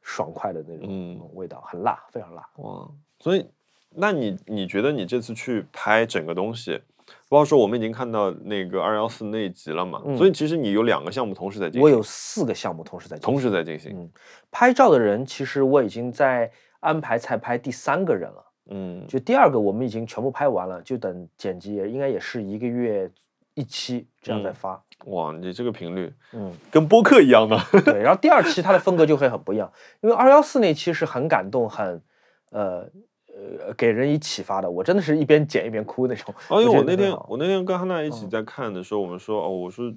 [0.00, 2.48] 爽快的那种味道，很辣，非常辣。
[2.56, 2.88] 哇，
[3.18, 3.46] 所以
[3.90, 6.80] 那你你觉得你这次去拍整个东西，
[7.28, 10.00] 包括说我们已经看到那个二幺四那一集了嘛？
[10.04, 13.92] 嗯所以其实你有两个项目同时在进行，我有四个项目同时在进同时在进行。
[13.98, 14.10] 嗯，
[14.50, 16.50] 拍照的人其实我已经在
[16.80, 18.45] 安排彩拍第三个人了。
[18.68, 23.10] 嗯就第二个我们已经全部拍完了，就等剪辑，应该也是一个月
[23.54, 24.82] 一期这样再嗯发。
[25.04, 27.56] 哇，你这个频率嗯，跟播客一样的。
[27.84, 28.02] 对。
[28.02, 29.70] 然后第二期它的风格就会很不一样，
[30.00, 32.02] 因为二幺四那期是很感动，很
[32.50, 32.88] 呃
[33.28, 34.70] 呃给人以启发的。
[34.70, 36.34] 我真的是一边剪一边哭那种。
[36.48, 39.90] 哦，因为我那天我那天跟汉娜一起嗯在看的时候，我们说哦，我说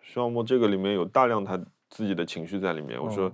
[0.00, 1.58] 徐小莫这个里面有大量他
[1.90, 3.00] 自己的情绪在里面。
[3.00, 3.32] 我说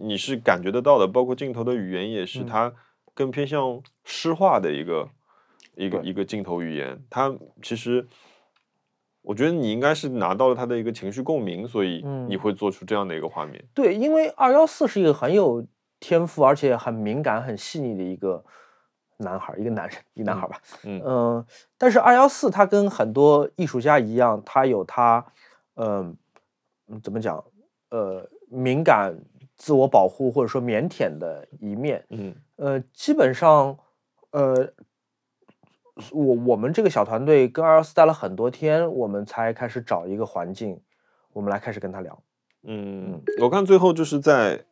[0.00, 2.72] 你是感觉得到的，包括镜头的语言也是，嗯它
[3.14, 5.08] 更偏向诗化的一个
[5.74, 7.02] 一个一个镜头语言。
[7.10, 8.06] 它其实
[9.22, 13.64] 我觉得你应该是拿到了他的一个情绪共鸣，所以你嗯会做出这样的一个画面。
[13.72, 15.64] 对，因为二幺四是一个很有
[16.00, 18.44] 天赋，而且很敏感、很细腻的一个
[19.18, 20.60] 男孩儿，一个男人，一个男孩儿吧。
[20.82, 21.46] 嗯嗯，
[21.78, 25.24] 但是二幺四他跟很多艺术家一样，他有他，
[25.76, 26.16] 嗯、
[26.88, 27.42] 嗯怎么讲？
[27.90, 29.14] 呃，敏感、
[29.56, 32.04] 自我保护或者说腼腆的一面。
[32.08, 33.76] 嗯呃，基本上，
[34.30, 34.72] 呃，
[36.12, 40.80] 我我们这个小团队跟二幺四待了很多天，我们才开始找一个环境，
[41.32, 42.22] 我们来开始跟他聊。
[42.62, 44.64] 嗯，我看最后就是在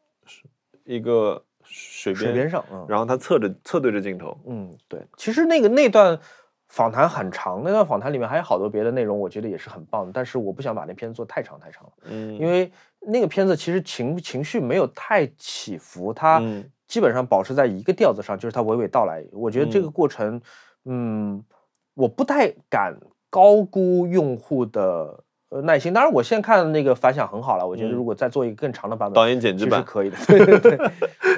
[0.84, 6.16] 一个水边水边上，嗯，然后他侧着侧对着镜头，嗯，对，其实那个那段
[6.68, 19.24] 访谈很长，那段访谈里面还有好多别的内容，我觉得也是很棒的，但是我不想把那片子做太长太长了，嗯，因为那个片子其实情情绪没有太起伏，它嗯基本上保持在一个调子上，就是它娓娓道来。
[19.30, 20.40] 我觉得这个嗯过程，
[20.84, 21.44] 嗯，
[21.94, 22.98] 我不太敢
[23.30, 25.22] 高估用户的。
[25.50, 25.92] 呃，耐心。
[25.92, 27.66] 当然，我现在看那个反响很好了。
[27.66, 30.16] 我觉得嗯如果再做一个更长的版本，导演剪辑版是可以的。
[30.26, 30.90] 对 对对，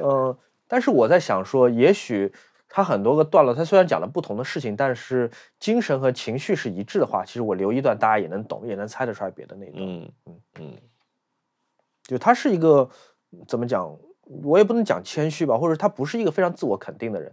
[0.03, 0.37] 嗯，
[0.69, 2.31] 但是我在想说，也许
[2.69, 9.83] 他很多个段落，他虽然讲了不同的事情，但是精神和情绪是一致的话，其实我留一段，大家也能懂，也能猜得出来别的那一段。
[9.83, 10.73] 嗯嗯嗯
[12.05, 12.87] 就他是一个
[13.49, 17.33] 怎么讲，我也不能讲谦虚吧，或者他不是一个非常自我肯定的人。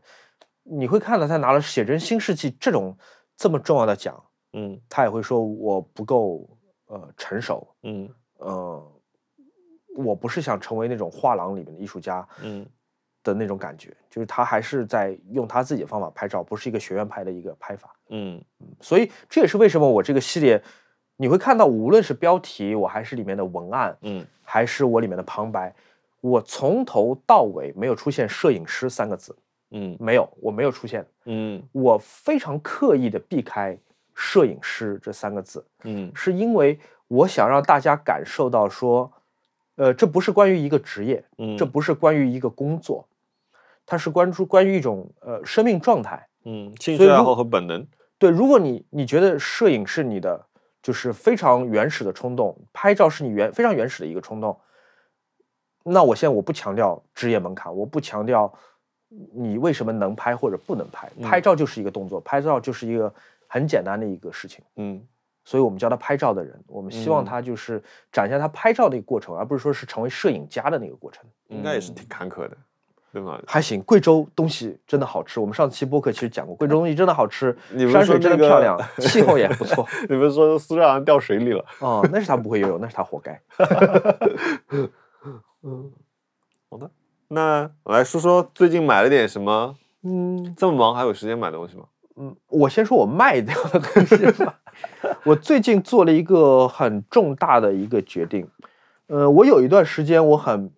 [0.63, 2.95] 你会看到他拿了写真新世纪这种
[3.35, 4.21] 这么重要的奖，
[4.53, 6.47] 嗯他也会说我不够
[6.87, 8.91] 呃成熟，嗯呃，
[9.95, 12.65] 我不是想成为那种画廊里面的艺术家嗯
[13.23, 17.95] 的那种感觉，就是他还是在用他自己的方法拍照，不是一个学院派的一个拍法。
[18.09, 18.43] 嗯
[18.81, 20.61] 所以这也是为什么我这个系列
[21.17, 25.73] 你会看到，无论是标题，我还是里面的文案，嗯还是我里面的旁白，
[26.21, 29.35] 我从头到尾没有出现“摄影师”三个字，
[29.71, 29.95] 嗯。
[29.99, 31.61] 没有，我没有出现，嗯。
[31.71, 33.77] 我非常刻意的避开
[34.13, 36.11] “摄影师”这三个字，嗯。
[36.13, 39.11] 是因为我想让大家感受到说，
[39.75, 43.07] 呃，这不是关于一个职业，嗯，这不是关于一个工作，
[43.85, 46.27] 它是关注关于一种呃生命状态。
[46.45, 47.85] 嗯兴趣爱好和本能，
[48.17, 50.45] 对，如果你你觉得摄影是你的
[50.81, 54.57] 就是非常原始的冲动，拍照是你原非常原始的一个冲动，
[55.91, 58.51] 那我现在我不强调职业门槛，我不强调
[59.33, 63.13] 你为什么能拍或者不能拍，拍嗯照就是一个动作，拍照就是一个
[63.47, 64.63] 很简单的一个事情。
[64.77, 65.01] 嗯
[65.45, 71.23] 所以我们叫他拍照的人，我们希望嗯他就是展现他拍照的一个过程，而不是说是成为摄影家的那个过程。
[71.47, 72.55] 应该也是嗯挺坎坷的。
[73.11, 73.41] 对吗？
[73.47, 75.39] 还行，贵州东西真的好吃。
[75.39, 79.83] 我们上期播客其实讲过，贵州东西真的好吃， 你山水真的漂亮，气候也不错。
[80.07, 81.65] 你不是说苏州好掉水里了？
[81.79, 83.41] 哦，那是他不会游泳，那是他活该。
[87.27, 89.75] 那我来说说最近买了点什么？
[90.01, 91.83] 嗯这么忙还有时间买东西吗？
[92.15, 94.59] 嗯，我先说我卖掉的东西吧。
[95.25, 98.47] 我最近做了一个很重大的一个决定。
[99.07, 100.71] 呃，我有一段时间我很，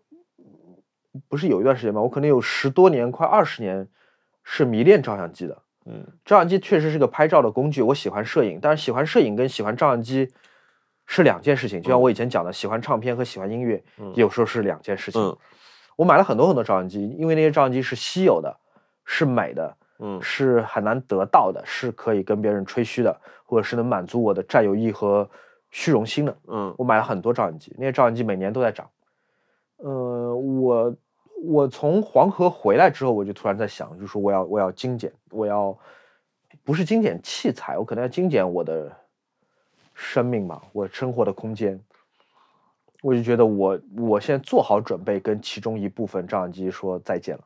[1.27, 3.87] 不是有一段时间吧，我可能有十多年，快二十年
[4.43, 5.61] 是迷恋照相机的。
[5.85, 10.31] 嗯照相机确实是个拍照的工具，我喜欢摄影，但是喜欢摄影跟喜欢照相机
[11.13, 11.81] 是两件事情。
[11.81, 15.21] 就像我以前讲的，喜欢唱片和喜欢音乐嗯有时候是两件事情。
[15.21, 15.37] 嗯
[15.97, 18.57] 我买了很多很多照相机，因为那些照相机是稀有的，
[19.03, 25.29] 是美的，嗯是很难得到的，是可以跟别人吹嘘的，或者是能满足我的占有欲和
[25.69, 26.35] 虚荣心的。
[26.47, 28.89] 嗯我买了很多照相机，那些照相机每年都在涨。
[29.77, 30.95] 呃，我
[31.43, 35.77] 我从黄河回来之后，我就突然在想，就说我要我要精简，我要
[36.63, 38.91] 不是精简器材，我可能要精简我的
[40.01, 41.79] 生命嘛，我生活的空间。
[43.03, 47.43] 我就觉得我我现在做好准备跟其中一部分照相机说再见了，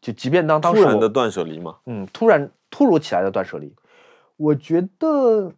[0.00, 1.78] 就即便当当时我突然的断舍离嘛。
[1.86, 3.74] 嗯，突然突如其来的断舍离，
[4.36, 5.52] 我觉得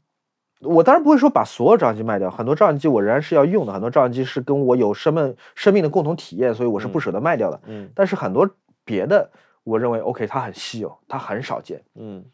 [0.60, 7.60] 我当然不会说把所有照相机卖掉，很多照相机我仍然是要用的，很多照相机是跟我有生命生命的共同体验，所以我是不嗯舍得卖掉的。
[7.66, 8.48] 嗯但是很多
[8.84, 9.28] 别的，
[9.64, 12.24] 我认为 OK，它很稀有，它很少见，嗯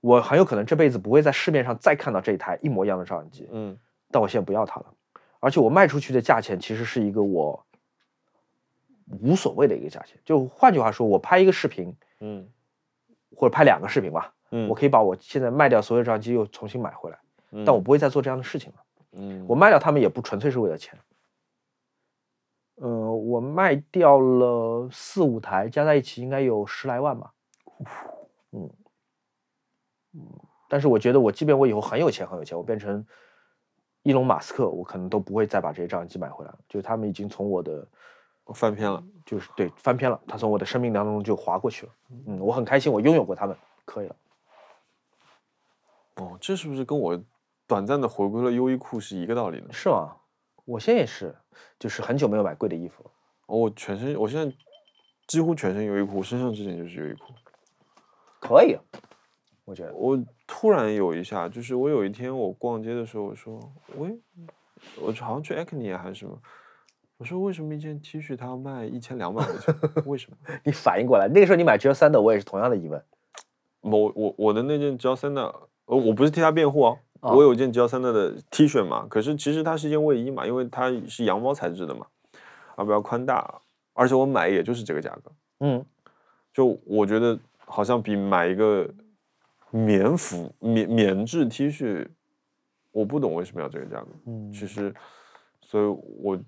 [0.00, 3.76] 我很有可能这辈子不会在市面上再看到这一台一模一样的照相机，嗯
[4.10, 4.86] 但我现在不要它了，
[5.40, 7.66] 而且我卖出去的价钱其实是一个我
[9.20, 10.18] 无所谓的一个价钱。
[10.24, 12.48] 就换句话说，我拍一个视频嗯
[13.36, 17.18] 或者拍两个视频吧，嗯，我可以把我现在卖掉所有照相机又重新买回来，
[17.50, 18.82] 以但我不会再做这样的事情了。
[19.12, 20.98] 嗯我卖掉它们也不纯粹是为了钱。
[22.76, 27.32] 呃，我卖掉了四五台，加在一起应该有十来万吧。
[28.52, 28.70] 嗯
[30.14, 30.20] 嗯，
[30.68, 33.04] 但是我觉得我即便我以后很有钱很有钱，我变成
[34.02, 36.58] 伊隆马斯克，我可能都不会再把这些照相机买回来了。
[36.68, 37.86] 就是他们已经从我的
[38.54, 39.02] 翻篇了。
[39.26, 41.92] 就是对翻篇了，他从我的生命当中就划过去了。
[42.26, 43.54] 嗯，我很开心，我拥有过他们，
[43.84, 44.16] 可以了。
[46.14, 47.22] 哦，这是不是跟我
[47.66, 49.66] 短暂的回归了优衣库是一个道理呢？
[49.70, 50.16] 是吗？
[50.64, 51.36] 我现在也是，
[51.78, 53.10] 就是很久没有买贵的衣服了。
[53.48, 54.56] 哦，我全身，我现在
[55.26, 57.34] 几乎全身优衣库，我身上这件就是优衣库。
[58.40, 58.78] 可以，
[59.68, 59.92] 我觉得。
[59.94, 63.60] 我突然有一下，就是我有一天我逛街的时候，我说，
[63.98, 64.18] 喂，
[64.98, 66.40] 我好像去 Acne 还是什么，
[67.18, 69.74] 我说为什么一件 T 恤它要卖一千两百块钱？
[70.06, 70.36] 为什么？
[70.64, 73.02] 你反应过来，那个时候你买 Gel 三的，我也是同样的疑问。
[73.82, 75.42] 我我我的那件 Gel 三的，
[75.84, 82.06] 呃，我不是替他辩护哦，哦我有一件 Gel 三的的 T 恤嘛，可是其实它是一件卫衣嘛，因为它是羊毛材质的嘛，
[82.76, 83.60] 啊比较宽大，
[83.92, 85.30] 而且我买也就是这个价格，
[85.60, 85.84] 嗯，
[86.52, 88.88] 就我觉得好像比买一个
[89.70, 92.08] 棉服棉棉质 T 恤，
[92.90, 94.52] 我不懂为什么要这个价格，嗯。
[94.52, 94.94] 其实，
[95.60, 95.84] 所以
[96.22, 96.38] 我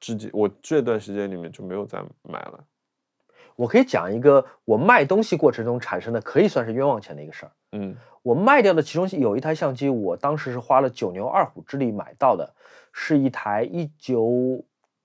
[0.00, 2.64] 至今我这段时间里面就没有再买了，
[3.56, 7.52] 我可以讲一个我卖东西过程中产生的可以算是冤枉钱的一个事儿。
[7.72, 7.96] 嗯。
[8.22, 12.54] 我卖掉的其中有一台相机，我当时是花了九牛二虎之力买到的，
[12.92, 14.22] 是一台一九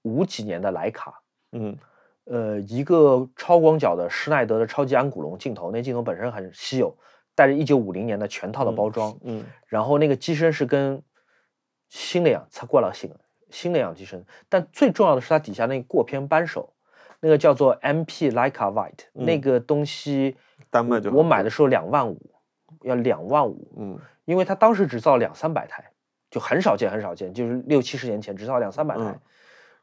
[0.03, 1.21] 五几年的徕卡，
[1.51, 1.77] 嗯。
[2.25, 6.95] 呃，一个超广角的施耐德的超级安古龙镜头，那镜头本身很稀有，
[7.40, 9.45] 带着一九五零年的全套的包装，嗯。
[9.66, 11.02] 然后那个机身是跟
[11.88, 13.10] 新的样，擦过了新
[13.49, 16.74] 新的样机身，但最重要的是它底下那个过片扳手，
[17.22, 20.36] 那个叫做 MP Leica White，、那嗯个东西
[20.70, 22.20] 单卖就我买的时候两万五，
[22.82, 23.98] 要两万五，嗯。
[24.26, 25.84] 因为它当时只造两三百台，
[26.30, 29.03] 就很少见很少见，就是六七十年前只造两三百台。
[29.03, 29.20] 嗯。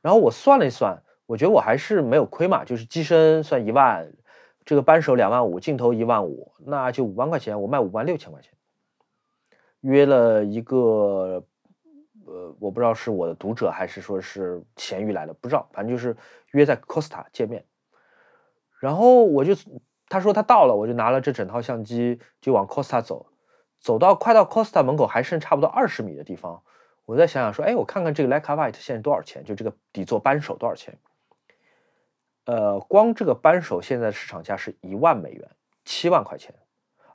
[0.03, 4.07] 然后我算了一算，我觉得我还是没有亏嘛，就是机身算一万，
[4.67, 8.53] 这个扳手两万五，镜头一万五，那就五万块钱，我卖五万六千块钱，
[9.81, 11.45] 约了一个，
[12.27, 16.17] 呃，我不知道是我的读者还是说是闲鱼来的，不知道，反正就是
[16.51, 17.65] 约在 Costa 见面，
[18.81, 19.55] 然后我就
[20.09, 23.29] 他说他到了，我就拿了这整套相机就往 Costa 走，
[23.79, 26.61] 走到快到 Costa 门口还剩差不多二十米的地方，
[27.05, 29.45] 我再想想说，哎，我看看这个 Leica White 现在多少钱？
[29.45, 30.99] 就这个底座扳手多少钱？
[32.47, 35.51] 呃，光这个扳手现在市场价是一万美元，
[35.85, 36.55] 七万块钱，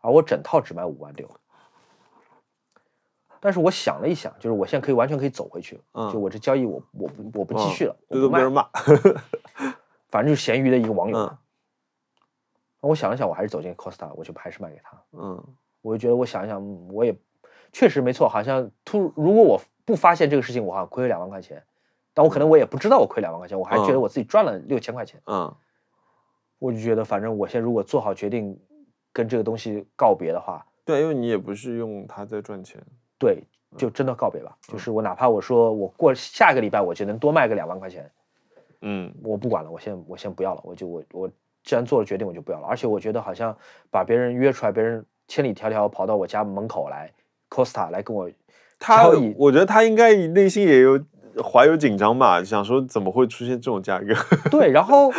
[0.02, 1.30] 而我整套只卖五万六。
[3.40, 8.70] 但是我想了一想，就是我现在可以完全可以走回去了，嗯就我这交易我我不我不继嗯续了，我不卖对都被人骂，
[10.10, 11.38] 反正就是闲鱼的一个网友
[12.82, 15.02] 我想了想，我还是走进 Costa，我就还是卖给他。
[15.14, 15.44] 嗯
[15.82, 17.16] 我就觉得我想一想，嗯我也
[17.72, 21.64] 确实没错，好像突如果我不发现这个事情，我好像亏了两万块钱，
[22.14, 25.22] 但我可能我也不知道我亏两万块钱，我还觉得嗯我自己赚了六千块钱。
[25.26, 25.54] 嗯
[26.60, 28.56] 我就觉得反正我现在如果做好决定
[29.12, 32.80] 跟这个东西告别的话，对，因为你也不是用它在赚钱。
[33.18, 33.44] 对，
[33.76, 34.56] 就真的告别吧。
[34.68, 38.12] 就是我哪怕我说我过下个礼拜我就能多卖个两万块钱，
[38.82, 41.30] 嗯，我不管了，我先我先不要了，我就我我
[41.64, 42.68] 既然做了决定，我就不要了。
[42.68, 43.58] 而且我觉得好像
[43.90, 47.12] 把别人约出来，别人千里迢迢跑到我家门口来
[47.50, 48.30] ，Costa 来跟我
[48.78, 51.04] 他我觉得他应该内心也有
[51.44, 54.16] 怀有紧张吧，想说怎么会出现这种价格？
[54.50, 55.12] 对，然后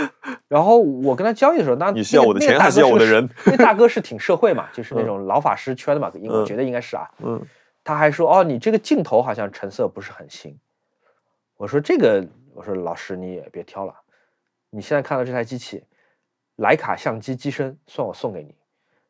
[0.48, 3.28] 然后我跟他交易的时候，那你是要我的钱还是要我的人？
[3.47, 7.09] 那大哥是挺社会嘛，就是那嗯种老法师圈的嘛，我嗯觉得应该是啊。
[7.18, 7.40] 嗯
[7.84, 10.56] 他还说哦，你这个镜头好像成色不是很新。
[11.56, 12.24] 我说这个，
[12.55, 13.94] 我说老师你也别挑了，
[14.70, 15.82] 你现在看到这台机器，
[16.59, 18.55] 徕卡相机机身算我送给你，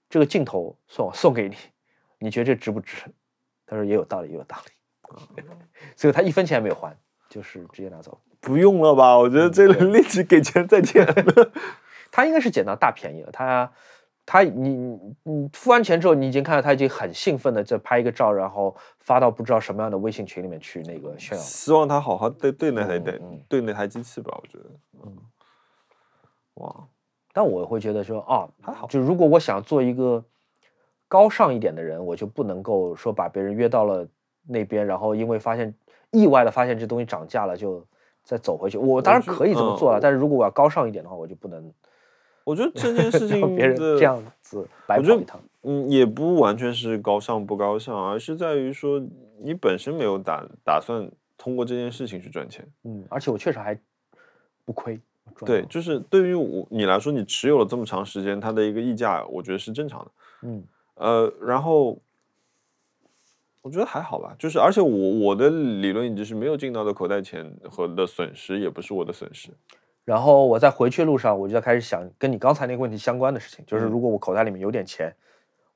[0.08, 1.56] 这个镜头算我送给你，
[2.18, 3.04] 你觉得这值不值？
[3.66, 4.72] 他说也有道理，也有道理。
[5.96, 6.96] 所以他一分钱也没有还，
[7.28, 8.18] 就是直接拿走。
[8.40, 9.16] 不用了吧？
[9.16, 11.06] 我觉得这嗯对立即给钱再见。
[12.10, 13.30] 他应该是捡到大便宜了。
[13.30, 13.72] 他
[14.26, 21.48] 他你你你付完钱之后，你已经看到他已经很兴奋的在拍一个照，然后发到不知道什么样的微信群里面去那个炫耀了。
[21.48, 24.64] 希望他好好对对那台对对那台机器吧，我觉得。
[25.04, 25.16] 嗯，
[26.54, 26.88] 哇，
[27.32, 30.24] 但我会觉得说，哦，还好就如果我想做一个
[31.08, 34.06] 高尚一点的人，我就不能够说把别人约到了
[34.46, 35.74] 那边，然后因为发现
[36.10, 37.84] 意外的发现这东西涨价了，就
[38.24, 38.78] 再走回去。
[38.78, 41.72] 我当然可以这么做了，嗯但是如果我要高尚一点的话，我就不能
[42.44, 45.40] 我觉得这件事 情别人这样子白我觉得跑一趟。
[45.62, 49.00] 嗯，也不完全是高尚不高尚，而是在于说
[49.40, 51.08] 你本身没有打打算
[51.38, 52.66] 通过这件事情去赚钱。
[52.82, 53.78] 嗯，而且我确实还
[54.64, 55.00] 不亏。
[55.46, 60.10] 对，就是对于我你来说，你持有了这么长时间，它的一个溢价，我觉得是正常的。
[60.42, 60.62] 嗯
[60.96, 61.96] 呃，然后
[63.62, 64.88] 我觉得还好吧，就是而且我
[65.28, 69.50] 我的理论一直是没有进到的口袋钱和的损失也不是我的损失。
[70.04, 75.14] 然后我在回去路上，我就在开始想跟你刚才那个问题相关的事情，就是嗯如果我口袋里面有点钱，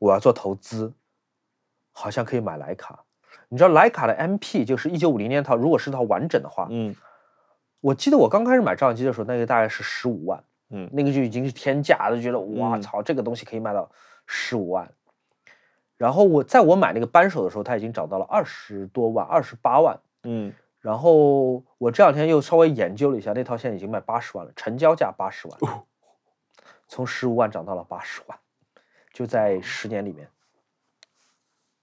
[0.00, 0.92] 我要做投资，
[1.92, 3.04] 好像可以买徕卡。
[3.48, 6.92] 你知道徕卡的 MP 就是一九五零年套，如果是套完整的话，嗯
[7.80, 13.88] 我记得我刚开始买照相机的时候，那个大概是十五万，嗯那个就已经是天价了，就觉得哇嗯操，这个东西可以卖到
[14.26, 14.90] 十五万。
[15.96, 19.98] 然后我在我买那个扳手的时候，它已经涨到了二十多万，二十八万。
[20.24, 25.58] 嗯然后我这两天又稍微研究了一下，那套现在已经卖八十万了，成交价八十万，
[26.86, 28.38] 从十五万涨到了八十万，
[29.12, 30.28] 就在十年里面。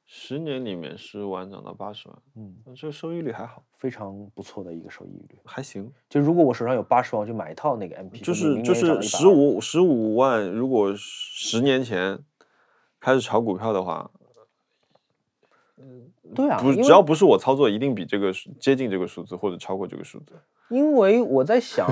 [0.05, 5.39] 十年里面十万涨到八十万，嗯，这个收益率还好，非常不错的一个收益率。
[5.43, 5.91] 还行。
[6.07, 12.23] 就如果我手上有八十万，我就买一套那个 MP，就是就是十120五十五万，如果十年前
[13.03, 14.09] 开始炒股票的话，
[16.33, 20.31] 对啊，不只要不是我操作，一定比这个数接近这个数字或者超过这个数字。
[20.69, 21.85] 因为我在想，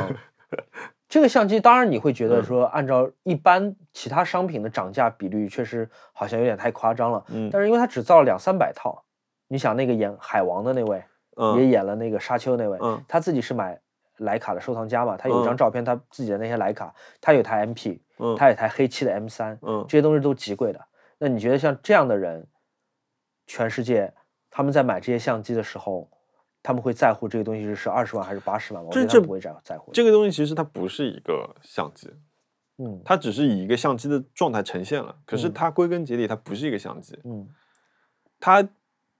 [1.10, 7.22] 这个相机当然你会觉得嗯说，按照一般其他商品的涨价比率，确实好像有点太夸张了。
[7.28, 9.04] 嗯但是因为它只造了两三百套，
[9.50, 11.04] 你想那个演海王的那位，也
[11.36, 13.78] 嗯演了那个沙丘那位，嗯他自己是买
[14.20, 20.80] 徕卡的收藏家嘛，他有一张嗯照片，他自己的那些徕卡，他有台 MP，嗯他有台黑漆的 M 三，嗯这些东西都极贵的。
[21.24, 22.48] 那你觉得像这样的人，
[23.46, 24.12] 全世界
[24.50, 26.10] 他们在买这些相机的时候，
[26.64, 28.90] 他们会在乎这个东西是是二十万还是八十万吗？
[28.90, 29.92] 我觉得他不会在在乎。
[29.92, 32.12] 这个东西其实它不是一个相机，
[32.80, 35.16] 嗯它只是以一个相机的状态呈现了。
[35.24, 37.48] 可是嗯它归根结底，它不是一个相机，嗯
[38.40, 38.68] 它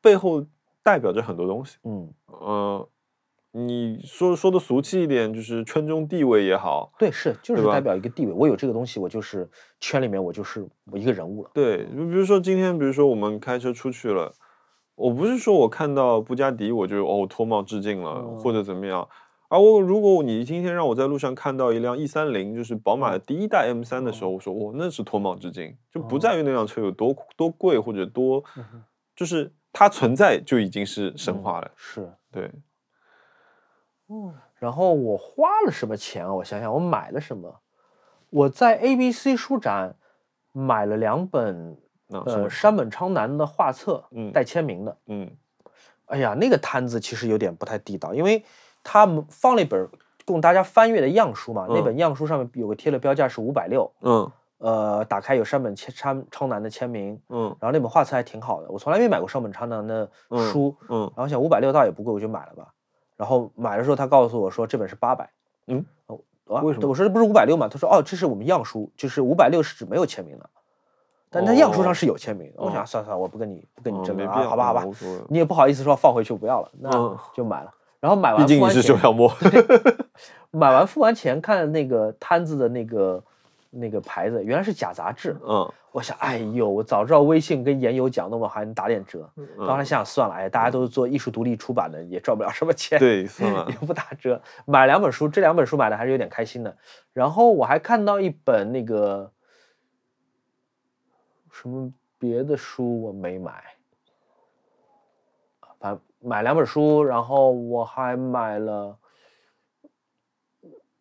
[0.02, 0.44] 背后
[0.82, 1.78] 代表着很多东西。
[1.84, 2.90] 嗯，呃，
[3.54, 8.32] 你说说的俗气一点，就是圈中地位也好，对，是就是代表一个地位。
[8.32, 9.50] 我有这个东西，我就是
[9.80, 11.52] 圈里面我就是我一个人物了。
[11.54, 14.34] 对，就比如说今天，比如说我们开车出去了，
[14.96, 19.06] 我不是说我看到布加迪我就哦脱帽致敬了、或者怎么样，
[19.50, 28.42] 而我如果你今天让我在路上看到一辆 E 三零，就是宝马的第一代 M 三的时候，我说哦那是脱帽致敬，就不在于那辆车有多多贵或者多，
[29.14, 31.70] 就是它存在就已经是神话了。
[31.76, 32.50] 是，对，
[34.56, 36.34] 然后我花了什么钱啊？
[36.34, 37.60] 我想想，我买了什么？
[38.30, 39.96] 我在 ABC 书展
[40.52, 41.78] 买了两本
[42.08, 44.98] 呃那什么山本昌南的画册，嗯带签名的。
[45.08, 45.30] 嗯
[46.06, 48.44] 哎呀，那个摊子其实有点不太地道，因为
[48.84, 49.90] 他们放了一本
[50.26, 54.30] 供大家翻阅的样书嘛，那嗯本样书上面有个贴了标价是五百六，嗯
[54.60, 62.74] 呃，打开有山本签昌昌南的签名，嗯然后那本画册还挺好的，我从来没买过山本昌南的嗯书，嗯然后想五百六倒也不贵，我就买了吧。
[63.22, 65.30] 然后买的时候他告诉我说这本是八百，
[65.68, 65.86] 嗯
[66.48, 67.68] 为什么我说这不是五百六吗？
[67.72, 70.50] 他说哦，这是我们样书，就是五百六是指没有签名的，
[71.30, 72.56] 但他样书上哦是有签名的。
[72.58, 74.84] 我哦想算了算了，我不跟你不跟你嗯争了好吧好吧
[75.30, 77.72] 你也不好意思说放回去我不要了，那嗯就买了。
[78.00, 79.32] 然后买完毕竟你是九小莫。
[80.50, 83.24] 买完付完钱看那个摊子的那个
[83.72, 85.36] 那个牌子，原来是假杂志。
[85.44, 89.30] 嗯我想，哎呦，我早知道微信跟研友讲，那我还能打点折。
[89.68, 92.98] 当时想想算了，哎，大家都是做艺术独立出版的，也赚不了什么钱。
[92.98, 94.42] 对，算了 也，不打折。
[94.66, 96.78] 买两本书，这两本书买的还是有点开心的。
[97.12, 99.30] 然后我还看到一本那个
[101.52, 103.62] 什么别的书我没买，
[105.78, 108.98] 反正买两本书，然后我还买了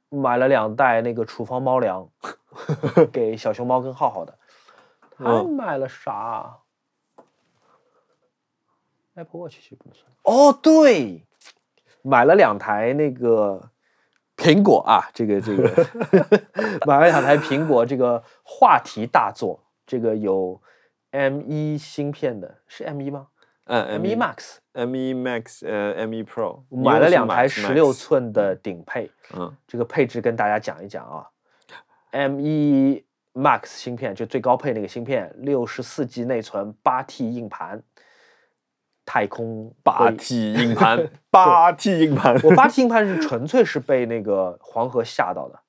[0.08, 2.08] 买了两袋那个处方猫粮
[3.12, 4.36] 给小熊猫跟浩浩的。
[5.16, 6.58] 还嗯买了啥
[9.14, 10.10] ？Apple Watch 其实不能算。
[10.22, 11.26] 哦，对，
[12.02, 13.70] 买了两台那个
[14.36, 15.68] 苹果啊，这个这个
[16.86, 20.60] 买了两台苹果这个话题大作，这个有
[21.10, 23.28] M 一芯片的，是 M 一吗
[23.66, 31.28] 嗯？M 一 Max M 一 Max 呃 M 一 Pro 买了两台十六寸的顶配，嗯这个配置跟大家讲一讲啊。
[32.10, 37.82] M 一 Max 芯片就最高配那个芯片，六十四 G 内存，八 T 硬盘，
[39.04, 45.60] 太空八 T 硬盘， 八 T 硬盘，我八 T 硬盘是纯粹是被那个黄河吓到的，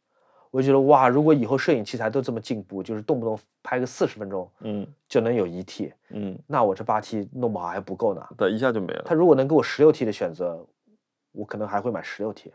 [0.49, 8.27] 我就觉得哇，如果以后摄影器材都这么进步，就是动不动拍个四十分钟嗯就能有一 T，嗯，那我这八 T 弄不好还不够呢。
[8.35, 9.03] 对，一下就没了。
[9.05, 10.65] 他如果能给我十六 T 的选择，
[11.31, 12.51] 我可能还会买十六 T。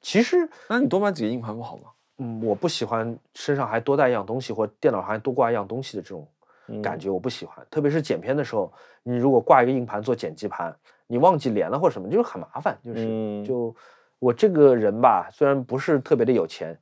[0.00, 1.90] 其实，那你多买几个硬盘不好吗？
[2.18, 6.26] 嗯，我不喜欢身上还多带一样东西，或电脑上还多挂一样东西的这种
[6.82, 7.56] 感嗯觉，我不喜欢。
[7.70, 8.72] 特别是剪片的时候，
[9.02, 10.74] 你如果挂一个硬盘做剪辑盘，
[11.06, 12.76] 你忘记连了或者什么，就是很麻烦。
[12.84, 13.74] 就是、嗯就
[14.18, 16.76] 我这个人吧，虽然不是特别的有钱，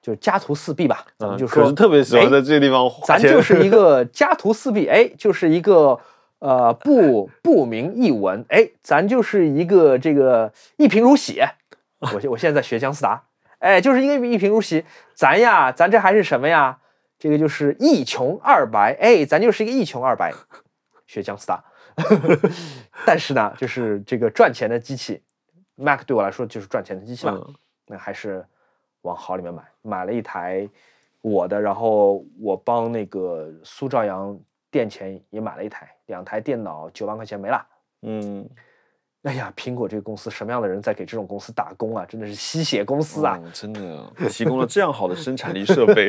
[0.00, 3.28] 就是家徒四壁吧，咱们嗯就说，可是特别喜欢哎在这个地方花钱。
[3.28, 5.98] 咱就是一个 家徒四壁，哎，就是一个
[6.38, 11.40] 呃不不明一文，哎，咱就是一个这个一贫如洗。
[12.14, 13.24] 我现我现在在学姜思达，
[13.66, 14.84] 哎，就是一个一贫如洗，
[15.14, 16.78] 咱呀，咱这还是什么呀？
[17.18, 20.32] 这个就是一穷二白，哎，咱就是一个一穷二白，
[21.06, 21.62] 学姜思达。
[23.04, 25.22] 但是呢，就是这个赚钱的机器
[25.74, 27.42] ，Mac 对我来说就是赚钱的机器嘛。
[27.46, 27.54] 嗯
[27.88, 28.44] 那还是
[29.02, 30.68] 往好里面买，买了一台
[31.20, 34.36] 我的，然后我帮那个苏兆阳
[34.72, 37.64] 垫钱也买了一台，两台电脑九万块钱没了。
[38.02, 38.44] 嗯，
[39.26, 42.06] 哎呀，苹果这个公司什么样的人在给这种公司打工啊？
[42.08, 43.36] 真的是吸血公司啊！
[43.42, 46.08] 哦真的提供了这样好的生产力设备。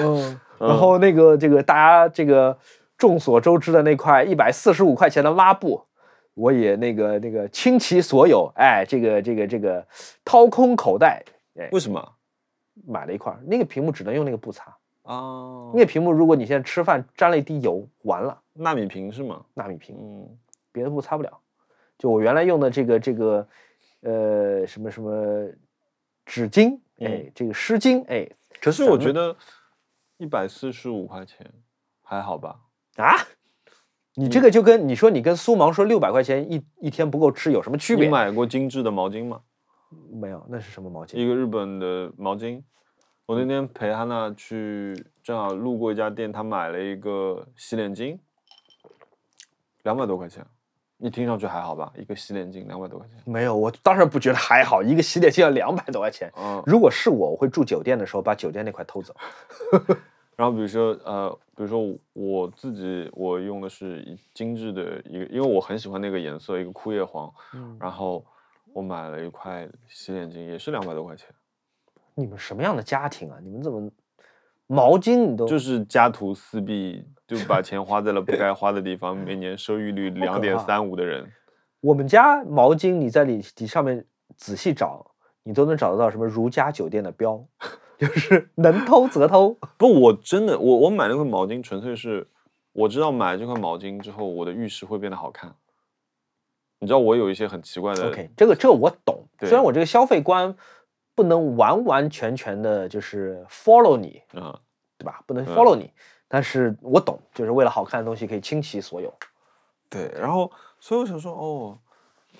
[0.00, 2.58] 嗯， 然后那个这个大家这个
[2.98, 5.80] 众所周知的那块一百四十五块钱的抹布，
[6.34, 9.86] 我也那个那个倾其所有，哎，这个这个这个
[10.24, 12.04] 掏空口袋，哎，为什么
[12.84, 13.38] 买了一块儿。
[13.46, 15.70] 那个屏幕只能用那个布擦，啊？
[15.72, 19.40] 那个屏幕如果你现在吃饭沾了一滴油，完了，纳米屏是吗？
[19.54, 20.28] 纳米屏，嗯
[20.72, 21.30] 别的布擦不了。
[21.98, 23.48] 就我原来用的这个这个
[24.00, 25.50] 呃什么什么
[26.24, 28.28] 纸巾，哎，这个湿巾，哎
[28.60, 29.36] 可是我觉得
[30.16, 31.52] 一百四十五块钱
[32.02, 32.60] 还好吧？
[32.96, 33.14] 啊。
[34.18, 38.06] 你这个就跟你说你跟苏芒说六百块钱一一天不够吃有什么区别？
[38.06, 39.42] 你买过精致的毛巾吗？
[40.10, 41.18] 没有，那是什么毛巾？
[41.18, 42.62] 一个日本的毛巾。
[43.26, 48.18] 我那嗯天陪哈娜去，正好路过一家店，她买了一个洗脸巾，
[49.82, 50.46] 两百多块钱。
[50.98, 51.92] 你听上去还好吧？
[51.96, 53.16] 一个洗脸巾两百多块钱。
[53.24, 56.32] 没有，我当然不觉得还好，一个洗脸巾要两百多块钱。
[56.36, 59.14] 嗯，如果是我，我会住酒店的时候把酒店那块偷走。
[60.36, 67.32] 然后比如说呃，比如说我我自己我用的是一精致的一个，因为我很喜欢那个颜色，一个枯叶黄。
[67.54, 68.24] 嗯，然后
[68.72, 71.28] 我买了一块洗脸巾，也是两百多块钱，
[72.14, 73.38] 你们什么样的家庭啊？
[73.42, 73.90] 你们怎么
[74.66, 81.30] 毛巾你都就 是家徒四壁，就把钱花在了不该花的地方，每年收益率 两点三五的人。
[81.80, 84.04] 我们家毛巾，你在里底上面
[84.36, 85.12] 仔细找，
[85.44, 87.46] 你都能找得到什么如家酒店的标，
[87.98, 89.56] 就是能偷则偷。
[89.78, 92.26] 不，我真的，我我买那块毛巾纯粹是
[92.72, 95.54] 我知道买了这块毛巾之后，我的浴室会变得好看。
[96.78, 100.54] 你知道我有一些很奇怪的 OK，这个这个我懂，虽然我这个消费观
[101.16, 104.60] 不能完完全全的就是 follow 你，啊、
[104.98, 105.20] 对吧？
[105.26, 105.48] 不能嗯。
[105.48, 105.90] follow 你，
[106.28, 109.12] 但是我懂，就是为了好看的东西可以倾其所有。
[109.88, 111.78] 对，然后所以我想说，哦，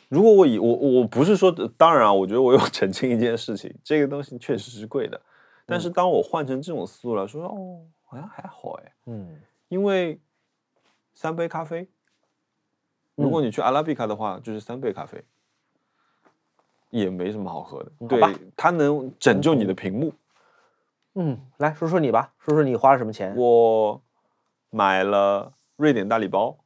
[0.08, 5.18] 如果我以我我不是说，当然啊，我觉得我有 澄清一件事情，这个东西确实是贵的，
[5.64, 10.20] 但是当我换成这种思路来说，哦，好像还好哎，嗯，因为
[11.14, 11.88] 三杯咖啡，
[13.14, 15.24] 如果你去阿拉比卡的话，就是三杯咖啡，
[17.01, 17.93] 也没什么好喝的。
[18.09, 18.20] 对
[18.56, 20.12] 它能拯救你的屏幕。
[21.14, 23.35] 嗯，来说说你吧，说说你花了什么钱？
[23.36, 24.01] 我
[24.70, 26.59] 买了瑞典大礼包，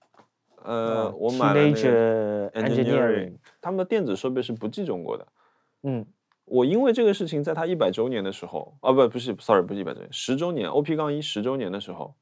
[0.65, 5.27] 呃，嗯我买了 Engineering，他们的电子设备是不寄中国的。
[5.85, 6.05] 嗯，
[6.45, 12.15] 我因为这个事情，在它一百周年的时候，啊不不是，sorry 不是一百周年，十周年，OP 杠一十周年的时候，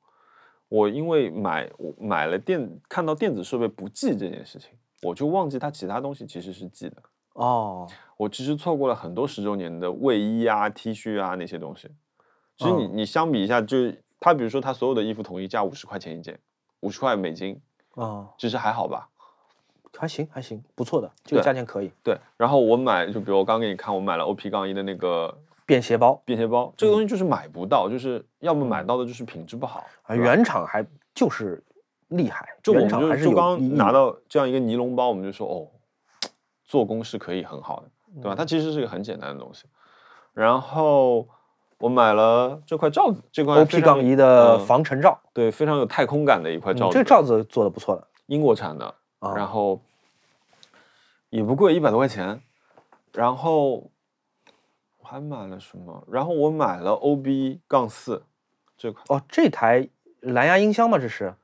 [0.69, 4.73] 我因为买我买了电看到电子设备不记这件事情，
[5.03, 7.03] 我就忘记它其他东西其实是记的。
[7.39, 11.89] 哦，我其实错过了很多十周年的卫衣啊、T 恤啊那些东西。
[12.57, 16.37] 其实你、嗯你相比一下，就是它比如说他所有的衣服统一价五十块钱一件，
[16.81, 17.61] 五十块美金，
[17.95, 19.09] 哦，其实还好吧？
[19.97, 21.93] 还行还行，不错的，这个价钱可以。
[22.03, 22.19] 对。
[22.37, 25.33] 然后我买，就比如我刚给你看，我买了 OP 杠一的那个
[25.65, 30.85] 便携包便携包，这个东西就是买不到，就是要么买嗯到的就是品质不好，啊，原厂还
[31.15, 31.63] 就是
[32.09, 35.67] 厉害，就我们就刚拿到这样一个尼龙包，我们就说哦，
[36.69, 37.91] 做工是可以很好的，
[38.23, 38.35] 对吧？
[38.35, 39.65] 嗯它其实是一个很简单的东西。
[40.35, 41.27] 然后
[41.79, 49.35] 我买了这块罩子，这块 OP 杠一的嗯防尘罩，对非常有太空感的一块嗯罩子，这个罩子做的不错的英国产的，啊。
[49.35, 49.81] 然后
[51.31, 52.41] 也不贵，一百多块钱。
[53.15, 53.91] 然后
[54.99, 56.05] 我还买了什么？
[56.09, 58.23] 然后我买了 OB 杠四
[58.77, 59.03] 这块。
[59.09, 59.89] 哦，这台
[60.21, 60.99] 蓝牙音箱吗？
[60.99, 61.35] 这是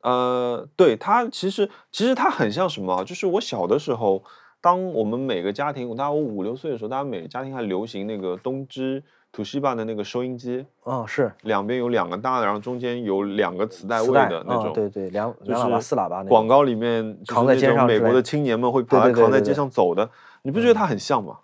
[0.00, 3.04] 呃，对它其实其实它很像什么啊？
[3.04, 4.22] 就是我小的时候，
[4.60, 14.66] 当我们每个家庭，大概我五六岁的时候，大家每个家庭还流行那个东芝、土西吧的那个收音机，哦，是两边有两个大的，然后中间有两个磁带位的那种。
[14.66, 20.10] 啊对对，两就是两喇叭、四喇叭广告里面扛在肩上美国的青年们会把它扛在街对对上走的，
[20.42, 21.38] 你不觉得它很像吗？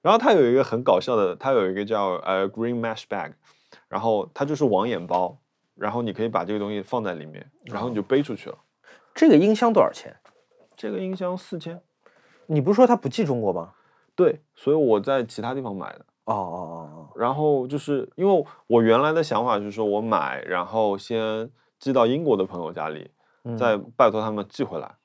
[0.00, 3.34] 然后它有一个很搞笑的，它有一个叫呃 Green Mesh Bag，
[3.88, 5.38] 然后它就是网眼包，
[5.76, 8.58] 然后你可以把这个东西放在里面，然后你就背出去了。
[9.14, 10.12] 这个音箱多少钱？
[10.82, 11.80] 这个音箱四千，
[12.46, 13.72] 你不是说它不寄中国吗？
[14.16, 16.04] 对，所以我在其他地方买的。
[16.24, 21.48] 哦哦哦哦然后就是因为我原来的想法是说我买，然后先
[21.78, 23.08] 寄到英国的朋友家里，
[23.44, 24.96] 哦，再拜托他们寄回来。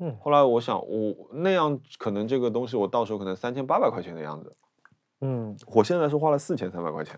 [0.00, 4.56] 嗯后来我想，我那样可能这个东西我到时候可能三千八百块钱的样子，
[5.20, 7.16] 嗯我现在是花了四千三百块钱。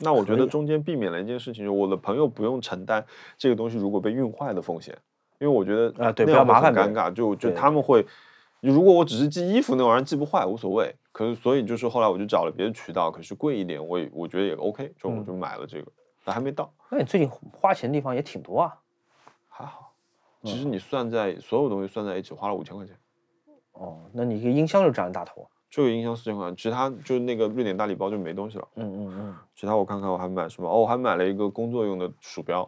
[0.00, 3.02] 那我觉得中间避免了一件事情，就是我的朋友不用承担
[3.38, 4.98] 这个东西如果被运坏的风险，
[5.42, 8.06] 因为我觉得啊对不要麻烦尴尬，就就他们会，
[8.60, 15.90] 如果我只是寄衣服那玩意儿寄不坏无所谓，可是所以就是后来我就找了别的渠道，可是贵一点，我也我觉得也 OK，就我嗯就买了这个，
[16.24, 18.72] 但还没到，那你最近花钱的地方也挺多啊。
[19.48, 19.92] 还好。
[20.44, 22.96] 其嗯实你算在所有东西算在一起花了五千块钱。
[23.72, 25.48] 哦，那你一个音箱就占了大头。
[25.68, 28.68] 这个音箱四千块，其他就是那个瑞典大礼包就没东西了。
[28.76, 30.68] 嗯嗯嗯，其他我看看我还买什么？
[30.68, 32.64] 哦，我还买了一个工作用的鼠标。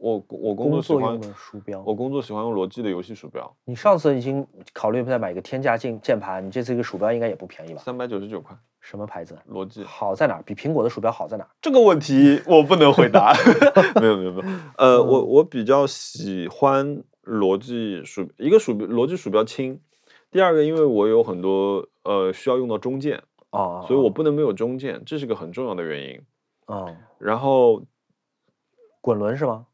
[0.00, 1.82] 我我工作喜欢作用的鼠标。
[1.86, 7.82] 我工作喜欢用罗技的游戏鼠标，你上次已经考虑再买一个天价键键盘，你这次一个鼠标应该也不便宜吧？
[7.84, 9.38] 三百九十九块，什么牌子？
[9.44, 9.84] 罗技。
[9.84, 10.42] 好在哪儿？
[10.42, 11.50] 比苹果的鼠标好在哪儿？
[11.60, 13.34] 这个问题我不能回答。
[14.00, 14.44] 没有没有没有，
[14.78, 19.78] 呃，我我比较喜欢罗技鼠，一个鼠标罗技鼠标轻，
[20.30, 26.20] 第二个因为我有很多呃需要用到中键，啊，所以我不能没有中键，这是个很重要的原因。
[26.64, 26.86] 啊，
[27.18, 27.82] 然后
[29.02, 29.66] 滚轮是吗？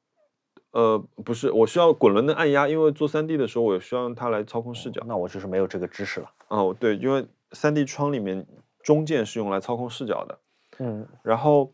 [0.76, 5.02] 呃，不是，我需要滚轮的按压，因为做 3D 的时候，我需要用它来操控视角。
[5.06, 6.30] 那我就是没有这个知识了。
[6.48, 8.46] 哦，对，因为 3D 窗里面
[8.82, 10.38] 中键是用来操控视角的。
[10.80, 11.72] 嗯然后，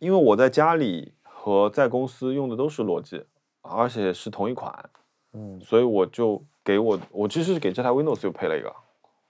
[0.00, 3.22] 因为我在家里和在公司用的都是罗技，
[3.62, 4.90] 而且是同一款，
[5.34, 8.74] 嗯所以我就给我我其实是给这台 Windows 又配了一个。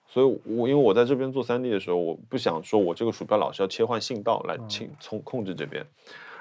[0.06, 5.86] 所以我，因为我在这边做 3D 的时候，我不想说我这个鼠标老是要切换信道来清从控制这边。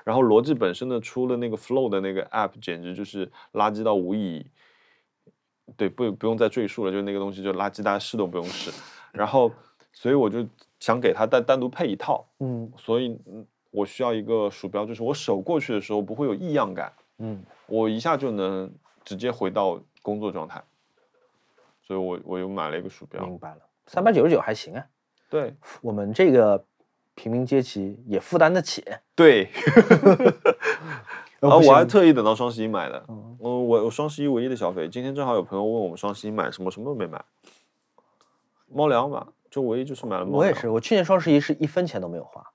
[0.05, 4.45] 然后罗技本身呢出了那个 Flow 的那个 App，简直就是垃圾到无以，
[5.75, 8.71] 对，不不用再赘述了，就那个东西就垃圾，大家试都不用试。
[9.11, 9.51] 然后，
[9.91, 10.47] 所以我就
[10.79, 18.71] 想给它单单独配一套，嗯所以嗯我需要一个鼠标，就是我手过去的时候不会有异样感，嗯，我一下就能
[19.03, 20.63] 直接回到工作状态。
[21.81, 23.61] 所以我我又买了一个鼠标，明白了。
[23.87, 24.85] 三百九十九还行啊，
[25.29, 26.63] 对我们这个
[27.15, 28.83] 平民阶级也负担得起。
[29.15, 29.49] 对，
[31.39, 33.03] 呃 啊，我还特意等到双十一买的。
[33.07, 37.23] 嗯嗯，我我双十一唯一的消费，今天正好有朋友问我们双十一买什么，什么都没买。
[38.67, 40.39] 猫粮吧，就唯一就是买了猫粮。
[40.39, 42.45] 我也是，我去年双十一是一分钱都没有花。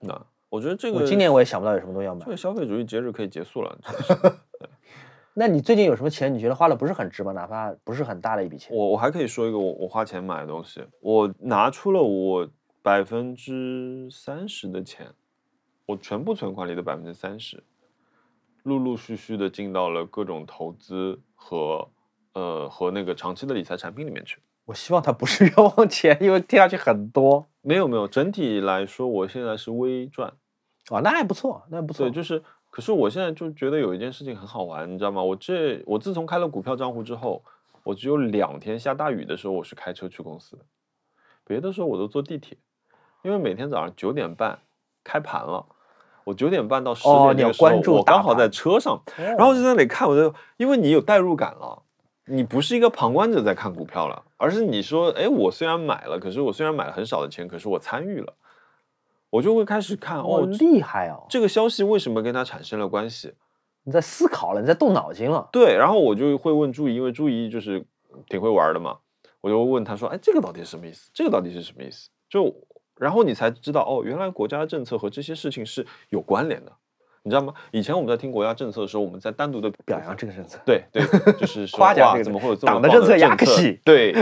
[0.00, 2.30] 那我觉得这个我今年我也想不到有什么东西要买这。
[2.30, 3.78] 个消费主义节日可以结束了。
[5.34, 7.32] 那你最近有什么钱你觉得花的不是很值吗？
[7.32, 8.74] 哪怕不是很大的一笔钱。
[8.74, 12.48] 我我还可以说一个我我花钱买的东西，我拿出了我
[12.86, 15.12] 百分之三十的钱，
[15.86, 17.64] 我全部存款里的百分之三十，
[18.62, 21.88] 陆陆续续的进到了各种投资和
[22.34, 24.38] 呃和那个长期的理财产品里面去。
[24.66, 27.48] 我希望它不是 冤枉钱，因为听下去很多。
[27.60, 30.32] 没有没有，整体来说，我现在是微赚。
[30.90, 32.08] 哦，那还不错，那还不错。
[32.08, 32.40] 对，就是，
[32.70, 35.20] 可是我现在就觉得有一件事情很好玩，你知道吗？
[35.20, 37.42] 我这我自从开了股票账户之后，
[37.82, 40.64] 我只有两天下大雨的时候我是开车去公司的，
[41.44, 42.56] 别的时候我都坐地铁，
[43.22, 44.58] 因为每天早上九点半
[45.04, 45.64] 开盘了。
[46.24, 51.80] 我九点半到十点这个时候，关注我刚好在车上，然然后就在那里看，我就因为你有代入感了，
[52.24, 58.34] 你不是一个旁观者在看股票了，而是你说，哎，我虽然买了，可是我虽然买了很少的钱，可是我参与了，
[59.30, 61.26] 我就会开始看哦，哦，厉害哦！
[61.28, 63.32] 这个消息为什么跟它产生了关系？
[63.84, 65.48] 你在思考了，你在动脑筋了。
[65.52, 67.86] 对，然后我就会问朱怡，因为朱怡就是
[68.28, 68.98] 挺会玩的嘛，
[69.40, 71.08] 我就问他说，哎，这个到底是什么意思？
[71.14, 72.10] 这个到底是什么意思？
[72.28, 72.52] 就
[72.98, 76.72] 然后你才知道，哦，原来国家政策和这些事情是有关联的，
[77.22, 77.52] 你知道吗？
[77.72, 81.02] 以前我们在听国家政策的时候，我们在单独的表扬这个政策，对对，
[81.38, 84.14] 就是说，夸奖这个怎么会有这么党的政策呀政策对，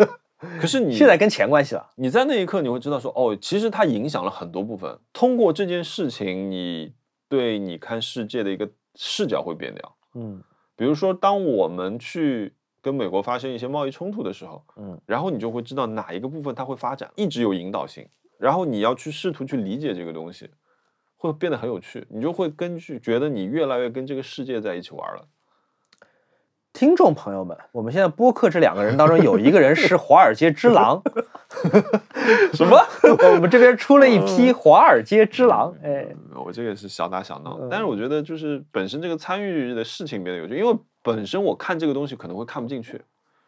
[0.60, 1.90] 可是你现在跟钱关系了。
[1.96, 4.98] 你在那一刻你会知道说，哦，其实它影响了很多部分。
[5.12, 6.92] 通过这件事情，你
[7.28, 9.96] 对你看世界的一个视角会变掉。
[10.14, 10.42] 嗯
[10.76, 12.54] 比如说，当我们去
[12.88, 18.08] 跟美国发生一些贸易冲突的时候，嗯，然后你就会知道哪一个部分它会发展，一直有引导性，
[18.38, 20.48] 然后你要去试图去理解这个东西，
[21.18, 22.06] 会变得很有趣。
[22.08, 25.28] 你就会根据觉得你越来越跟这个世界在一起玩了。
[26.72, 31.02] 听众朋友们，我们现在播客这两个人当中有一个人是华尔街之狼，
[32.54, 32.78] 什么？
[33.02, 43.02] 我们这边出了一批华尔街之狼，哎，嗯我这个是小打小闹，但是我觉得就是本身这个参与的事情变得有趣，因为本身我看这个东西可能会看不进去，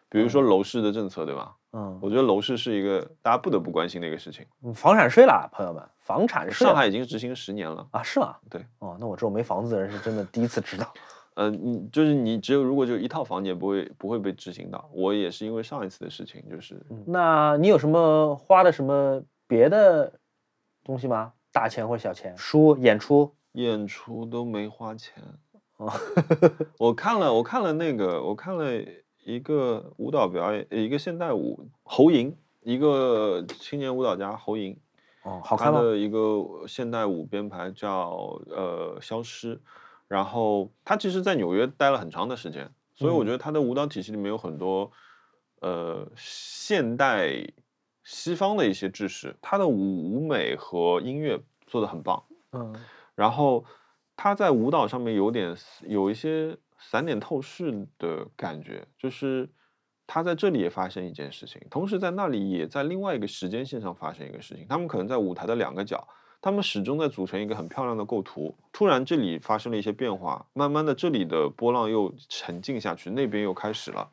[0.09, 1.57] 比如说楼市的政策，对吧？
[1.73, 4.45] 嗯，我觉得楼市是一个大家不得不关心的一个事情。
[4.75, 8.37] 房产税啦，朋友们，房产税上海已经执行十年了，啊，是吗？
[8.51, 10.93] 对，哦，那我这种没房子的人是真的第一次知道。
[11.35, 14.91] 嗯， 你就是你只有如果就一套房，你也不会不会被执行到。
[14.93, 20.13] 我也是因为上一次的事情，就是那你有什么花的什么别的
[20.83, 21.33] 东西吗？
[21.53, 22.37] 大钱或者小钱？
[22.37, 23.33] 书、演出？
[23.53, 25.23] 演出都没花钱。
[25.81, 25.91] 哦，
[26.79, 28.67] 我看了，我看了那个，我看了
[29.25, 34.79] 一个舞蹈表演，一个现代舞侯莹，一个青年舞蹈家侯莹，
[35.23, 35.81] 哦，好看吗？
[35.81, 39.59] 的一个现代舞编排叫呃消失，
[40.07, 43.27] 然后他其实在纽约待了很长的时间，所以我嗯。
[43.27, 44.93] 觉得他的舞蹈体系里面有很多
[45.61, 47.33] 呃现代
[48.05, 49.73] 西方的一些知识，他的舞
[50.13, 52.75] 舞美和音乐做的很棒，嗯。
[53.15, 53.65] 然后
[54.23, 55.57] 他在舞蹈上面有点
[55.89, 59.49] 有一些散点透视的感觉，就是
[60.07, 64.67] 他在这里也发生一件事情，同时在那里也在另外一个时间线上发生一个事情。
[64.69, 66.07] 他们可能在舞台的两个角，
[66.43, 68.55] 他们始终在组成一个很漂亮的构图。
[68.71, 74.11] 突然这里发生了一些变化，慢慢的这里的波浪又沉静下去，那边又开始了。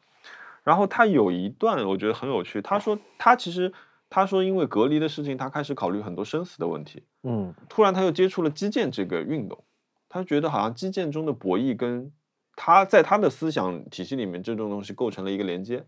[0.63, 3.73] 然后他有一段我觉得很有趣，他说他其实
[4.09, 7.03] 他说因为隔离的事情，他开始考虑很多生死的问题。
[7.23, 9.61] 嗯突然他又接触了击剑这个运动，
[10.09, 12.11] 他觉得好像基建中的博弈跟
[12.55, 15.85] 他在他的思想体系里面这种东西构成了一个连接，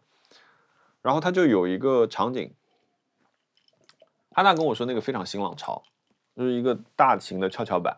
[1.01, 2.53] 然后他就有一个场景，
[4.33, 5.81] 安娜跟我说那个非常新浪潮，
[6.35, 7.97] 就是一个大型的跷跷板，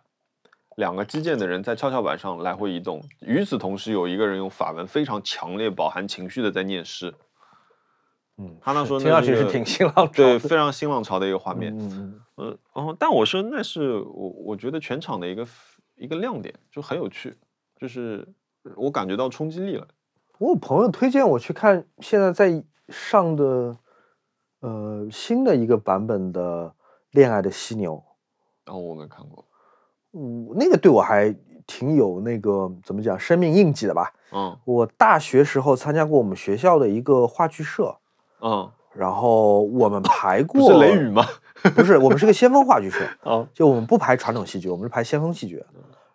[0.76, 7.14] 两个击剑的人在跷跷板上来回移动，与此同时有一个人用法文非常强烈、饱含情绪的在念诗，
[8.38, 11.76] 嗯，他那说听上去是挺新浪潮对，非常新浪潮的一个画面。
[11.77, 15.45] 嗯嗯呃，然后但我说那是我我觉得全场的一个
[16.01, 17.37] 一个亮点，就很有趣，
[17.79, 18.27] 就是
[18.75, 19.87] 我感觉到冲击力了。
[20.39, 23.77] 我有朋友推荐我去看现在在上的
[24.61, 26.65] 呃新的一个版本的
[27.11, 27.93] 《恋爱的犀牛》。
[28.65, 29.45] 然后我没看过，
[30.13, 31.31] 嗯，那个对我还
[31.67, 34.11] 挺有那个怎么讲生命印记的吧。
[34.31, 37.95] 嗯我大学时候参加过我们学校的一个话剧社，
[38.39, 41.23] 嗯，然后我们排过，不是雷雨吗？
[41.75, 45.63] 不是，我们是个先锋话剧社，啊，就我们不排传统戏剧，我们是排先锋戏剧。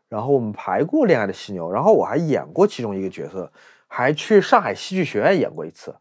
[0.09, 3.51] 然后我们排过《恋爱的犀牛》，然后我还演过其中一个角色，
[3.89, 5.93] 还去上海戏剧学院演过一次，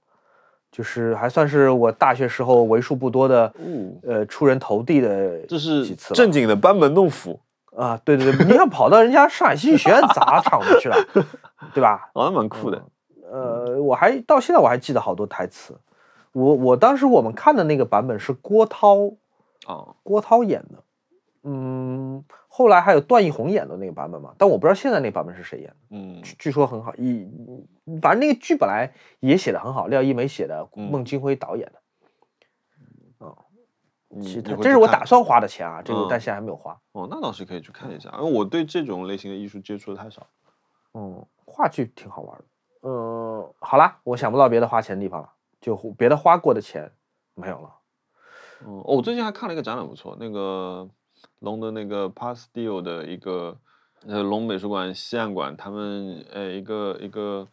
[0.71, 7.39] 就是还算是我大学时候为数不多的哦，呃出人头地的这是几次了正经的班门弄斧
[7.75, 10.95] 啊，对对对，你想跑到人家上海戏剧学院砸场子去了，
[11.73, 12.09] 对吧？
[12.13, 12.79] 啊，那蛮酷的。
[13.31, 15.75] 呃，我还到现在我还记得好多台词。
[16.31, 19.11] 我我当时我们看的那个版本是郭涛
[19.65, 20.83] 啊，郭涛演的，
[21.43, 25.75] 嗯，后来还有段奕宏演的那个版本嘛，但我不知道现在那个版本是谁演的。
[25.89, 27.29] 嗯据据说很好，一
[28.01, 31.81] 反正那个剧本来也写的很好，廖一梅写的，嗯孟京辉导演的。
[33.19, 33.35] 嗯
[34.21, 36.79] 其实他这是我打算花的钱啊，这个嗯但现在还没有花。
[36.93, 40.25] 哦，那倒是可以去看一下，因为我对这种类型的艺术接触的太少。
[40.93, 42.45] 嗯，话剧挺好玩的。
[42.87, 45.29] 嗯，好啦，我想不到别的花钱的地方了，
[45.59, 46.89] 就别的花过的钱
[47.33, 47.69] 没有了。
[48.65, 50.89] 哦，我最近还看了一个展览，不错，那个
[51.39, 53.59] 龙的那个 Pastel 的一个
[54.07, 57.47] 呃龙美术馆西岸馆，他们呃一个一个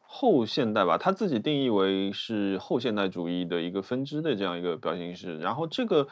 [0.00, 5.38] 后现代吧，他自己定义为是后现代主义的一个分支的这样一个表现形式。
[5.38, 6.08] 然后这个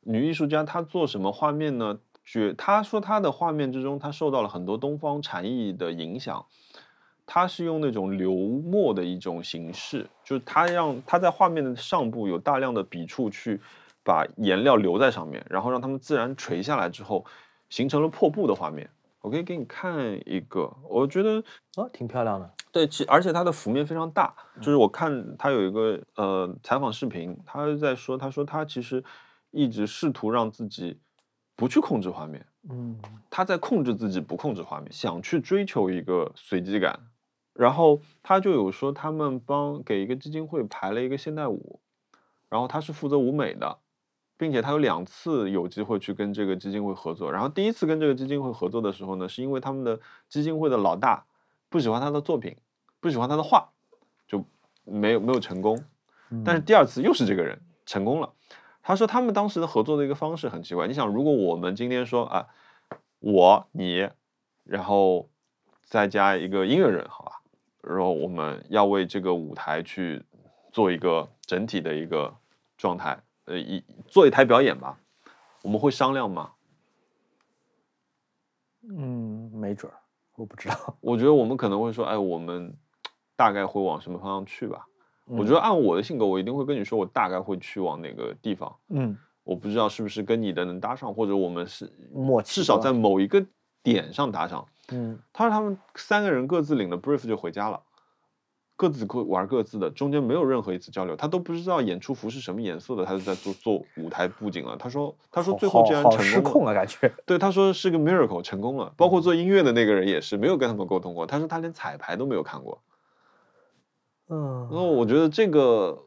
[0.00, 2.00] 女艺术家她做什么画面呢？
[2.24, 6.46] 觉她说她的画面之中，她受到了很多东方禅意的影响。
[7.26, 13.60] 她是用那种流墨的一种形式，就是它让它在画面的上部有大量的笔触去
[14.04, 17.24] 把颜料留在上面，然后让它们自然垂下来之后，
[17.68, 18.88] 形成了破布的画面。
[19.20, 19.94] 我可以给你看
[20.26, 21.42] 一个，我觉得
[21.76, 22.50] 哦，挺漂亮的。
[22.72, 29.04] 对，其而且它的幅面非常大，就是我看他有一个呃采访视频，他在说，他说他其实
[29.52, 30.98] 一直试图让自己
[31.54, 32.98] 不去控制画面，嗯
[33.30, 36.98] 他在控制自己不控制画面，想去追求一个随机感。
[37.54, 41.80] 然后他就有说，他们帮给一个基金会排了一个现代舞，
[42.48, 43.78] 然后他是负责舞美的，
[44.36, 47.30] 并且他有两次有机会去跟这个基金会合作。
[47.30, 51.24] 然后第一次跟这个基金会合作的时候呢，是因为他们的基金会的老大
[51.68, 52.56] 不喜欢他的作品，
[53.00, 53.68] 不喜欢他的画，
[54.26, 54.44] 就
[54.84, 55.84] 没有没有成功。
[56.44, 58.32] 但是第二次又是这个人成功了。
[58.82, 60.88] 他说他们当时的合作的一个方式很奇怪。
[60.88, 62.48] 你想，如果我们今天说啊，
[63.20, 64.08] 我你，
[64.64, 65.28] 然后
[65.84, 67.41] 再加一个音乐人，好吧，
[67.82, 70.22] 然后我们要为这个舞台去
[70.70, 72.32] 做一个整体的一个
[72.76, 74.98] 状态，呃，一做一台表演吧，
[75.62, 76.52] 我们会商量吗？
[78.88, 79.94] 嗯，没准儿，
[80.36, 80.96] 我不知道。
[81.00, 82.72] 我觉得我们可能会说，哎，我们
[83.36, 84.86] 大概会往什么方向去吧。
[85.26, 88.76] 我觉得按我的性格，我一定会跟你说，我大概会去往哪个地方。
[88.88, 93.44] 嗯，我不知道是不是跟你的能搭上，或者我们是默契至少在某一个
[93.82, 94.66] 点上打赏。
[94.90, 97.80] 嗯他说他们三个人各自领了 brief 就回家了，
[98.76, 104.76] 各自各玩各自的，中间没有任何一次交流，他都不知道演出服是什么颜色的，他就在做做舞台布景了。
[104.76, 107.10] 他说他说最后好竟然成功了，控啊，感觉。
[107.24, 108.92] 对，他说是个 miracle 成功了。
[108.96, 112.82] 包括做音乐的那个人也是没有跟他们沟通过，他说他连彩排都没有看过。
[114.28, 116.06] 嗯然后我觉得这个，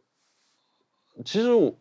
[1.23, 1.73] 其实我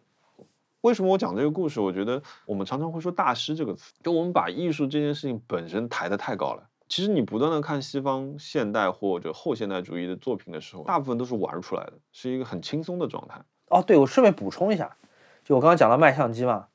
[0.85, 1.81] 为什么我讲这个故事？
[1.81, 6.69] 我觉得我们常常会说“大师”这个词，就我们把艺术这件事情本身抬得太高了。
[6.87, 13.41] 其实你不断的看西方现代或者后现代主义的作品的时候，大部分都是玩出来的，是一个很轻松的状态。
[13.69, 14.95] 哦，对，我顺便补充一下，
[15.43, 16.67] 就我刚刚讲到卖相机嘛，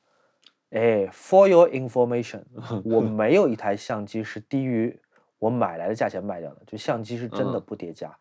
[0.70, 2.42] 哎，for your information，
[2.84, 4.98] 我没有一台相机是低于
[5.38, 8.12] 我买来的价钱卖掉的，就相机是真的嗯不叠加。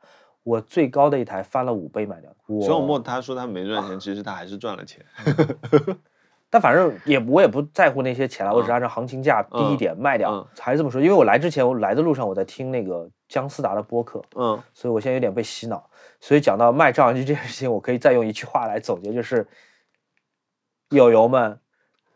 [0.44, 2.38] 我最高的一台翻了五倍卖掉的。
[2.48, 5.06] 我徐小沫他说他没赚钱，其实他还是赚了钱。
[6.52, 10.32] 但反正也我也不在乎那些钱了，我只嗯按照行情价低一嗯点卖掉。
[10.32, 15.88] 嗯还是这么说，因为我来之前，我来的路上我在听那个姜思达的播客，嗯所以我现在有点被洗脑。
[16.20, 19.48] 所以讲到卖照相机这件事情，我可以再用一句话来总结，就是
[20.90, 21.60] 友友们，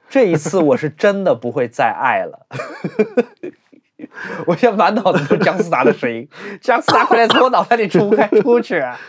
[0.09, 2.47] 这一次我是真的不会再爱了。
[4.45, 6.27] 我现在满脑子都是姜思达的声音，
[6.61, 8.79] 姜思达快点从我脑袋里出开出去！
[8.79, 8.99] 啊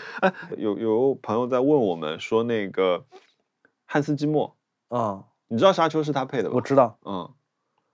[0.56, 3.04] 有有朋友在问我们说，那个
[3.84, 4.56] 汉斯季默，
[4.88, 6.54] 嗯，你知道《沙丘》是他配的吧？
[6.54, 7.30] 我知道，嗯，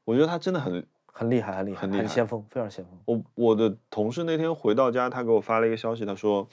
[0.04, 2.98] 我觉得他真的很很厉害，很厉害，很厉害先锋，非常先锋。
[3.06, 6.48] 我我的同事那天回到家，他给我发了一个消息，他说，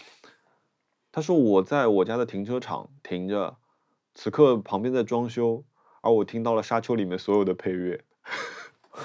[1.11, 3.57] 他说我在我家的停车场停着，
[4.15, 5.63] 此刻旁边在装修，
[6.01, 8.03] 而我听到了《沙丘》里面所有的配乐，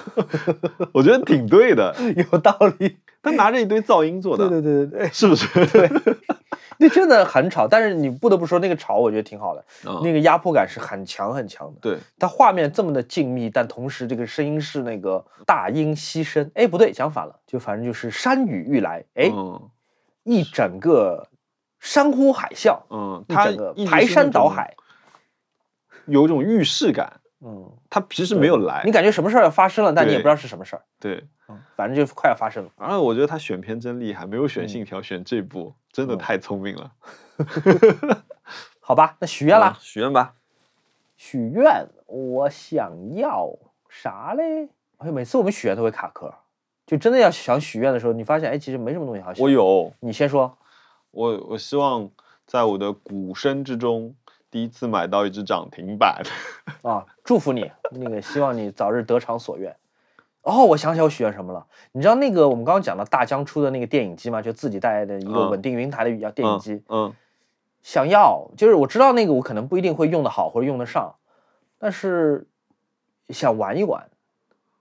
[0.93, 1.95] 我觉得挺对的。
[2.31, 2.97] 有道理。
[3.21, 5.65] 他拿着一堆噪音做的，对对对对对，是不是？
[5.67, 5.89] 对，
[6.77, 11.79] 那真的很吵，但是你不得不说那个吵，我觉得挺好的，嗯那个压迫感是很强很强的。
[11.79, 16.51] 对，它画面这么的静谧，但同时这个声音是那个大音希声。
[16.53, 19.69] 哎，不对，讲反了，就反正就是山雨欲来，哎，嗯
[20.25, 21.29] 一整个
[21.79, 23.23] 山呼海啸，嗯，
[23.75, 24.75] 一他排山倒海。
[26.07, 27.21] 有一种预示感。
[27.45, 32.69] 嗯，他其实没有来你，感觉什么事儿要发生了，但你也不知道是什么事儿，对，嗯，反正就快要发生了。
[32.77, 36.91] 然后我觉得他选片真厉害，没有选嗯信条，选这部，真的嗯太聪明了。
[38.79, 40.35] 好吧，那许愿啦啊，许愿吧。
[41.17, 43.49] 许愿，我想要
[43.89, 44.69] 啥嘞？
[44.97, 46.33] 哎，每次我们许愿都会卡壳，
[46.85, 49.41] 就真的要想许愿的时候，你发现哎，其实没什么东西好许。
[49.41, 50.57] 我有，你先说。
[51.11, 52.09] 我我希望
[52.47, 54.15] 在我的鼓声之中，
[54.53, 56.21] 第一次买到一只涨停板。
[56.83, 59.75] 啊，祝福你，那个希望你早日得偿所愿。
[60.43, 61.65] 哦，我想起来我许愿什么了。
[61.91, 64.43] 你知道那个我们刚刚讲的大疆出的那个电影机吗？
[64.43, 66.83] 就自己带的一个嗯稳定云台的语电影机。
[66.87, 67.11] 嗯
[67.81, 71.15] 想要，就是我知道那个我可能不一定会用得好或者用得上，
[71.79, 72.45] 但是
[73.29, 74.07] 想玩一玩。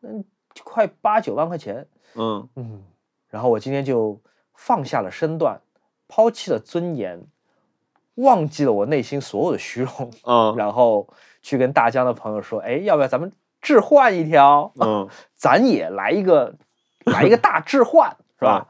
[0.02, 0.22] 嗯，
[0.62, 2.84] 快八九万块钱，嗯嗯，
[3.30, 4.20] 然后我今天就
[4.52, 5.58] 放下了身段，
[6.06, 7.24] 抛弃了尊严，
[8.16, 11.08] 忘记了我内心所有的虚荣， 嗯然后
[11.42, 13.30] 去跟大疆的朋友说，哎，要不要咱们
[13.60, 14.72] 置换一条？
[14.80, 16.54] 嗯 咱也来一个，
[17.06, 18.66] 来一个大置换，是吧？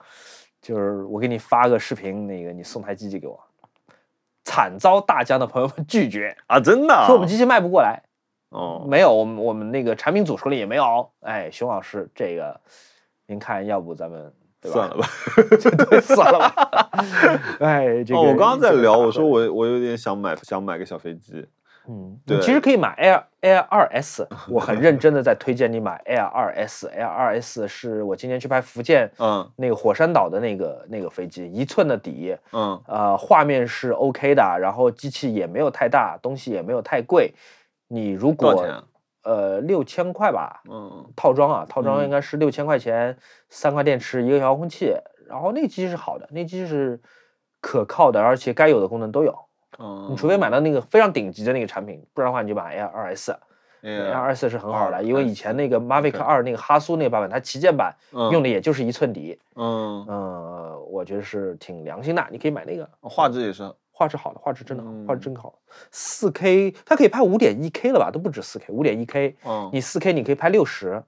[0.61, 3.39] 就是我给你发个视频，那个你送台机器给我，
[4.45, 7.07] 惨遭大疆的朋友们拒绝，啊，真的啊？
[7.07, 8.01] 说我们机器卖不过来。
[8.51, 11.11] 哦，没有，我们我们那个产品组手里也没有。
[11.21, 12.61] 哎，熊老师，这个
[13.27, 14.33] 您看，要不咱们
[14.63, 15.09] 对吧算了吧。
[15.91, 16.89] 对，算了吧。
[17.61, 19.41] 哎，这个哦，我刚刚在聊，我说我。
[19.41, 21.45] 我我有点想买想买个小飞机。
[21.89, 37.35] 嗯，对你其实可以买 Air Air 二 S，我很认真的在推荐你买 Air 二 S，Air 二 S 是我今年去拍福建嗯那个火山岛的那个那个飞机，一寸的底，嗯呃，画面是 OK 的，然后机器也没有太大，东西也没有太贵。
[37.89, 38.65] 你如果
[39.23, 43.17] 呃六千块吧，嗯套装啊，套装嗯应该是六千块钱，
[43.49, 44.95] 三块电池，一个遥控器，
[45.29, 47.01] 然后那机是好的，那机是
[47.61, 49.39] 可靠的，而且该有的功能都有。
[49.79, 53.33] 嗯，你除非买到那个非常顶级的那个产品，不然的话你就买 Air 二 S。
[53.83, 62.89] Air 哎二 S 是很好的，因为以前那个 Mavic 二那个哈苏那个版本，它旗舰版嗯用的也就是一寸底，嗯，嗯，我觉得是挺良心的，你可以买那个。
[63.01, 63.65] 画质也是
[63.95, 65.59] 画质好的，画质真的好，画质嗯真好。
[65.91, 68.11] 四 K 它可以拍五点一 K 了吧？
[68.11, 69.37] 都不止四 K，五点一 K。
[69.45, 71.01] 嗯你四 K 你可以拍六十，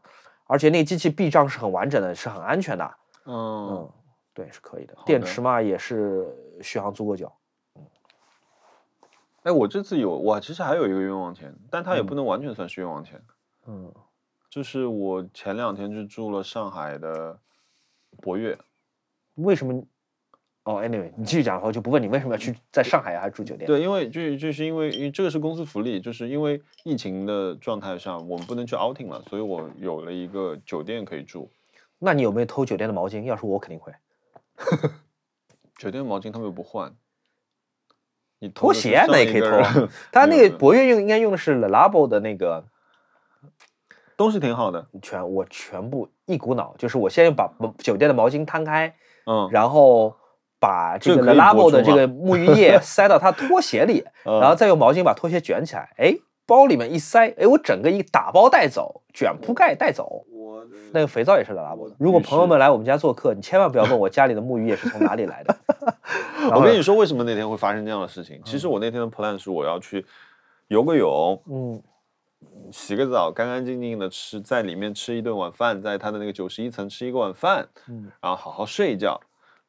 [0.46, 2.94] 而且那个机器避障是很完整的，是很安全的。
[3.24, 3.92] 嗯嗯，
[4.34, 4.94] 对，是可以的。
[5.06, 6.28] 电池嘛也是
[6.60, 7.32] 续航足够久。
[9.44, 13.20] 哎，我这次有我其实还有一个冤枉钱，但它也嗯不能完全算是冤枉钱。
[13.66, 13.92] 嗯，
[14.50, 17.38] 就是我前两天去住了上海的
[18.22, 18.58] 博悦，
[19.34, 19.82] 为什么？
[20.64, 31.50] 哦，anyway，你继续讲我就不问你为什么要去在上海还住酒店。，对，因为就就是因为因为这个是公司福利，就是因为疫情的状态下，我们不能去 outing 了，所以我有了一个酒店可以住。
[31.98, 33.22] 那你有没有偷酒店的毛巾？
[33.24, 33.92] 要是我肯定会。
[35.76, 36.94] 酒店毛巾他们又不换，
[38.40, 39.48] 你偷拖鞋那也可以偷。
[40.10, 42.64] 他那个博越用应该用的是 Le Labo 的那个
[44.16, 48.94] 东西挺好的，全，我全部一股脑，就是我先把酒店的毛巾摊开，
[49.26, 50.16] 嗯，然后
[50.64, 56.14] 把这个这个 Le 可以播 Labo 的这个沐浴液 塞到他拖鞋里，嗯然后再用毛巾把拖鞋卷起来，哎，
[56.46, 60.24] 包里面一塞，哎，我整个一打包带走，卷铺盖带走。
[60.30, 61.96] 我那个肥皂也是 Labo 的。
[61.98, 65.56] 如果朋友们来我们家做客，你千万不要问我家里的沐浴液是从哪里来的。
[66.54, 68.40] 我跟你说，为什么那天会发生这样的事情？
[68.44, 70.04] 其实我那天的 plan 是我要去
[70.68, 71.82] 游个泳，嗯
[72.70, 79.20] 洗个澡，干干净净的吃，在里面吃一顿晚饭，在他的那个九十一层吃一个晚饭，嗯，然后好好睡一觉。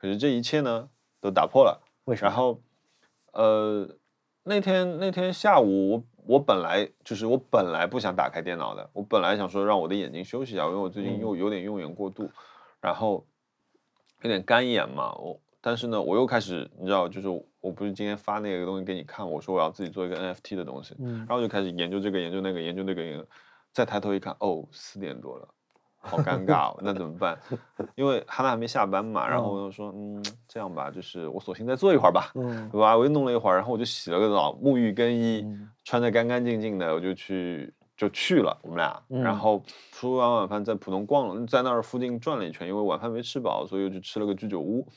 [0.06, 0.88] 可是这一切呢，
[1.20, 1.82] 都打破了。
[2.04, 2.30] 为什么？
[2.30, 2.62] 然后，
[3.34, 3.90] 呃，
[4.44, 6.04] 那天那天下午我
[6.36, 12.30] 我本来就是我本来不想打开电脑的，我本来想说让我的眼睛休息一下，因为我最近嗯又有点用眼过度，
[12.80, 13.26] 然后
[14.22, 17.28] 有点干眼嘛，我但是呢我又开始你知道，就是
[17.62, 23.28] 我不是今天发那个东西给你看，我说我要自己做一个 NFT 的东西，嗯然后就开始研究这个研究那个研究那个研究，
[23.72, 25.48] 再抬头一看，哦，四点多了。
[26.06, 27.38] 好尴尬哦，那怎么办？
[27.96, 32.96] 因为哈娜还没下班嘛，然后我就说，嗯，这样吧，就是我索性再坐一会儿吧，嗯对吧？
[32.96, 39.62] 我又弄了一会儿，然后我就洗了个澡，沐浴更衣，嗯穿的干干净净的，我就去就去了，我们俩，然嗯后
[39.92, 44.88] 吃完晚饭在浦东逛了，在那儿附近转了一圈，因为晚饭没吃饱，所以我就吃了个居酒屋，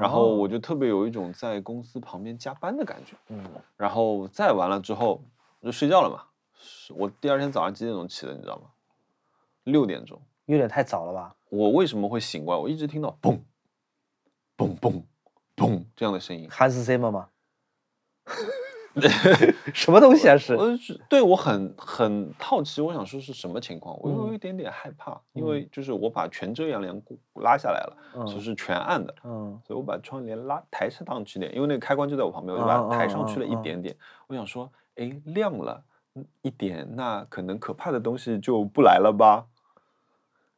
[0.00, 3.44] 然后我就特别有一种在公司旁边加班的感觉，嗯
[3.76, 5.22] 然后再完了之后
[5.60, 6.22] 我就睡觉了嘛，
[6.94, 8.64] 我第二天早上几点钟起的，你知道吗？
[9.64, 10.20] 六点钟。
[10.46, 11.34] 有点太早了吧？
[11.48, 12.60] 我为什么会醒过来？
[12.60, 13.38] 我一直听到嘣
[14.56, 15.02] 嘣嘣
[15.56, 17.28] 嘣这样的声音，韩斯 Zimmer 吗？
[19.72, 20.36] 什么东西啊？
[20.36, 26.94] 是我是对我很很好奇，我想说是什么情况，我又有嗯一点点害怕，因嗯为就是我把全遮阳帘
[27.36, 27.96] 拉下来了，
[28.26, 33.96] 就嗯是全暗的，嗯所以我把窗帘拉抬上去点，因为那个开关就在我旁边，我就嗯把它抬嗯上去了一点点。
[34.26, 35.82] 我想说，哎，亮了
[36.14, 39.46] 嗯一点，那可能可怕的东西就不来了吧？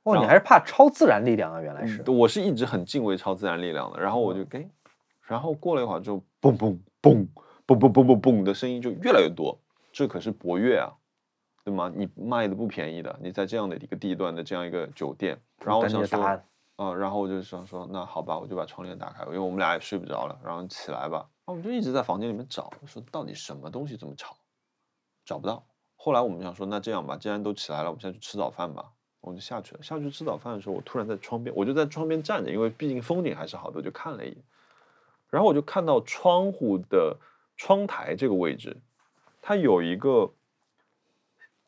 [0.05, 1.60] 哦，你还是怕超自然力量啊？
[1.60, 2.02] 原来是。
[2.10, 4.68] 我是一直很敬畏超自然力量的，然后我就哎，
[5.22, 7.26] 然后过了一会儿就嘣嘣嘣
[7.66, 9.59] 嘣嘣嘣嘣嘣的声音就越来越多，
[9.93, 10.93] 这可是博越啊，
[11.64, 11.90] 对吗？
[11.94, 16.44] 你卖的不便宜的，你在这样的一个地段的这样一个酒店，然后我想说，的答案
[16.76, 24.36] 啊、然后我就想说，那好吧，我就把窗帘打开，因为我们俩也睡不着了，然后起来吧，然后我们就一直在房间里面找，说到底什么东西这么吵，
[25.24, 25.64] 找不到。
[25.97, 28.90] 后来我们想说，那这样吧，既然都起来了，我们现在去吃早饭吧。
[29.24, 29.82] 我就下去了。
[29.82, 34.36] 下去吃早饭的时候，我突然在窗边，我就在窗边站着，因为毕竟风景还是好的，就看了一眼。
[35.30, 37.16] 然后我就看到窗户的
[37.56, 38.76] 窗台这个位置，
[39.42, 40.32] 它有一个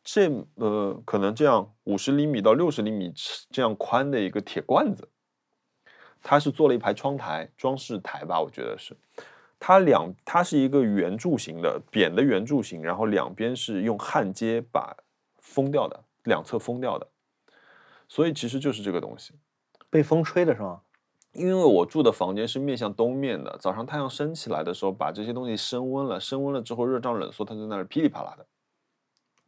[0.04, 3.12] 这呃可能这样五十厘米到六十厘米
[3.50, 5.08] 这样宽的一个铁罐子，
[6.22, 8.96] 它是做了一排窗台装饰台吧，我觉得是。
[9.58, 14.94] 它两它是一个圆柱形的扁的圆柱形，然后两边是用焊接把
[15.38, 17.08] 封掉的，两侧封掉的，
[18.08, 19.34] 所以其实就是这个东西。
[19.90, 20.80] 被风吹的是吗？
[21.32, 28.46] 因为我住的房间是面向东面的，早上太阳升起来的时候，把这些东西升温了，升温了之后热胀冷缩，它在那儿噼里啪啦的。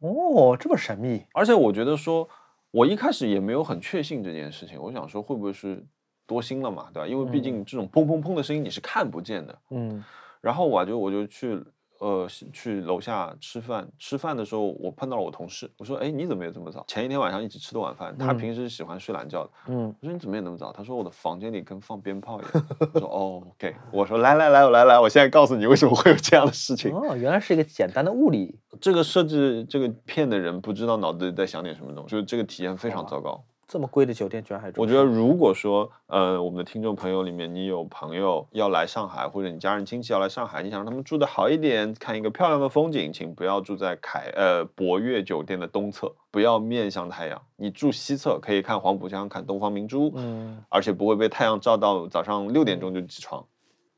[0.07, 1.25] 哦，这么神秘。
[1.33, 2.29] 而且我觉得说，
[2.71, 5.83] 我一开始也没有很确信这件事情，我想说会不会是
[6.27, 7.07] 多心了嘛，对吧？
[7.07, 9.59] 因为毕竟这种砰砰砰的声音你是看不见的。
[9.71, 10.03] 嗯
[10.41, 11.61] 然后我就我就去
[11.99, 16.83] 呃去楼下吃饭，吃饭的时候我碰到了我同事，我说哎你怎么也这么早？
[16.87, 19.49] 前一天晚上一起吃的晚饭，他嗯平时喜欢睡懒觉的。
[19.67, 20.71] 嗯，我说你怎么也那么早？
[20.71, 22.65] 他说我的房间里跟放鞭炮一样。
[22.93, 23.75] 我说哦，OK。
[23.91, 26.93] 我说来来来，我来来，我现在告诉你为什么会有这样的事情。
[26.93, 28.57] 哦，原来是一个简单的物理。
[28.79, 33.43] 这个设置这个片的人不知道脑子里在想点什么东西，就是这个体验非常糟糕。
[33.69, 47.39] 这么贵的酒店居然还住我觉得如果说呃我们的听众朋友里面你有朋友要来上海，或者你家人亲戚要来上海，你想让他们住的好一点，看一个漂亮的风景，请不要住在凯呃博悦酒店的东侧，不要面向太阳。
[47.57, 53.45] 你住西侧可以看黄浦江，看东方明珠，嗯，而且不会被太阳照到早上六点钟就起床。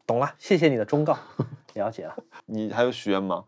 [0.05, 1.17] 懂了，谢谢你的忠告，
[1.75, 2.13] 了解了。
[2.45, 3.45] 你还有许愿吗？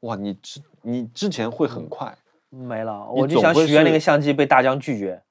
[0.00, 2.16] 哇，你之你之前会很快，
[2.48, 5.22] 没了，我就想许愿那个相机被大疆拒绝。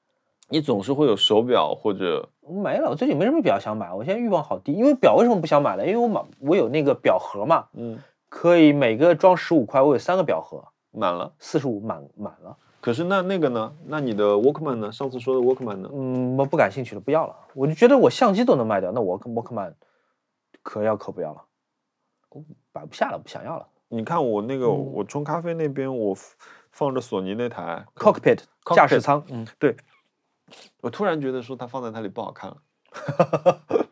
[0.48, 4.72] 你总是会有手表或者没了，我最近没什么表想买，我现在欲望好低。
[4.72, 5.86] 因为表为什么不想买了？
[5.86, 7.98] 因为我买我有那个表盒嘛，嗯
[8.28, 11.32] 可以每个装十五块，我有三个表盒，满了。
[11.38, 12.56] 四十五满满了。
[12.80, 13.72] 可是那那个呢？
[13.86, 14.92] 那你的 Walkman 呢？
[14.92, 15.90] 上次说的 Walkman 呢？
[15.92, 17.34] 嗯，我不感兴趣了，不要了。
[17.54, 19.74] 我就觉得我相机都能卖掉，那我 Walkman
[20.62, 21.42] 可要可不要了，
[22.30, 22.42] 我
[22.72, 23.66] 摆不下了，不想要了。
[23.88, 26.16] 你看我那个，嗯我冲咖啡那边我
[26.70, 28.40] 放着索尼那台，Cockpit
[28.74, 29.46] 驾驶舱，嗯，
[30.80, 32.56] 我突然觉得说它放在那里不好看了。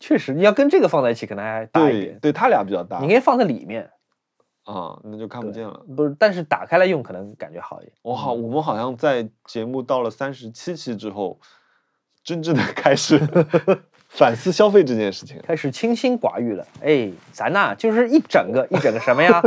[0.00, 2.12] 确实，你要跟这个放在一起，可能还大一点。
[2.18, 3.90] 对对，它俩比较大你应该放在里面，
[4.64, 5.84] 啊，那就看不见了。
[5.96, 6.16] 不是？
[6.18, 7.92] 但是打开来用可能感觉好一点。
[8.02, 11.38] 我好，我们好像在节目到了三十七期之后，
[12.24, 13.20] 真正的开始
[14.08, 15.40] 反思消费这件事情。
[15.42, 16.66] 开始清心寡欲了。
[16.82, 19.40] 哎，咱呐就是一整个一整个什么呀？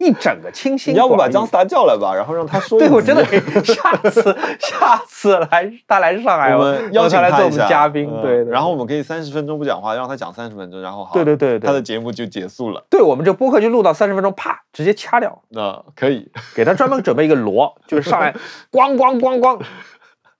[0.00, 0.98] 一整个清心寡欲。
[0.98, 2.80] 你要不把姜思达叫来吧，然后让他说一。
[2.80, 8.44] 对我真的可以，下次下次来他来上海，我们邀请他来做我们嘉宾，嗯对。
[8.44, 12.82] 对然后我们可以三十分钟不讲话，让他讲三十分钟，然后好，对对对对他的节目就结束了。
[12.88, 18.34] 对我们这播客就录到三十分钟，啪直接掐掉，那可以，给他专门准备一个锣，就是上来
[18.72, 19.60] 咣咣咣咣，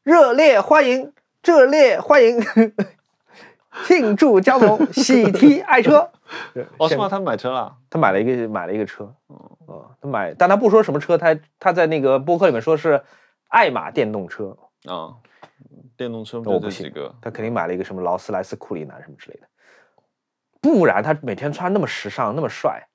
[0.03, 1.13] 热烈欢迎，
[1.45, 2.41] 热烈欢迎，
[3.87, 6.09] 庆祝江总喜提爱车。
[6.79, 7.09] 哦，是现吗？
[7.09, 7.77] 他买车了？
[7.89, 9.13] 他买了一个买了一个车，
[9.67, 13.03] 哦，他买，但他不说什么车，他他在那个博客里面说是
[13.49, 15.15] 爱玛电动车，啊，
[15.97, 17.15] 电动车我不几个。
[17.21, 19.49] 他肯定买了一个什么劳斯莱斯库里南什么之类的，
[20.61, 22.87] 不然他每天穿那么时尚那么帅，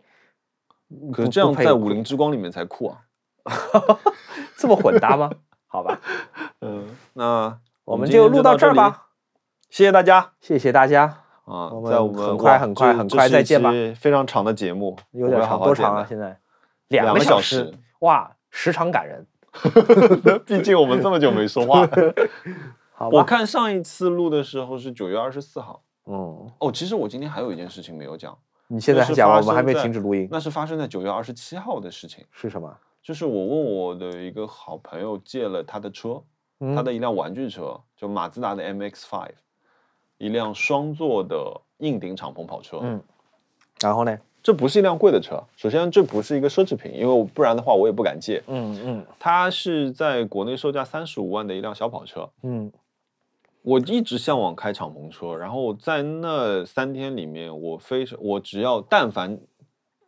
[1.11, 3.01] 可是这样配在武林之光里面才酷啊。
[4.57, 5.29] 这么混搭吗？
[5.67, 5.99] 好吧，
[6.61, 9.07] 嗯，那我们就录到这儿吧，
[9.69, 10.31] 谢谢大家。
[10.39, 11.69] 谢谢大家，啊！
[11.89, 16.05] 在我们们很快很快很快再见吧非常长的节目，有点长，多长啊？
[16.07, 16.37] 现在
[16.89, 19.25] 两个个小时时，哇，时长感人，
[20.45, 21.87] 毕竟我们这么久没说话。
[22.97, 23.17] 好吧？
[23.17, 25.83] 我看上一次录的时候是九月二十四号。
[26.05, 32.23] 嗯，哦，其实我今天还有一件事情没有讲，你现在讲我们还没停止录音，那是发生在九月二十七号的事情。
[32.31, 32.73] 是什么？
[33.03, 36.23] 就是我问我的一个好朋友借了他的车，
[36.59, 39.29] 他嗯的一辆玩具车，就马自达的 MX-5，
[40.17, 42.79] 一辆双座的硬顶敞篷跑车。
[42.81, 43.01] 嗯
[43.81, 44.17] 然后呢？
[44.41, 48.43] 这不是一辆贵的车，首先这不是一个奢侈品，因为我不然的话我也不敢借。
[48.45, 52.29] 嗯嗯它是在国内售价三十五万的一辆小跑车。
[52.43, 52.71] 嗯
[53.63, 59.39] 我一直向往开敞篷车，然后在那三天里面，我非常我只要但凡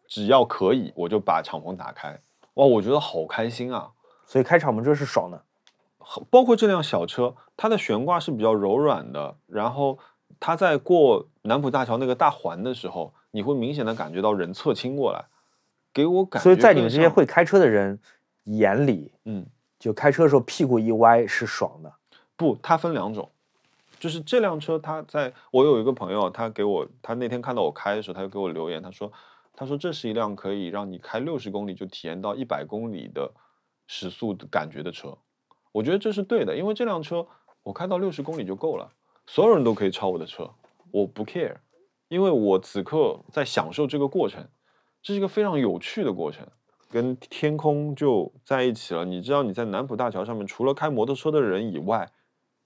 [0.08, 2.22] 只要可以，我就把敞篷打开。
[2.54, 3.90] 哇，我觉得好开心啊！
[4.28, 5.44] 所以开敞篷车是爽的。
[6.30, 10.00] 包括这辆小车，它的悬挂是比较柔软的，然后
[10.40, 15.26] 它在过南浦大桥那个大环的时候，你会明显的感觉到人侧倾过来，
[15.94, 16.44] 给我感觉。
[16.44, 18.00] 所以在你们这些，会开车的人
[18.46, 19.46] 眼里，嗯，
[19.78, 21.94] 就开车的时候屁股一歪是爽的。
[22.36, 23.30] 不，它分两种，
[24.00, 29.12] 就是这辆车，它在我有一个朋友，他给我，他那天看到我开的时候，他就给我留言，他说，
[29.54, 33.32] 他说这是一辆可以让你开六十公里就体验到一百公里的
[33.88, 35.18] 时速的感觉的车。
[35.78, 37.28] 我觉得这是对的，因为这辆车
[37.62, 38.90] 我开到六十公里就够了，
[39.28, 40.49] 所有人都可以超我的车，
[40.91, 41.56] 我不 care，
[42.08, 44.44] 因为我此刻在享受这个过程，
[45.04, 46.48] 这是一个非常有趣的过程。
[46.90, 49.04] 跟天空就在一起了。
[49.04, 52.10] 你知道你在南浦大桥上面，除了开摩托车的人以外，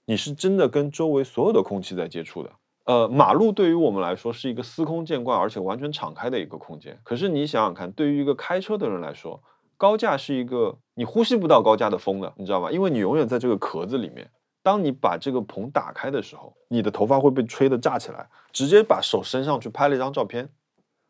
[0.06, 2.50] 你是真的跟周围所有的空气在接触的。
[2.84, 6.98] 呃，马路对于我们来说是一个司空见惯而且完全敞开的一个空间。
[7.02, 9.42] 可是你想想看，对于一个开车的人来说，
[9.82, 12.70] 高架是一个你呼吸不到高架的风的，你知道吗？
[12.70, 14.30] 因为你永远在这个壳子里面，
[14.62, 20.48] 当你把这个棚打开的时候，你的头发会被吹得炸起来，直接把手伸上去拍了一张照片。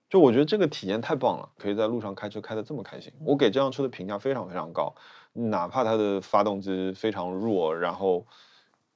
[0.09, 3.13] 就我觉得这个体验太棒了，可以在路上开车开得这么开心。
[3.23, 4.95] 我给这辆车的评价非常非常高，
[5.35, 8.27] 哪怕它的发动机非常弱，然后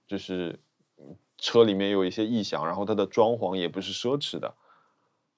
[0.06, 0.58] 就是
[1.36, 4.54] 车里面有一些异响，然后它的装潢也不是奢侈的，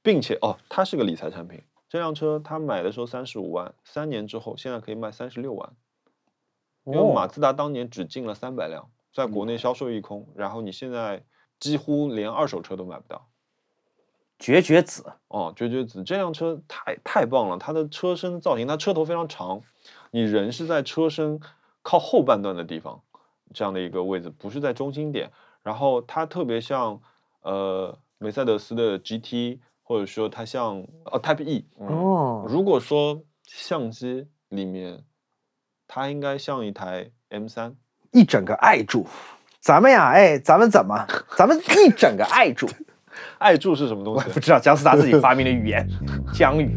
[0.00, 1.60] 并且哦，它是个理财产品。
[1.88, 5.72] 这辆车他买的时候三十五万，三年之后现在可以卖三十六万，
[6.84, 11.24] 因为马自达当年只进了三百辆，在国内销售一空，然后你现在
[11.58, 13.28] 几乎连二手车都买不到。
[14.38, 19.60] 绝绝子哦，绝绝子这辆车太太棒了，它的车身造型，它车头非常长，
[20.12, 21.40] 你人是在车身
[21.82, 23.02] 靠后半段的地方，
[23.52, 25.32] 这样的一个位置，不是在中心点。
[25.64, 27.00] 然后它特别像
[27.42, 29.58] 呃梅赛德斯的 GT，
[29.88, 31.66] 或者说它像呃 Type E。
[31.76, 35.02] 哦，如果说相机里面，
[35.86, 37.74] 它应该像一台 M 三。
[38.12, 39.06] 一整个爱住，
[39.60, 41.06] 咱们呀，哎，咱们怎么，
[41.38, 42.68] 咱们一整个爱住。
[43.38, 44.28] 爱住是什么东 我西？
[44.28, 45.88] 不知道，姜思达自己发明的语言，
[46.34, 46.70] 姜语。